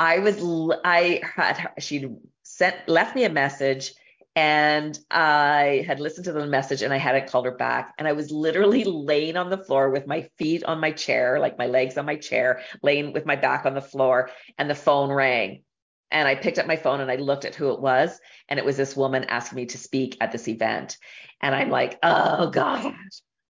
I 0.01 0.17
was 0.17 0.41
I 0.83 1.21
had 1.35 1.73
she 1.77 2.07
sent 2.41 2.75
left 2.89 3.15
me 3.15 3.23
a 3.23 3.29
message 3.29 3.93
and 4.35 4.97
I 5.11 5.85
had 5.85 5.99
listened 5.99 6.25
to 6.25 6.31
the 6.31 6.47
message 6.47 6.81
and 6.81 6.91
I 6.91 6.97
hadn't 6.97 7.29
called 7.29 7.45
her 7.45 7.51
back. 7.51 7.93
And 7.99 8.07
I 8.07 8.13
was 8.13 8.31
literally 8.31 8.83
laying 8.83 9.37
on 9.37 9.51
the 9.51 9.59
floor 9.59 9.91
with 9.91 10.07
my 10.07 10.27
feet 10.39 10.63
on 10.63 10.79
my 10.79 10.91
chair, 10.91 11.39
like 11.39 11.59
my 11.59 11.67
legs 11.67 11.99
on 11.99 12.07
my 12.07 12.15
chair, 12.15 12.61
laying 12.81 13.13
with 13.13 13.27
my 13.27 13.35
back 13.35 13.67
on 13.67 13.75
the 13.75 13.81
floor, 13.81 14.31
and 14.57 14.67
the 14.67 14.73
phone 14.73 15.11
rang. 15.11 15.61
And 16.09 16.27
I 16.27 16.33
picked 16.33 16.57
up 16.57 16.65
my 16.65 16.77
phone 16.77 16.99
and 17.01 17.11
I 17.11 17.17
looked 17.17 17.45
at 17.45 17.53
who 17.53 17.71
it 17.71 17.79
was. 17.79 18.19
And 18.49 18.57
it 18.57 18.65
was 18.65 18.77
this 18.77 18.97
woman 18.97 19.25
asking 19.25 19.57
me 19.57 19.65
to 19.67 19.77
speak 19.77 20.17
at 20.19 20.31
this 20.31 20.47
event. 20.47 20.97
And 21.41 21.53
I'm 21.53 21.69
like, 21.69 21.99
oh 22.01 22.49
God, 22.49 22.95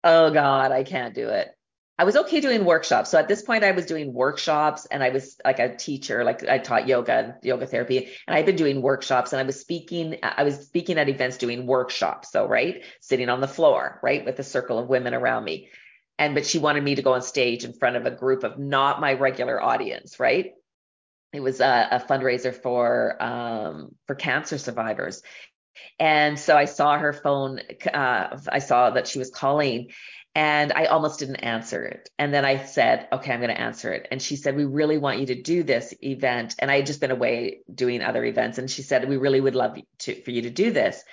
oh 0.03 0.31
God, 0.31 0.73
I 0.73 0.83
can't 0.83 1.15
do 1.15 1.29
it. 1.29 1.47
I 1.99 2.03
was 2.03 2.15
okay 2.15 2.41
doing 2.41 2.65
workshops. 2.65 3.11
So 3.11 3.19
at 3.19 3.27
this 3.27 3.43
point, 3.43 3.63
I 3.63 3.71
was 3.71 3.85
doing 3.85 4.11
workshops 4.11 4.87
and 4.89 5.03
I 5.03 5.09
was 5.09 5.37
like 5.45 5.59
a 5.59 5.75
teacher, 5.75 6.23
like 6.23 6.47
I 6.47 6.57
taught 6.57 6.87
yoga 6.87 7.13
and 7.13 7.33
yoga 7.43 7.67
therapy. 7.67 8.09
And 8.27 8.35
I've 8.35 8.45
been 8.45 8.55
doing 8.55 8.81
workshops 8.81 9.33
and 9.33 9.39
I 9.39 9.43
was 9.43 9.59
speaking, 9.59 10.17
I 10.23 10.43
was 10.43 10.65
speaking 10.65 10.97
at 10.97 11.09
events 11.09 11.37
doing 11.37 11.67
workshops. 11.67 12.31
So, 12.31 12.47
right, 12.47 12.83
sitting 13.01 13.29
on 13.29 13.39
the 13.39 13.47
floor, 13.47 13.99
right, 14.01 14.25
with 14.25 14.39
a 14.39 14.43
circle 14.43 14.79
of 14.79 14.87
women 14.87 15.13
around 15.13 15.43
me. 15.43 15.69
And, 16.17 16.33
but 16.33 16.45
she 16.45 16.59
wanted 16.59 16.83
me 16.83 16.95
to 16.95 17.01
go 17.01 17.13
on 17.13 17.21
stage 17.21 17.65
in 17.65 17.73
front 17.73 17.97
of 17.97 18.05
a 18.05 18.11
group 18.11 18.43
of 18.43 18.57
not 18.57 19.01
my 19.01 19.13
regular 19.13 19.61
audience, 19.61 20.19
right? 20.19 20.53
It 21.33 21.41
was 21.41 21.59
a, 21.59 21.87
a 21.91 21.99
fundraiser 21.99 22.53
for, 22.53 23.21
um, 23.21 23.95
for 24.07 24.15
cancer 24.15 24.57
survivors. 24.57 25.21
And 25.99 26.37
so 26.37 26.57
I 26.57 26.65
saw 26.65 26.97
her 26.97 27.13
phone, 27.13 27.59
uh, 27.93 28.37
I 28.49 28.59
saw 28.59 28.91
that 28.91 29.07
she 29.07 29.19
was 29.19 29.29
calling 29.29 29.91
and 30.33 30.71
I 30.71 30.85
almost 30.85 31.19
didn't 31.19 31.37
answer 31.37 31.83
it. 31.83 32.09
And 32.17 32.33
then 32.33 32.45
I 32.45 32.63
said, 32.63 33.07
okay, 33.11 33.33
I'm 33.33 33.41
going 33.41 33.53
to 33.53 33.59
answer 33.59 33.91
it. 33.91 34.07
And 34.11 34.21
she 34.21 34.37
said, 34.37 34.55
we 34.55 34.63
really 34.63 34.97
want 34.97 35.19
you 35.19 35.25
to 35.27 35.41
do 35.41 35.63
this 35.63 35.93
event. 36.01 36.55
And 36.59 36.71
I 36.71 36.77
had 36.77 36.85
just 36.85 37.01
been 37.01 37.11
away 37.11 37.59
doing 37.73 38.01
other 38.01 38.23
events. 38.23 38.57
And 38.57 38.71
she 38.71 38.81
said, 38.81 39.09
we 39.09 39.17
really 39.17 39.41
would 39.41 39.55
love 39.55 39.77
to, 39.99 40.21
for 40.21 40.31
you 40.31 40.43
to 40.43 40.49
do 40.49 40.71
this. 40.71 41.03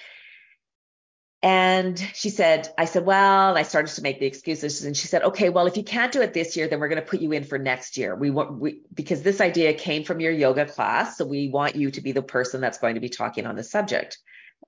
And 1.42 1.98
she 2.14 2.30
said, 2.30 2.72
I 2.76 2.84
said, 2.84 3.06
well, 3.06 3.56
I 3.56 3.62
started 3.62 3.94
to 3.94 4.02
make 4.02 4.18
the 4.18 4.26
excuses. 4.26 4.84
And 4.84 4.96
she 4.96 5.06
said, 5.06 5.22
okay, 5.22 5.50
well, 5.50 5.66
if 5.66 5.76
you 5.76 5.84
can't 5.84 6.12
do 6.12 6.20
it 6.20 6.32
this 6.32 6.56
year, 6.56 6.68
then 6.68 6.80
we're 6.80 6.88
going 6.88 7.00
to 7.00 7.06
put 7.06 7.20
you 7.20 7.32
in 7.32 7.44
for 7.44 7.58
next 7.58 7.96
year. 7.96 8.14
We 8.14 8.30
want, 8.30 8.58
we, 8.58 8.82
because 8.92 9.22
this 9.22 9.40
idea 9.40 9.72
came 9.74 10.04
from 10.04 10.20
your 10.20 10.32
yoga 10.32 10.66
class. 10.66 11.16
So 11.16 11.24
we 11.24 11.48
want 11.48 11.76
you 11.76 11.90
to 11.92 12.00
be 12.00 12.12
the 12.12 12.22
person 12.22 12.60
that's 12.60 12.78
going 12.78 12.94
to 12.94 13.00
be 13.00 13.08
talking 13.08 13.46
on 13.46 13.54
the 13.54 13.64
subject. 13.64 14.18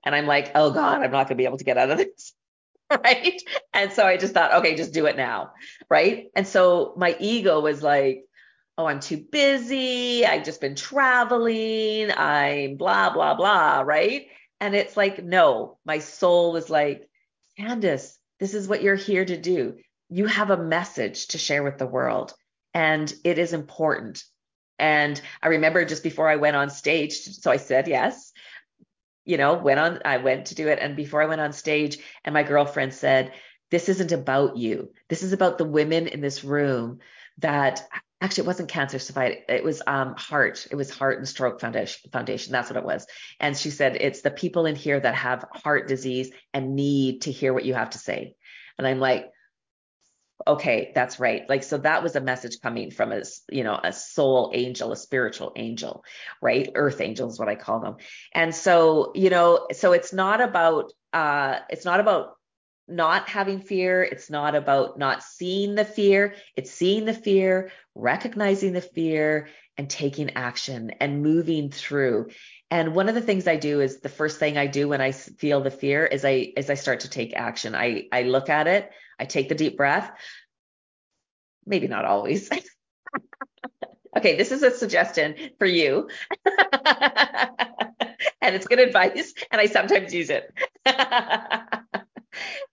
And 0.05 0.15
I'm 0.15 0.27
like, 0.27 0.51
oh 0.55 0.71
God, 0.71 1.01
I'm 1.01 1.11
not 1.11 1.27
going 1.27 1.27
to 1.27 1.35
be 1.35 1.45
able 1.45 1.57
to 1.57 1.65
get 1.65 1.77
out 1.77 1.89
of 1.89 1.97
this. 1.97 2.33
right? 3.03 3.41
And 3.73 3.91
so 3.91 4.05
I 4.05 4.17
just 4.17 4.33
thought, 4.33 4.53
okay, 4.55 4.75
just 4.75 4.93
do 4.93 5.05
it 5.05 5.17
now, 5.17 5.51
right? 5.89 6.27
And 6.35 6.47
so 6.47 6.93
my 6.97 7.15
ego 7.19 7.61
was 7.61 7.81
like, 7.81 8.23
oh, 8.77 8.85
I'm 8.85 8.99
too 8.99 9.17
busy. 9.17 10.25
I've 10.25 10.43
just 10.43 10.61
been 10.61 10.75
traveling. 10.75 12.11
I'm 12.11 12.75
blah, 12.77 13.13
blah, 13.13 13.35
blah, 13.35 13.81
right? 13.81 14.27
And 14.59 14.75
it's 14.75 14.97
like, 14.97 15.23
no, 15.23 15.77
my 15.85 15.99
soul 15.99 16.53
was 16.53 16.69
like, 16.69 17.07
Candace, 17.57 18.17
this 18.39 18.53
is 18.53 18.67
what 18.67 18.81
you're 18.81 18.95
here 18.95 19.25
to 19.25 19.37
do. 19.37 19.77
You 20.09 20.25
have 20.25 20.49
a 20.49 20.61
message 20.61 21.27
to 21.29 21.37
share 21.37 21.63
with 21.63 21.77
the 21.77 21.87
world, 21.87 22.33
and 22.73 23.11
it 23.23 23.37
is 23.37 23.53
important. 23.53 24.23
And 24.79 25.19
I 25.41 25.49
remember 25.49 25.85
just 25.85 26.03
before 26.03 26.27
I 26.27 26.37
went 26.37 26.55
on 26.55 26.69
stage, 26.69 27.13
so 27.13 27.51
I 27.51 27.57
said 27.57 27.87
yes 27.87 28.31
you 29.25 29.37
know, 29.37 29.53
went 29.55 29.79
on, 29.79 29.99
I 30.05 30.17
went 30.17 30.47
to 30.47 30.55
do 30.55 30.67
it. 30.67 30.79
And 30.79 30.95
before 30.95 31.21
I 31.21 31.27
went 31.27 31.41
on 31.41 31.53
stage, 31.53 31.99
and 32.23 32.33
my 32.33 32.43
girlfriend 32.43 32.93
said, 32.93 33.33
This 33.69 33.89
isn't 33.89 34.11
about 34.11 34.57
you. 34.57 34.93
This 35.09 35.23
is 35.23 35.33
about 35.33 35.57
the 35.57 35.65
women 35.65 36.07
in 36.07 36.21
this 36.21 36.43
room 36.43 36.99
that 37.39 37.87
actually 38.21 38.43
it 38.43 38.47
wasn't 38.47 38.69
cancer 38.69 38.99
survivor. 38.99 39.35
It 39.49 39.63
was 39.63 39.81
um, 39.85 40.15
heart. 40.15 40.67
It 40.69 40.75
was 40.75 40.89
heart 40.89 41.17
and 41.17 41.27
stroke 41.27 41.59
foundation 41.59 42.09
foundation. 42.11 42.51
That's 42.51 42.69
what 42.69 42.77
it 42.77 42.85
was. 42.85 43.07
And 43.39 43.57
she 43.57 43.71
said, 43.71 43.97
it's 43.99 44.21
the 44.21 44.31
people 44.31 44.65
in 44.65 44.75
here 44.75 44.99
that 44.99 45.15
have 45.15 45.45
heart 45.51 45.87
disease 45.87 46.31
and 46.53 46.75
need 46.75 47.23
to 47.23 47.31
hear 47.31 47.53
what 47.53 47.65
you 47.65 47.73
have 47.73 47.91
to 47.91 47.97
say. 47.97 48.35
And 48.77 48.87
I'm 48.87 48.99
like, 48.99 49.31
okay, 50.47 50.91
that's 50.95 51.19
right. 51.19 51.47
Like, 51.49 51.63
so 51.63 51.77
that 51.79 52.03
was 52.03 52.15
a 52.15 52.21
message 52.21 52.59
coming 52.61 52.91
from 52.91 53.11
a, 53.11 53.21
you 53.49 53.63
know, 53.63 53.79
a 53.83 53.93
soul 53.93 54.51
angel, 54.53 54.91
a 54.91 54.97
spiritual 54.97 55.53
angel, 55.55 56.03
right? 56.41 56.69
Earth 56.75 57.01
angel 57.01 57.29
is 57.29 57.39
what 57.39 57.49
I 57.49 57.55
call 57.55 57.79
them. 57.79 57.97
And 58.33 58.53
so, 58.53 59.11
you 59.15 59.29
know, 59.29 59.67
so 59.73 59.93
it's 59.93 60.13
not 60.13 60.41
about, 60.41 60.91
uh, 61.13 61.59
it's 61.69 61.85
not 61.85 61.99
about 61.99 62.35
not 62.87 63.29
having 63.29 63.61
fear. 63.61 64.03
It's 64.03 64.29
not 64.29 64.55
about 64.55 64.97
not 64.99 65.23
seeing 65.23 65.75
the 65.75 65.85
fear. 65.85 66.35
It's 66.55 66.71
seeing 66.71 67.05
the 67.05 67.13
fear, 67.13 67.71
recognizing 67.95 68.73
the 68.73 68.81
fear 68.81 69.47
and 69.77 69.89
taking 69.89 70.31
action 70.31 70.91
and 70.99 71.23
moving 71.23 71.71
through. 71.71 72.29
And 72.69 72.93
one 72.93 73.09
of 73.09 73.15
the 73.15 73.21
things 73.21 73.47
I 73.47 73.55
do 73.55 73.81
is 73.81 73.99
the 73.99 74.09
first 74.09 74.39
thing 74.39 74.57
I 74.57 74.67
do 74.67 74.89
when 74.89 75.01
I 75.01 75.11
feel 75.11 75.61
the 75.61 75.71
fear 75.71 76.05
is 76.05 76.23
I, 76.23 76.53
is 76.55 76.69
I 76.69 76.75
start 76.75 77.01
to 77.01 77.09
take 77.09 77.33
action. 77.35 77.75
I, 77.75 78.07
I 78.11 78.23
look 78.23 78.49
at 78.49 78.67
it. 78.67 78.89
I 79.21 79.25
take 79.25 79.49
the 79.49 79.55
deep 79.55 79.77
breath. 79.77 80.11
Maybe 81.63 81.87
not 81.87 82.05
always. 82.05 82.49
okay, 84.17 84.35
this 84.35 84.51
is 84.51 84.63
a 84.63 84.71
suggestion 84.71 85.35
for 85.59 85.67
you. 85.67 86.09
and 88.41 88.55
it's 88.55 88.65
good 88.65 88.79
advice, 88.79 89.33
and 89.51 89.61
I 89.61 89.67
sometimes 89.67 90.11
use 90.11 90.31
it. 90.31 90.51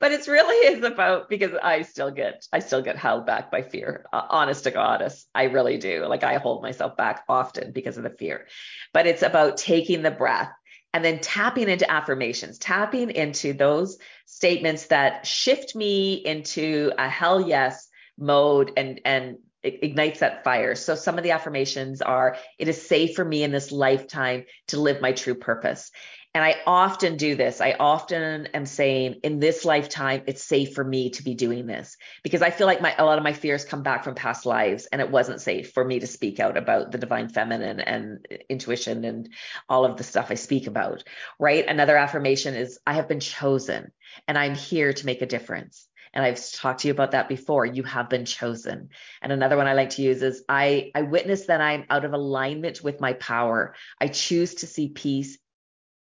but 0.01 0.12
it's 0.12 0.26
really 0.26 0.74
is 0.74 0.82
about 0.82 1.28
because 1.28 1.53
I 1.62 1.82
still 1.82 2.11
get 2.11 2.46
I 2.51 2.61
still 2.61 2.80
get 2.80 2.96
held 2.96 3.26
back 3.26 3.51
by 3.51 3.61
fear. 3.61 4.07
Uh, 4.11 4.22
honest 4.30 4.64
to 4.64 4.70
goddess, 4.70 5.26
I 5.34 5.44
really 5.44 5.76
do. 5.76 6.07
Like 6.07 6.24
I 6.24 6.38
hold 6.38 6.62
myself 6.62 6.96
back 6.96 7.24
often 7.28 7.72
because 7.72 7.99
of 7.99 8.05
the 8.05 8.11
fear. 8.11 8.46
But 8.94 9.07
it's 9.07 9.22
about 9.22 9.59
taking 9.59 10.01
the 10.01 10.11
breath 10.11 10.51
and 10.94 11.05
then 11.05 11.20
tapping 11.20 11.68
into 11.68 11.90
affirmations, 11.90 12.59
tapping 12.59 13.11
into 13.11 13.53
those 13.53 13.99
statements 14.39 14.86
that 14.86 15.26
shift 15.26 15.74
me 15.74 16.14
into 16.14 16.93
a 16.97 17.09
hell 17.09 17.41
yes 17.41 17.89
mode 18.16 18.70
and 18.76 19.01
and 19.05 19.39
ignites 19.64 20.20
that 20.20 20.45
fire. 20.45 20.76
So 20.76 20.95
some 20.95 21.18
of 21.18 21.24
the 21.24 21.32
affirmations 21.32 22.01
are 22.01 22.36
it 22.57 22.68
is 22.68 22.86
safe 22.86 23.16
for 23.16 23.24
me 23.24 23.43
in 23.43 23.51
this 23.51 23.72
lifetime 23.72 24.45
to 24.68 24.80
live 24.80 25.01
my 25.01 25.11
true 25.11 25.34
purpose. 25.34 25.91
And 26.35 26.45
I 26.45 26.57
often 26.66 27.16
do 27.16 27.35
this. 27.35 27.61
I 27.61 27.74
often 27.81 28.47
am 28.49 28.66
saying 28.66 29.20
in 29.24 29.41
this 29.41 29.64
lifetime, 29.64 30.22
it's 30.26 30.45
safe 30.45 30.74
for 30.74 30.85
me 30.85 31.11
to 31.11 31.24
be 31.24 31.35
doing 31.35 31.66
this 31.66 31.97
because 32.22 32.43
I 32.43 32.51
feel 32.51 32.66
like 32.66 32.83
my, 32.83 32.95
a 32.97 33.05
lot 33.05 33.18
of 33.18 33.24
my 33.24 33.33
fears 33.33 33.64
come 33.64 33.83
back 33.83 34.05
from 34.05 34.14
past 34.14 34.45
lives 34.45 34.87
and 34.87 35.01
it 35.01 35.11
wasn't 35.11 35.41
safe 35.41 35.72
for 35.72 35.85
me 35.85 36.01
to 36.01 36.07
speak 36.07 36.39
out 36.39 36.59
about 36.59 36.93
the 36.93 36.99
divine 36.99 37.31
feminine 37.31 37.81
and 37.81 38.26
uh, 38.31 38.37
intuition 38.49 39.05
and 39.05 39.31
all 39.68 39.87
of 39.87 39.97
the 39.97 40.05
stuff 40.05 40.31
I 40.31 40.35
speak 40.35 40.66
about. 40.66 41.03
Right. 41.39 41.66
Another 41.66 41.97
affirmation 41.97 42.55
is 42.55 42.79
I 42.87 42.93
have 42.95 43.09
been 43.09 43.20
chosen 43.20 43.91
and 44.29 44.37
I'm 44.37 44.55
here 44.55 44.93
to 44.93 45.07
make 45.07 45.22
a 45.22 45.26
difference. 45.26 45.89
And 46.12 46.24
I've 46.24 46.53
talked 46.53 46.81
to 46.81 46.89
you 46.89 46.93
about 46.93 47.12
that 47.12 47.29
before. 47.29 47.66
You 47.66 47.83
have 47.85 48.09
been 48.09 48.24
chosen. 48.24 48.91
And 49.22 49.33
another 49.33 49.57
one 49.57 49.66
I 49.66 49.74
like 49.74 49.91
to 49.91 50.03
use 50.03 50.22
is 50.22 50.43
I, 50.49 50.91
I 50.95 51.03
witness 51.03 51.47
that 51.47 51.61
I'm 51.61 51.85
out 51.91 52.05
of 52.05 52.12
alignment 52.12 52.83
with 52.83 53.01
my 53.01 53.14
power. 53.14 53.74
I 54.01 54.09
choose 54.09 54.57
to 54.57 54.66
see 54.66 54.89
peace 54.89 55.39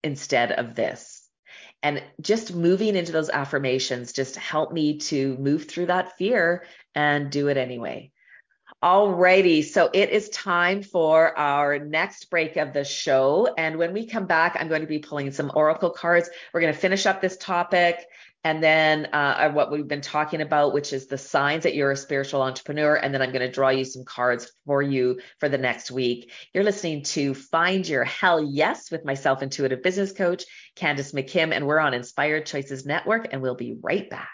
instead 0.03 0.51
of 0.51 0.75
this. 0.75 1.27
And 1.83 2.03
just 2.19 2.55
moving 2.55 2.95
into 2.95 3.11
those 3.11 3.29
affirmations 3.29 4.11
just 4.11 4.35
help 4.35 4.71
me 4.71 4.97
to 4.97 5.37
move 5.37 5.65
through 5.65 5.87
that 5.87 6.17
fear 6.17 6.65
and 6.95 7.29
do 7.31 7.47
it 7.47 7.57
anyway. 7.57 8.11
Alrighty, 8.83 9.63
so 9.63 9.89
it 9.91 10.11
is 10.11 10.29
time 10.29 10.83
for 10.83 11.35
our 11.35 11.79
next 11.79 12.29
break 12.29 12.57
of 12.57 12.73
the 12.73 12.83
show. 12.83 13.51
And 13.57 13.77
when 13.77 13.91
we 13.91 14.05
come 14.05 14.27
back, 14.27 14.55
I'm 14.59 14.67
going 14.67 14.81
to 14.81 14.87
be 14.87 14.99
pulling 14.99 15.31
some 15.31 15.51
oracle 15.55 15.89
cards. 15.89 16.29
We're 16.53 16.61
going 16.61 16.73
to 16.73 16.79
finish 16.79 17.07
up 17.07 17.19
this 17.19 17.37
topic 17.37 18.05
and 18.43 18.63
then 18.63 19.07
uh, 19.07 19.49
what 19.49 19.71
we've 19.71 19.87
been 19.87 20.01
talking 20.01 20.41
about, 20.41 20.75
which 20.75 20.93
is 20.93 21.07
the 21.07 21.17
signs 21.17 21.63
that 21.63 21.73
you're 21.73 21.89
a 21.89 21.97
spiritual 21.97 22.43
entrepreneur. 22.43 22.93
And 22.93 23.11
then 23.11 23.23
I'm 23.23 23.31
going 23.31 23.41
to 23.41 23.51
draw 23.51 23.69
you 23.69 23.83
some 23.83 24.05
cards 24.05 24.51
for 24.67 24.83
you 24.83 25.21
for 25.39 25.49
the 25.49 25.57
next 25.57 25.89
week. 25.89 26.31
You're 26.53 26.63
listening 26.63 27.01
to 27.05 27.33
Find 27.33 27.85
Your 27.85 28.03
Hell 28.03 28.43
Yes 28.43 28.91
with 28.91 29.03
myself, 29.03 29.41
intuitive 29.41 29.81
business 29.81 30.11
coach, 30.11 30.45
Candace 30.75 31.13
McKim, 31.13 31.51
and 31.51 31.65
we're 31.65 31.79
on 31.79 31.95
Inspired 31.95 32.45
Choices 32.45 32.85
Network, 32.85 33.29
and 33.31 33.41
we'll 33.41 33.55
be 33.55 33.75
right 33.81 34.07
back. 34.07 34.29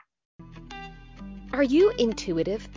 Are 1.53 1.63
you 1.63 1.91
intuitive? 1.91 2.67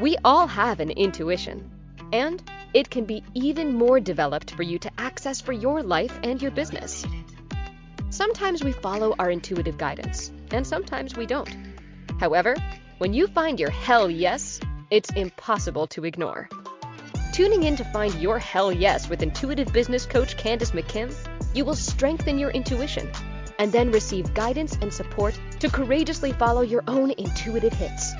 We 0.00 0.16
all 0.24 0.46
have 0.48 0.80
an 0.80 0.90
intuition, 0.90 1.70
and 2.12 2.42
it 2.72 2.90
can 2.90 3.04
be 3.04 3.22
even 3.34 3.72
more 3.72 4.00
developed 4.00 4.50
for 4.50 4.64
you 4.64 4.78
to 4.80 4.90
access 4.98 5.40
for 5.40 5.52
your 5.52 5.82
life 5.82 6.18
and 6.24 6.42
your 6.42 6.50
business. 6.50 7.06
Sometimes 8.10 8.64
we 8.64 8.72
follow 8.72 9.14
our 9.18 9.30
intuitive 9.30 9.78
guidance 9.78 10.32
and 10.52 10.66
sometimes 10.66 11.16
we 11.16 11.26
don't. 11.26 11.56
However, 12.18 12.56
when 12.98 13.12
you 13.12 13.26
find 13.26 13.58
your 13.58 13.70
hell 13.70 14.10
yes, 14.10 14.60
it's 14.90 15.10
impossible 15.10 15.86
to 15.88 16.04
ignore. 16.04 16.48
Tuning 17.32 17.64
in 17.64 17.76
to 17.76 17.84
find 17.84 18.14
your 18.14 18.38
hell 18.38 18.72
yes 18.72 19.08
with 19.08 19.22
intuitive 19.22 19.72
business 19.72 20.06
coach 20.06 20.36
Candace 20.36 20.70
McKim, 20.72 21.12
you 21.54 21.64
will 21.64 21.74
strengthen 21.74 22.38
your 22.38 22.50
intuition 22.50 23.10
and 23.58 23.72
then 23.72 23.90
receive 23.90 24.34
guidance 24.34 24.76
and 24.80 24.92
support 24.92 25.38
to 25.60 25.68
courageously 25.68 26.32
follow 26.32 26.62
your 26.62 26.82
own 26.86 27.12
intuitive 27.12 27.72
hits. 27.72 28.14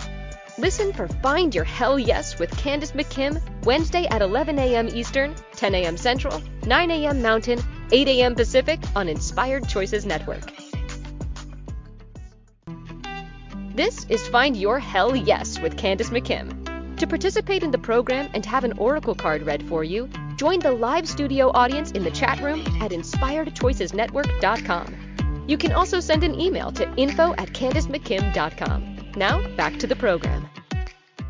Listen 0.57 0.93
for 0.93 1.09
Find 1.09 1.53
Your 1.53 1.65
Hell 1.65 1.99
Yes 1.99 2.39
with 2.39 2.57
Candace 2.57 2.93
McKim 2.93 3.43
Wednesday 3.65 4.07
at 4.07 4.23
11 4.23 4.57
a.m. 4.61 4.89
Eastern, 4.89 5.35
10 5.57 5.75
a.m. 5.75 5.97
Central, 5.97 6.41
9 6.65 6.91
a.m. 6.93 7.21
Mountain, 7.21 7.61
8 7.91 8.07
a.m. 8.07 8.37
Pacific 8.37 8.79
on 8.95 9.09
Inspired 9.09 9.69
Choices 9.69 10.07
Network. 10.07 10.53
This 13.75 14.07
is 14.09 14.29
Find 14.29 14.57
Your 14.57 14.79
Hell 14.79 15.17
Yes 15.17 15.59
with 15.59 15.77
Candace 15.77 16.11
McKim. 16.11 16.97
To 16.99 17.07
participate 17.09 17.65
in 17.65 17.73
the 17.73 17.79
program 17.79 18.31
and 18.33 18.47
have 18.47 18.63
an 18.63 18.79
oracle 18.79 19.17
card 19.17 19.43
read 19.43 19.65
for 19.65 19.83
you, 19.83 20.09
join 20.37 20.61
the 20.61 20.71
live 20.71 21.09
studio 21.09 21.51
audience 21.53 21.91
in 21.91 22.05
the 22.05 22.13
chat 22.13 22.41
room 22.41 22.61
at 22.81 22.93
inspiredchoicesnetwork.com. 22.93 25.45
You 25.49 25.59
can 25.59 25.73
also 25.73 25.99
send 25.99 26.23
an 26.23 26.41
email 26.41 26.71
to 26.71 26.89
info 26.95 27.33
at 27.33 27.49
candacemckim.com. 27.49 28.94
Now, 29.17 29.47
back 29.57 29.79
to 29.79 29.87
the 29.87 29.97
program. 29.97 30.49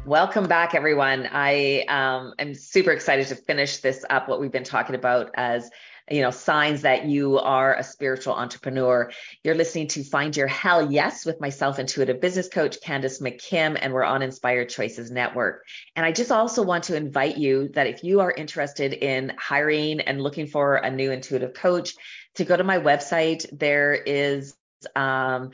Welcome 0.07 0.47
back, 0.47 0.75
everyone. 0.75 1.29
I 1.31 1.85
um, 1.89 2.35
am 2.39 2.55
super 2.55 2.91
excited 2.91 3.27
to 3.29 3.37
finish 3.37 3.79
this 3.79 4.05
up, 4.09 4.29
what 4.29 4.41
we've 4.41 4.53
been 4.53 4.65
talking 4.65 4.95
about 4.95 5.31
as 5.35 5.71
you 6.11 6.21
know, 6.21 6.31
signs 6.31 6.83
that 6.83 7.07
you 7.07 7.39
are 7.39 7.75
a 7.75 7.83
spiritual 7.83 8.35
entrepreneur. 8.35 9.11
You're 9.43 9.55
listening 9.55 9.89
to 9.89 10.05
Find 10.05 10.37
Your 10.37 10.47
Hell 10.47 10.93
Yes 10.93 11.25
with 11.25 11.41
myself, 11.41 11.79
intuitive 11.79 12.21
business 12.21 12.49
coach 12.49 12.79
Candace 12.83 13.21
McKim, 13.21 13.79
and 13.81 13.93
we're 13.93 14.05
on 14.05 14.21
Inspired 14.21 14.69
Choices 14.69 15.11
Network. 15.11 15.65
And 15.97 16.05
I 16.05 16.13
just 16.13 16.31
also 16.31 16.63
want 16.63 16.85
to 16.85 16.97
invite 16.97 17.39
you 17.39 17.69
that 17.69 17.87
if 17.87 18.05
you 18.05 18.21
are 18.21 18.31
interested 18.31 18.93
in 18.93 19.33
hiring 19.39 20.01
and 20.03 20.21
looking 20.21 20.47
for 20.47 20.77
a 20.77 20.91
new 20.91 21.11
intuitive 21.11 21.55
coach, 21.55 21.95
to 22.35 22.45
go 22.45 22.57
to 22.57 22.65
my 22.65 22.79
website. 22.79 23.47
There 23.57 23.95
is 23.95 24.55
um, 24.95 25.51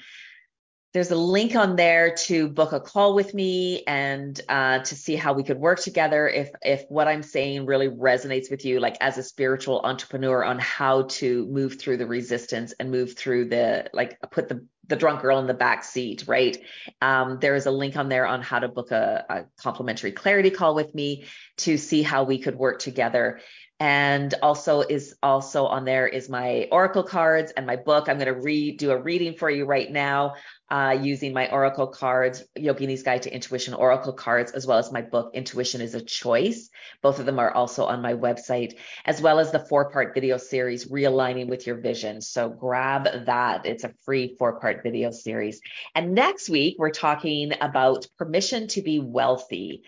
there's 0.93 1.11
a 1.11 1.16
link 1.16 1.55
on 1.55 1.76
there 1.76 2.14
to 2.14 2.49
book 2.49 2.72
a 2.72 2.80
call 2.80 3.14
with 3.14 3.32
me 3.32 3.84
and 3.86 4.41
uh, 4.49 4.80
to 4.80 4.97
see 4.97 5.14
how 5.14 5.32
we 5.32 5.43
could 5.45 5.59
work 5.59 5.80
together 5.80 6.28
if 6.28 6.51
if 6.62 6.84
what 6.88 7.09
i'm 7.09 7.22
saying 7.22 7.66
really 7.66 7.88
resonates 7.88 8.51
with 8.51 8.64
you 8.64 8.80
like 8.80 8.97
as 9.01 9.18
a 9.18 9.22
spiritual 9.22 9.80
entrepreneur 9.84 10.45
on 10.45 10.59
how 10.59 11.03
to 11.03 11.47
move 11.47 11.78
through 11.78 11.97
the 11.97 12.07
resistance 12.07 12.72
and 12.80 12.91
move 12.91 13.16
through 13.16 13.49
the 13.49 13.88
like 13.93 14.18
put 14.30 14.49
the 14.49 14.64
the 14.91 14.97
drunk 14.97 15.22
girl 15.22 15.38
in 15.38 15.47
the 15.47 15.55
back 15.55 15.84
seat 15.84 16.24
right? 16.26 16.59
Um, 17.01 17.38
there 17.41 17.55
is 17.55 17.66
a 17.66 17.70
link 17.70 17.97
on 17.97 18.09
there 18.09 18.26
on 18.26 18.43
how 18.43 18.59
to 18.59 18.68
book 18.68 18.91
a, 18.91 19.24
a 19.30 19.45
complimentary 19.62 20.12
clarity 20.12 20.51
call 20.51 20.74
with 20.74 20.95
me 20.95 21.24
to 21.59 21.78
see 21.78 22.03
how 22.03 22.24
we 22.24 22.38
could 22.38 22.57
work 22.57 22.80
together 22.80 23.41
and 23.80 24.34
also 24.42 24.82
is 24.82 25.14
also 25.22 25.64
on 25.64 25.86
there 25.86 26.06
is 26.06 26.28
my 26.28 26.68
oracle 26.70 27.02
cards 27.02 27.50
and 27.56 27.66
my 27.66 27.76
book. 27.76 28.08
I'm 28.08 28.18
going 28.18 28.34
to 28.34 28.76
do 28.76 28.90
a 28.90 29.00
reading 29.00 29.34
for 29.34 29.48
you 29.48 29.64
right 29.64 29.90
now 29.90 30.34
uh, 30.70 30.98
using 31.00 31.32
my 31.32 31.50
oracle 31.50 31.86
cards 31.86 32.44
yogini's 32.58 33.02
guide 33.02 33.22
to 33.22 33.34
intuition 33.34 33.72
oracle 33.72 34.12
cards 34.12 34.52
as 34.52 34.66
well 34.66 34.76
as 34.76 34.92
my 34.92 35.00
book 35.00 35.30
intuition 35.32 35.80
is 35.80 35.94
a 35.94 36.02
choice. 36.02 36.68
Both 37.02 37.20
of 37.20 37.26
them 37.26 37.38
are 37.38 37.50
also 37.50 37.86
on 37.86 38.02
my 38.02 38.12
website 38.12 38.74
as 39.06 39.22
well 39.22 39.38
as 39.40 39.50
the 39.50 39.58
four 39.58 39.90
part 39.90 40.12
video 40.12 40.36
series 40.36 40.86
realigning 40.86 41.48
with 41.48 41.66
your 41.66 41.80
vision. 41.80 42.20
So 42.20 42.50
grab 42.50 43.24
that. 43.24 43.64
It's 43.64 43.84
a 43.84 43.94
free 44.04 44.36
four 44.38 44.60
part 44.60 44.82
video 44.82 45.10
series. 45.10 45.62
And 45.94 46.14
next 46.14 46.50
week 46.50 46.76
we're 46.78 46.90
talking 46.90 47.52
about 47.58 48.06
permission 48.18 48.68
to 48.68 48.82
be 48.82 48.98
wealthy 48.98 49.84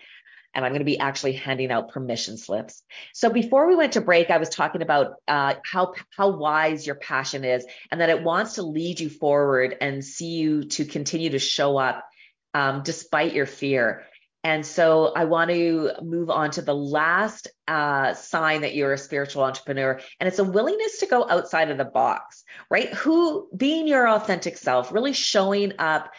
and 0.53 0.63
I'm 0.63 0.71
going 0.71 0.79
to 0.79 0.85
be 0.85 0.99
actually 0.99 1.33
handing 1.33 1.71
out 1.71 1.89
permission 1.89 2.37
slips. 2.37 2.83
So 3.13 3.29
before 3.29 3.67
we 3.67 3.75
went 3.75 3.93
to 3.93 4.01
break, 4.01 4.29
I 4.29 4.37
was 4.37 4.49
talking 4.49 4.81
about 4.81 5.15
uh, 5.27 5.55
how 5.65 5.93
how 6.15 6.29
wise 6.29 6.85
your 6.85 6.95
passion 6.95 7.43
is, 7.43 7.65
and 7.91 8.01
that 8.01 8.09
it 8.09 8.23
wants 8.23 8.55
to 8.55 8.63
lead 8.63 8.99
you 8.99 9.09
forward 9.09 9.77
and 9.81 10.03
see 10.03 10.33
you 10.35 10.65
to 10.65 10.85
continue 10.85 11.31
to 11.31 11.39
show 11.39 11.77
up 11.77 12.05
um, 12.53 12.83
despite 12.83 13.33
your 13.33 13.45
fear. 13.45 14.03
And 14.45 14.65
so 14.65 15.13
I 15.15 15.23
want 15.23 15.51
to 15.51 15.91
move 16.01 16.29
on 16.29 16.51
to 16.51 16.61
the 16.61 16.75
last 16.75 17.47
uh, 17.65 18.13
sign 18.13 18.61
that 18.61 18.75
you're 18.75 18.91
a 18.91 18.97
spiritual 18.97 19.43
entrepreneur, 19.43 20.01
and 20.19 20.27
it's 20.27 20.39
a 20.39 20.43
willingness 20.43 20.99
to 20.99 21.05
go 21.05 21.25
outside 21.29 21.71
of 21.71 21.77
the 21.77 21.85
box, 21.85 22.43
right? 22.69 22.93
Who 22.93 23.47
being 23.55 23.87
your 23.87 24.07
authentic 24.09 24.57
self, 24.57 24.91
really 24.91 25.13
showing 25.13 25.73
up 25.79 26.11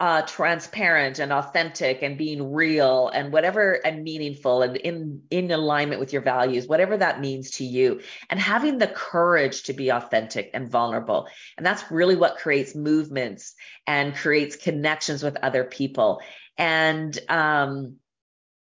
uh, 0.00 0.22
transparent 0.22 1.18
and 1.18 1.32
authentic 1.32 2.02
and 2.02 2.16
being 2.16 2.52
real 2.52 3.08
and 3.08 3.32
whatever 3.32 3.72
and 3.84 4.04
meaningful 4.04 4.62
and 4.62 4.76
in 4.76 5.22
in 5.30 5.50
alignment 5.50 5.98
with 5.98 6.12
your 6.12 6.22
values 6.22 6.68
whatever 6.68 6.96
that 6.96 7.20
means 7.20 7.50
to 7.50 7.64
you. 7.64 8.00
And 8.30 8.38
having 8.38 8.78
the 8.78 8.86
courage 8.86 9.64
to 9.64 9.72
be 9.72 9.90
authentic 9.90 10.50
and 10.54 10.70
vulnerable. 10.70 11.28
And 11.56 11.66
that's 11.66 11.90
really 11.90 12.14
what 12.14 12.36
creates 12.36 12.76
movements 12.76 13.54
and 13.88 14.14
creates 14.14 14.54
connections 14.54 15.22
with 15.22 15.36
other 15.36 15.64
people. 15.64 16.20
And 16.56 17.18
um 17.28 17.96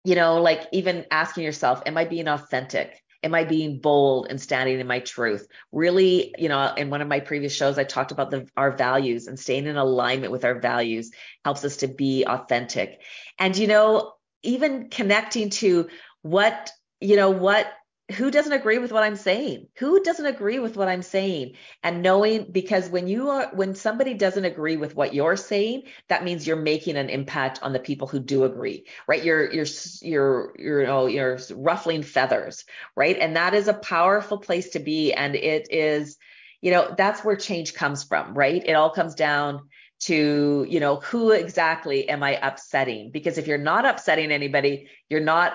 you 0.05 0.15
know 0.15 0.43
like 0.43 0.69
even 0.73 1.07
asking 1.11 1.45
yourself 1.45 1.83
am 1.87 1.97
i 1.97 2.05
being 2.05 2.29
authentic 2.29 3.03
am 3.25 3.35
I 3.35 3.45
being 3.45 3.81
bold 3.81 4.27
and 4.29 4.41
standing 4.41 4.79
in 4.79 4.87
my 4.87 5.01
truth? 5.01 5.49
Really, 5.73 6.35
you 6.39 6.49
know, 6.49 6.75
in 6.75 6.91
one 6.91 7.01
of 7.01 7.09
my 7.09 7.21
previous 7.21 7.55
shows, 7.55 7.79
I 7.79 7.85
talked 7.85 8.13
about 8.13 8.31
the, 8.31 8.47
our 8.57 8.71
values 8.77 9.27
and 9.27 9.41
staying 9.41 9.67
in 9.67 9.77
alignment 9.77 10.31
with 10.31 10.45
our 10.45 10.61
values 10.61 11.11
helps 11.45 11.65
us 11.65 11.79
to 11.79 11.89
be 11.89 12.25
authentic. 12.25 13.01
And, 13.39 13.57
you 13.57 13.67
know, 13.67 14.13
even 14.43 14.91
connecting 14.91 15.51
to 15.51 15.89
what, 16.23 16.71
you 17.01 17.17
know, 17.17 17.31
what 17.31 17.67
who 18.13 18.31
doesn't 18.31 18.53
agree 18.53 18.79
with 18.79 18.93
what 18.93 19.03
I'm 19.03 19.17
saying? 19.17 19.69
Who 19.79 20.03
doesn't 20.03 20.27
agree 20.27 20.59
with 20.59 20.77
what 20.77 20.89
I'm 20.89 21.03
saying? 21.03 21.55
And 21.83 22.03
knowing 22.03 22.47
because 22.53 22.91
when 22.91 23.09
you 23.09 23.31
are 23.31 23.49
when 23.55 23.75
somebody 23.75 24.13
doesn't 24.13 24.45
agree 24.45 24.77
with 24.77 24.95
what 24.95 25.15
you're 25.15 25.37
saying, 25.37 25.85
that 26.09 26.23
means 26.23 26.47
you're 26.47 26.57
making 26.57 26.97
an 26.97 27.09
impact 27.09 27.63
on 27.63 27.73
the 27.73 27.79
people 27.79 28.07
who 28.07 28.21
do 28.21 28.45
agree, 28.45 28.85
right? 29.09 29.25
You're 29.25 29.51
you're 29.51 29.67
you're 30.03 30.55
you're 30.59 30.81
you 30.83 30.87
know 30.87 31.07
you're 31.07 31.39
ruffling 31.55 32.03
feathers, 32.03 32.65
right? 32.95 33.17
And 33.19 33.37
that 33.37 33.55
is 33.55 33.69
a 33.69 33.75
powerful 33.75 34.37
place 34.39 34.71
to 34.71 34.81
be. 34.81 35.15
And 35.15 35.35
it 35.35 35.69
is, 35.71 36.19
you 36.61 36.73
know, 36.73 36.95
that's 36.97 37.25
where 37.25 37.37
change 37.37 37.73
comes 37.73 38.05
from, 38.05 38.35
right? 38.35 38.63
It 38.67 38.75
all 38.75 38.91
comes 38.91 39.15
down 39.15 39.69
to 40.01 40.67
you 40.69 40.81
know 40.81 40.97
who 40.97 41.31
exactly 41.31 42.09
am 42.09 42.23
i 42.23 42.33
upsetting 42.33 43.13
because 43.13 43.39
if 43.39 43.47
you're 43.47 43.57
not 43.57 43.87
upsetting 43.87 44.33
anybody 44.33 44.89
you're 45.09 45.21
not 45.21 45.53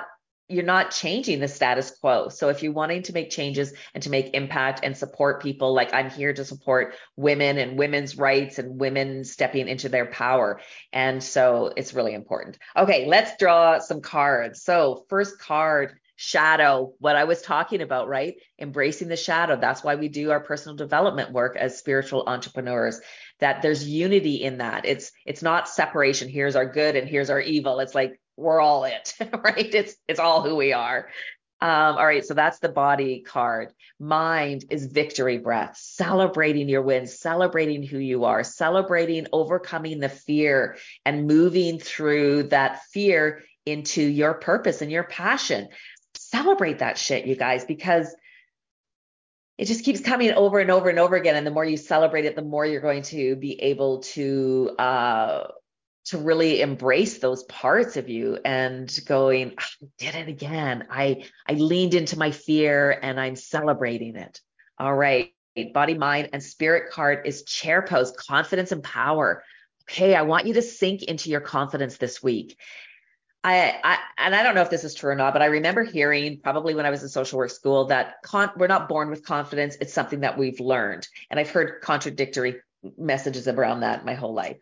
you're 0.50 0.64
not 0.64 0.90
changing 0.92 1.40
the 1.40 1.48
status 1.48 1.92
quo. 1.92 2.30
So 2.30 2.50
if 2.50 2.64
you're 2.64 2.74
wanting 2.74 3.04
to 3.04 3.14
make 3.14 3.30
changes 3.30 3.72
and 3.94 4.02
to 4.04 4.10
make 4.10 4.34
impact 4.34 4.80
and 4.84 4.98
support 4.98 5.44
people, 5.44 5.74
like 5.74 5.94
I'm 5.94 6.10
here 6.10 6.34
to 6.34 6.44
support 6.44 6.96
women 7.16 7.60
and 7.60 7.78
women's 7.78 8.18
rights 8.18 8.58
and 8.58 8.80
women 8.80 9.24
stepping 9.24 9.68
into 9.68 9.90
their 9.90 10.08
power. 10.08 10.60
And 10.92 11.24
so 11.24 11.72
it's 11.78 11.94
really 11.94 12.16
important. 12.16 12.58
Okay, 12.76 13.06
let's 13.06 13.38
draw 13.38 13.78
some 13.78 14.02
cards. 14.02 14.64
So 14.64 15.06
first 15.08 15.40
card, 15.40 16.00
shadow, 16.16 16.94
what 17.00 17.16
I 17.16 17.26
was 17.26 17.42
talking 17.42 17.82
about, 17.82 18.10
right? 18.10 18.36
Embracing 18.60 19.08
the 19.08 19.16
shadow. 19.16 19.56
That's 19.56 19.84
why 19.84 19.96
we 19.96 20.10
do 20.10 20.32
our 20.32 20.42
personal 20.42 20.76
development 20.76 21.32
work 21.32 21.56
as 21.56 21.78
spiritual 21.78 22.24
entrepreneurs. 22.28 23.00
That 23.40 23.62
there's 23.62 23.88
unity 23.88 24.44
in 24.44 24.58
that. 24.58 24.86
It's 24.86 25.14
it's 25.26 25.42
not 25.42 25.70
separation. 25.70 26.28
Here's 26.28 26.58
our 26.58 26.66
good 26.66 26.98
and 26.98 27.08
here's 27.08 27.30
our 27.30 27.40
evil. 27.40 27.80
It's 27.80 27.96
like 27.96 28.20
we're 28.40 28.62
all 28.62 28.86
it, 28.86 29.14
right? 29.44 29.74
It's 29.74 29.96
it's 30.08 30.20
all 30.20 30.42
who 30.42 30.56
we 30.56 30.74
are. 30.74 31.10
Um, 31.62 31.98
all 31.98 32.06
right, 32.06 32.26
so 32.26 32.34
that's 32.34 32.60
the 32.60 32.70
body 32.70 33.20
card. 33.20 33.74
Mind 34.00 34.64
is 34.70 34.86
victory 34.86 35.40
breath, 35.40 35.76
celebrating 35.78 36.70
your 36.70 36.82
wins, 36.82 37.20
celebrating 37.20 37.84
who 37.84 37.98
you 37.98 38.24
are, 38.24 38.46
celebrating 38.46 39.28
overcoming 39.34 40.00
the 40.00 40.08
fear 40.08 40.78
and 41.06 41.28
moving 41.28 41.78
through 41.78 42.44
that 42.44 42.84
fear 42.94 43.44
into 43.66 44.02
your 44.02 44.36
purpose 44.36 44.82
and 44.82 44.90
your 44.90 45.04
passion. 45.04 45.68
Celebrate 46.16 46.80
that 46.80 46.98
shit, 46.98 47.26
you 47.26 47.36
guys, 47.36 47.66
because 47.66 48.16
it 49.58 49.66
just 49.66 49.84
keeps 49.84 50.00
coming 50.00 50.32
over 50.32 50.60
and 50.60 50.72
over 50.72 50.88
and 50.88 50.98
over 50.98 51.18
again. 51.18 51.36
And 51.36 51.46
the 51.46 51.52
more 51.52 51.66
you 51.66 51.76
celebrate 51.76 52.24
it, 52.24 52.38
the 52.38 52.42
more 52.42 52.66
you're 52.66 52.80
going 52.80 53.04
to 53.04 53.36
be 53.36 53.62
able 53.62 54.00
to 54.00 54.72
uh, 54.80 55.48
to 56.10 56.18
really 56.18 56.62
embrace 56.62 57.20
those 57.20 57.44
parts 57.44 57.96
of 57.96 58.10
you 58.10 58.40
and 58.44 59.00
going 59.06 59.54
ah, 59.60 59.70
I 59.82 59.86
did 59.98 60.16
it 60.16 60.28
again. 60.28 60.88
I 60.90 61.26
i 61.48 61.54
leaned 61.54 61.94
into 61.94 62.18
my 62.18 62.32
fear 62.32 62.92
and 62.92 63.20
i'm 63.20 63.36
celebrating 63.36 64.16
it. 64.16 64.42
All 64.78 64.96
right. 64.96 65.34
Body 65.74 65.96
mind 65.96 66.30
and 66.34 66.42
spirit 66.42 66.92
card 66.92 67.28
is 67.28 67.44
chair 67.44 67.82
pose 67.84 68.12
confidence 68.12 68.72
and 68.72 68.84
power. 68.84 69.44
Okay 69.84 70.16
i 70.16 70.24
want 70.24 70.48
you 70.48 70.56
to 70.56 70.62
sink 70.62 71.04
into 71.04 71.30
your 71.30 71.42
confidence 71.42 71.98
this 71.98 72.24
week. 72.24 72.58
I, 73.44 73.80
I 73.84 73.98
and 74.18 74.36
I 74.36 74.44
don't 74.44 74.56
know 74.56 74.62
if 74.62 74.70
this 74.70 74.84
is 74.84 74.96
true 74.96 75.12
or 75.12 75.16
not, 75.16 75.34
but 75.34 75.42
I 75.42 75.46
remember 75.46 75.84
hearing 75.84 76.40
probably 76.42 76.76
when 76.76 76.86
I 76.86 76.90
was 76.90 77.04
in 77.04 77.10
social 77.10 77.38
work 77.38 77.52
school 77.52 77.86
that 77.86 78.16
con- 78.24 78.52
we're 78.58 78.68
not 78.68 78.90
born 78.90 79.10
with 79.10 79.24
confidence; 79.24 79.78
it's 79.80 79.94
something 79.94 80.22
that 80.22 80.38
we've 80.38 80.60
learned. 80.60 81.08
And 81.30 81.40
I've 81.40 81.50
heard 81.50 81.82
contradictory 81.82 82.56
messages 82.98 83.48
around 83.48 83.82
that 83.82 84.04
my 84.04 84.14
whole 84.14 84.34
life 84.34 84.58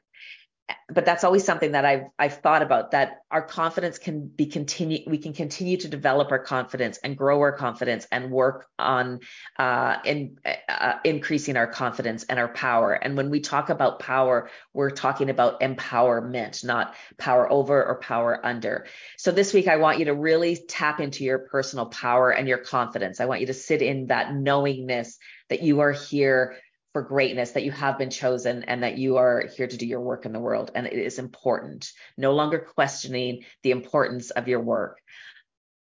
but 0.90 1.06
that's 1.06 1.24
always 1.24 1.44
something 1.44 1.74
that 1.74 1.86
I've 1.86 2.06
I've 2.18 2.38
thought 2.38 2.62
about 2.62 2.92
that 2.92 3.22
our 3.32 3.42
confidence 3.42 3.98
can 3.98 4.28
be 4.28 4.46
continue 4.46 5.00
we 5.08 5.18
can 5.18 5.34
continue 5.34 5.78
to 5.78 5.88
develop 5.88 6.32
our 6.32 6.40
confidence 6.40 6.98
and 7.04 7.18
grow 7.18 7.40
our 7.42 7.52
confidence 7.52 8.08
and 8.12 8.32
work 8.32 8.68
on 8.78 9.20
uh, 9.58 9.98
in 10.06 10.38
uh, 10.68 10.94
increasing 11.04 11.58
our 11.58 11.68
confidence 11.68 12.24
and 12.26 12.40
our 12.40 12.48
power. 12.50 12.94
And 12.94 13.16
when 13.16 13.30
we 13.30 13.40
talk 13.40 13.70
about 13.70 14.00
power, 14.00 14.50
we're 14.74 14.90
talking 14.90 15.30
about 15.30 15.62
empowerment, 15.62 16.64
not 16.64 16.96
power 17.18 17.52
over 17.52 17.86
or 17.86 18.00
power 18.00 18.46
under. 18.46 18.88
So 19.18 19.32
this 19.32 19.54
week, 19.54 19.68
I 19.68 19.78
want 19.78 20.00
you 20.00 20.06
to 20.06 20.14
really 20.14 20.58
tap 20.68 21.00
into 21.00 21.24
your 21.24 21.40
personal 21.40 21.88
power 21.88 22.32
and 22.32 22.48
your 22.48 22.60
confidence. 22.60 23.20
I 23.20 23.26
want 23.26 23.42
you 23.42 23.48
to 23.48 23.54
sit 23.54 23.82
in 23.82 24.08
that 24.08 24.34
knowingness 24.34 25.18
that 25.50 25.64
you 25.64 25.80
are 25.80 25.94
here 25.94 26.58
for 26.98 27.04
greatness, 27.04 27.52
that 27.52 27.64
you 27.64 27.72
have 27.72 28.00
been 28.00 28.10
chosen 28.10 28.64
and 28.64 28.82
that 28.82 28.98
you 28.98 29.18
are 29.18 29.46
here 29.56 29.68
to 29.68 29.78
do 29.78 29.86
your 29.86 30.02
work 30.02 30.26
in 30.26 30.34
the 30.34 30.40
world. 30.40 30.72
And 30.74 30.88
it 30.88 30.94
is 30.94 31.20
important, 31.20 31.92
no 32.18 32.34
longer 32.34 32.58
questioning 32.58 33.44
the 33.62 33.70
importance 33.70 34.32
of 34.32 34.48
your 34.48 34.62
work. 34.62 35.00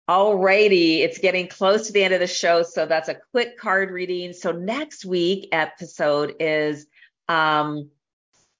Alrighty, 0.09 0.99
it's 0.99 1.19
getting 1.19 1.47
close 1.47 1.87
to 1.87 1.93
the 1.93 2.03
end 2.03 2.13
of 2.13 2.19
the 2.19 2.27
show. 2.27 2.63
So 2.63 2.85
that's 2.85 3.07
a 3.07 3.15
quick 3.31 3.57
card 3.57 3.91
reading. 3.91 4.33
So 4.33 4.51
next 4.51 5.05
week 5.05 5.47
episode 5.53 6.35
is 6.41 6.85
um 7.29 7.89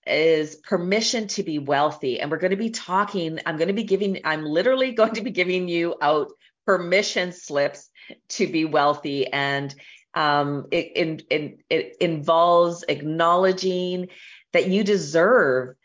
is 0.05 0.55
permission 0.55 1.27
to 1.27 1.43
be 1.43 1.59
wealthy. 1.59 2.21
And 2.21 2.31
we're 2.31 2.37
going 2.37 2.51
to 2.51 2.55
be 2.55 2.69
talking, 2.69 3.41
I'm 3.45 3.57
going 3.57 3.67
to 3.67 3.73
be 3.73 3.83
giving, 3.83 4.21
I'm 4.23 4.45
literally 4.45 4.91
going 5.01 5.15
to 5.15 5.21
be 5.21 5.31
giving 5.31 5.67
you 5.67 5.95
out 6.01 6.31
permission 6.65 7.33
slips 7.33 7.89
to 8.29 8.47
be 8.47 8.63
wealthy. 8.63 9.27
And 9.27 9.75
um, 10.17 10.65
it, 10.71 11.23
it, 11.69 11.97
involves 12.01 12.83
acknowledging 12.89 14.07
that 14.51 14.67
you 14.67 14.83
deserve 14.83 15.75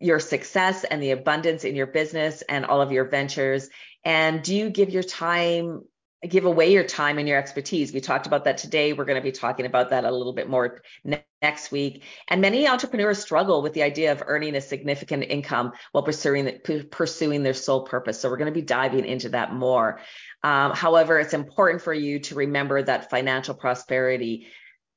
your 0.00 0.18
success 0.18 0.84
and 0.84 1.02
the 1.02 1.10
abundance 1.10 1.64
in 1.64 1.76
your 1.76 1.86
business 1.86 2.40
and 2.48 2.64
all 2.64 2.80
of 2.80 2.90
your 2.90 3.04
ventures. 3.04 3.68
And 4.02 4.42
do 4.42 4.54
you 4.54 4.70
give 4.70 4.88
your 4.88 5.02
time, 5.02 5.82
give 6.28 6.44
away 6.44 6.72
your 6.72 6.84
time 6.84 7.18
and 7.18 7.28
your 7.28 7.38
expertise? 7.38 7.92
We 7.92 8.00
talked 8.00 8.26
about 8.26 8.44
that 8.44 8.58
today. 8.58 8.92
We're 8.92 9.04
going 9.04 9.20
to 9.20 9.22
be 9.22 9.32
talking 9.32 9.66
about 9.66 9.90
that 9.90 10.04
a 10.04 10.10
little 10.10 10.32
bit 10.32 10.48
more 10.48 10.80
ne- 11.04 11.24
next 11.42 11.72
week. 11.72 12.04
And 12.28 12.40
many 12.40 12.68
entrepreneurs 12.68 13.18
struggle 13.18 13.62
with 13.62 13.72
the 13.72 13.82
idea 13.82 14.12
of 14.12 14.22
earning 14.26 14.54
a 14.54 14.60
significant 14.60 15.24
income 15.24 15.72
while 15.90 16.04
pursuing 16.04 16.58
pursuing 16.90 17.42
their 17.42 17.54
sole 17.54 17.84
purpose. 17.84 18.20
So 18.20 18.30
we're 18.30 18.36
going 18.36 18.52
to 18.52 18.60
be 18.60 18.62
diving 18.62 19.04
into 19.04 19.30
that 19.30 19.52
more. 19.52 20.00
Um, 20.44 20.72
however, 20.72 21.18
it's 21.18 21.34
important 21.34 21.82
for 21.82 21.92
you 21.92 22.20
to 22.20 22.36
remember 22.36 22.82
that 22.82 23.10
financial 23.10 23.54
prosperity 23.54 24.46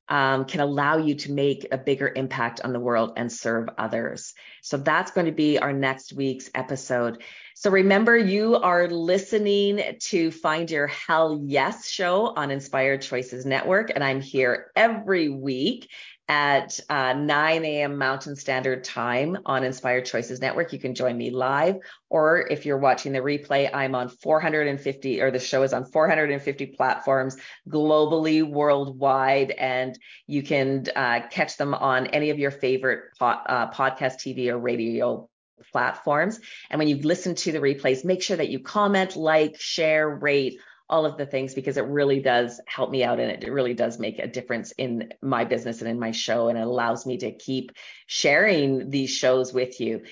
um, 0.08 0.44
can 0.44 0.60
allow 0.60 0.98
you 0.98 1.16
to 1.16 1.32
make 1.32 1.66
a 1.72 1.78
bigger 1.78 2.12
impact 2.14 2.60
on 2.62 2.72
the 2.72 2.80
world 2.80 3.14
and 3.16 3.30
serve 3.32 3.68
others. 3.76 4.34
So 4.62 4.76
that's 4.76 5.10
going 5.10 5.26
to 5.26 5.32
be 5.32 5.58
our 5.58 5.72
next 5.72 6.12
week's 6.12 6.48
episode. 6.54 7.22
So 7.58 7.70
remember, 7.70 8.14
you 8.14 8.56
are 8.56 8.86
listening 8.86 9.80
to 9.98 10.30
Find 10.30 10.70
Your 10.70 10.88
Hell 10.88 11.40
Yes 11.42 11.88
show 11.88 12.34
on 12.36 12.50
Inspired 12.50 13.00
Choices 13.00 13.46
Network, 13.46 13.90
and 13.94 14.04
I'm 14.04 14.20
here 14.20 14.70
every 14.76 15.30
week 15.30 15.88
at 16.28 16.78
uh, 16.90 17.14
9 17.14 17.64
a.m. 17.64 17.96
Mountain 17.96 18.36
Standard 18.36 18.84
Time 18.84 19.38
on 19.46 19.64
Inspired 19.64 20.04
Choices 20.04 20.38
Network. 20.38 20.74
You 20.74 20.78
can 20.78 20.94
join 20.94 21.16
me 21.16 21.30
live, 21.30 21.76
or 22.10 22.46
if 22.46 22.66
you're 22.66 22.76
watching 22.76 23.12
the 23.12 23.20
replay, 23.20 23.70
I'm 23.72 23.94
on 23.94 24.10
450, 24.10 25.22
or 25.22 25.30
the 25.30 25.38
show 25.38 25.62
is 25.62 25.72
on 25.72 25.86
450 25.86 26.66
platforms 26.66 27.38
globally, 27.70 28.46
worldwide, 28.46 29.52
and 29.52 29.98
you 30.26 30.42
can 30.42 30.84
uh, 30.94 31.20
catch 31.30 31.56
them 31.56 31.72
on 31.72 32.08
any 32.08 32.28
of 32.28 32.38
your 32.38 32.50
favorite 32.50 33.04
po- 33.18 33.24
uh, 33.28 33.72
podcast, 33.72 34.16
TV, 34.16 34.48
or 34.48 34.58
radio 34.58 35.26
platforms. 35.72 36.40
And 36.70 36.78
when 36.78 36.88
you 36.88 36.96
listen 36.96 37.34
to 37.36 37.52
the 37.52 37.58
replays, 37.58 38.04
make 38.04 38.22
sure 38.22 38.36
that 38.36 38.48
you 38.48 38.60
comment, 38.60 39.16
like, 39.16 39.60
share, 39.60 40.08
rate 40.08 40.60
all 40.88 41.04
of 41.04 41.16
the 41.16 41.26
things 41.26 41.54
because 41.54 41.76
it 41.76 41.84
really 41.84 42.20
does 42.20 42.60
help 42.66 42.90
me 42.90 43.02
out 43.02 43.18
and 43.18 43.42
it 43.42 43.50
really 43.50 43.74
does 43.74 43.98
make 43.98 44.18
a 44.18 44.26
difference 44.26 44.72
in 44.72 45.12
my 45.20 45.44
business 45.44 45.80
and 45.80 45.90
in 45.90 45.98
my 45.98 46.12
show 46.12 46.48
and 46.48 46.56
it 46.56 46.66
allows 46.66 47.04
me 47.06 47.18
to 47.18 47.32
keep 47.32 47.72
sharing 48.06 48.90
these 48.90 49.10
shows 49.10 49.52
with 49.52 49.80
you. 49.80 50.02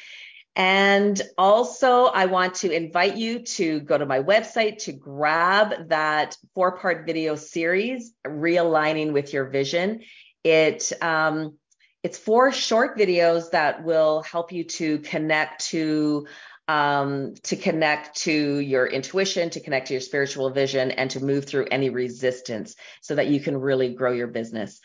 And 0.57 1.21
also, 1.37 2.05
I 2.05 2.27
want 2.27 2.57
to 2.57 2.71
invite 2.71 3.17
you 3.17 3.41
to 3.41 3.81
go 3.81 3.99
to 3.99 4.07
my 4.07 4.21
website 4.21 4.79
to 4.85 4.93
grab 4.93 5.89
that 5.89 6.37
four 6.55 6.79
part 6.79 7.07
video 7.07 7.35
series, 7.35 8.13
Realigning 8.25 9.13
with 9.13 9.33
Your 9.33 9.47
Vision. 9.47 10.03
It, 10.45 10.93
um, 11.03 11.59
it's 12.05 12.19
four 12.19 12.53
short 12.53 12.99
videos 12.99 13.51
that 13.53 13.83
will 13.83 14.23
help 14.23 14.53
you 14.53 14.65
to 14.65 14.99
connect 14.99 15.65
to 15.67 16.27
um, 16.69 17.35
to 17.45 17.57
connect 17.57 18.17
to 18.23 18.59
your 18.59 18.87
intuition, 18.87 19.51
to 19.51 19.61
connect 19.61 19.89
to 19.89 19.95
your 19.95 20.01
spiritual 20.01 20.51
vision, 20.51 20.91
and 20.93 21.11
to 21.11 21.23
move 21.23 21.45
through 21.45 21.67
any 21.71 21.91
resistance 21.91 22.77
so 23.03 23.15
that 23.15 23.29
you 23.29 23.41
can 23.41 23.57
really 23.57 23.95
grow 23.95 24.13
your 24.13 24.29
business. 24.29 24.81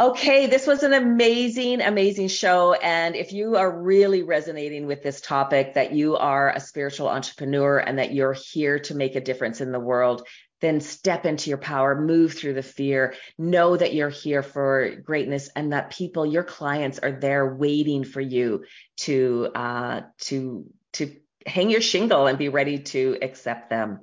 Okay, 0.00 0.46
this 0.46 0.66
was 0.66 0.84
an 0.84 0.92
amazing, 0.92 1.80
amazing 1.80 2.28
show. 2.28 2.72
And 2.72 3.16
if 3.16 3.32
you 3.32 3.56
are 3.56 3.82
really 3.82 4.22
resonating 4.22 4.86
with 4.86 5.02
this 5.02 5.20
topic, 5.20 5.74
that 5.74 5.92
you 5.92 6.16
are 6.16 6.50
a 6.50 6.60
spiritual 6.60 7.08
entrepreneur 7.08 7.78
and 7.78 7.98
that 7.98 8.12
you're 8.12 8.34
here 8.34 8.78
to 8.80 8.94
make 8.94 9.16
a 9.16 9.20
difference 9.20 9.60
in 9.60 9.72
the 9.72 9.80
world, 9.80 10.26
then 10.60 10.80
step 10.80 11.26
into 11.26 11.50
your 11.50 11.58
power, 11.58 12.00
move 12.00 12.34
through 12.34 12.54
the 12.54 12.62
fear, 12.62 13.14
know 13.38 13.76
that 13.76 13.94
you're 13.94 14.08
here 14.08 14.42
for 14.42 14.90
greatness 15.04 15.50
and 15.54 15.72
that 15.72 15.90
people, 15.90 16.26
your 16.26 16.44
clients 16.44 16.98
are 16.98 17.12
there 17.12 17.54
waiting 17.54 18.04
for 18.04 18.20
you 18.20 18.64
to, 18.96 19.48
uh, 19.54 20.00
to, 20.18 20.66
to 20.94 21.16
hang 21.46 21.70
your 21.70 21.80
shingle 21.80 22.26
and 22.26 22.38
be 22.38 22.48
ready 22.48 22.78
to 22.78 23.18
accept 23.22 23.70
them. 23.70 24.00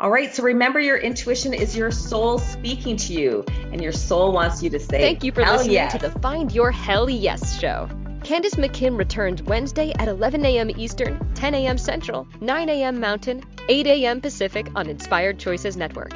All 0.00 0.10
right, 0.10 0.34
so 0.34 0.42
remember 0.42 0.80
your 0.80 0.98
intuition 0.98 1.54
is 1.54 1.76
your 1.76 1.92
soul 1.92 2.38
speaking 2.38 2.96
to 2.96 3.12
you, 3.12 3.44
and 3.72 3.80
your 3.80 3.92
soul 3.92 4.32
wants 4.32 4.60
you 4.60 4.68
to 4.70 4.80
say, 4.80 5.00
Thank 5.00 5.22
you 5.22 5.30
for 5.30 5.42
listening 5.42 5.74
yes. 5.74 5.92
to 5.92 5.98
the 5.98 6.10
Find 6.18 6.52
Your 6.52 6.72
Hell 6.72 7.08
Yes 7.08 7.58
show. 7.60 7.88
Candace 8.24 8.54
McKim 8.54 8.96
returns 8.96 9.42
Wednesday 9.42 9.92
at 9.98 10.08
11 10.08 10.46
a.m. 10.46 10.70
Eastern, 10.78 11.20
10 11.34 11.54
a.m. 11.56 11.76
Central, 11.76 12.26
9 12.40 12.70
a.m. 12.70 12.98
Mountain, 12.98 13.44
8 13.68 13.86
a.m. 13.86 14.22
Pacific 14.22 14.66
on 14.74 14.88
Inspired 14.88 15.38
Choices 15.38 15.76
Network. 15.76 16.14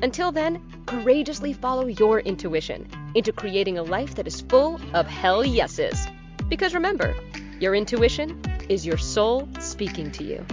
Until 0.00 0.30
then, 0.30 0.62
courageously 0.86 1.52
follow 1.52 1.86
your 1.86 2.20
intuition 2.20 2.88
into 3.16 3.32
creating 3.32 3.76
a 3.76 3.82
life 3.82 4.14
that 4.14 4.28
is 4.28 4.40
full 4.42 4.80
of 4.94 5.08
hell 5.08 5.44
yeses. 5.44 6.06
Because 6.48 6.74
remember, 6.74 7.16
your 7.58 7.74
intuition 7.74 8.40
is 8.68 8.86
your 8.86 8.96
soul 8.96 9.48
speaking 9.58 10.12
to 10.12 10.22
you. 10.22 10.46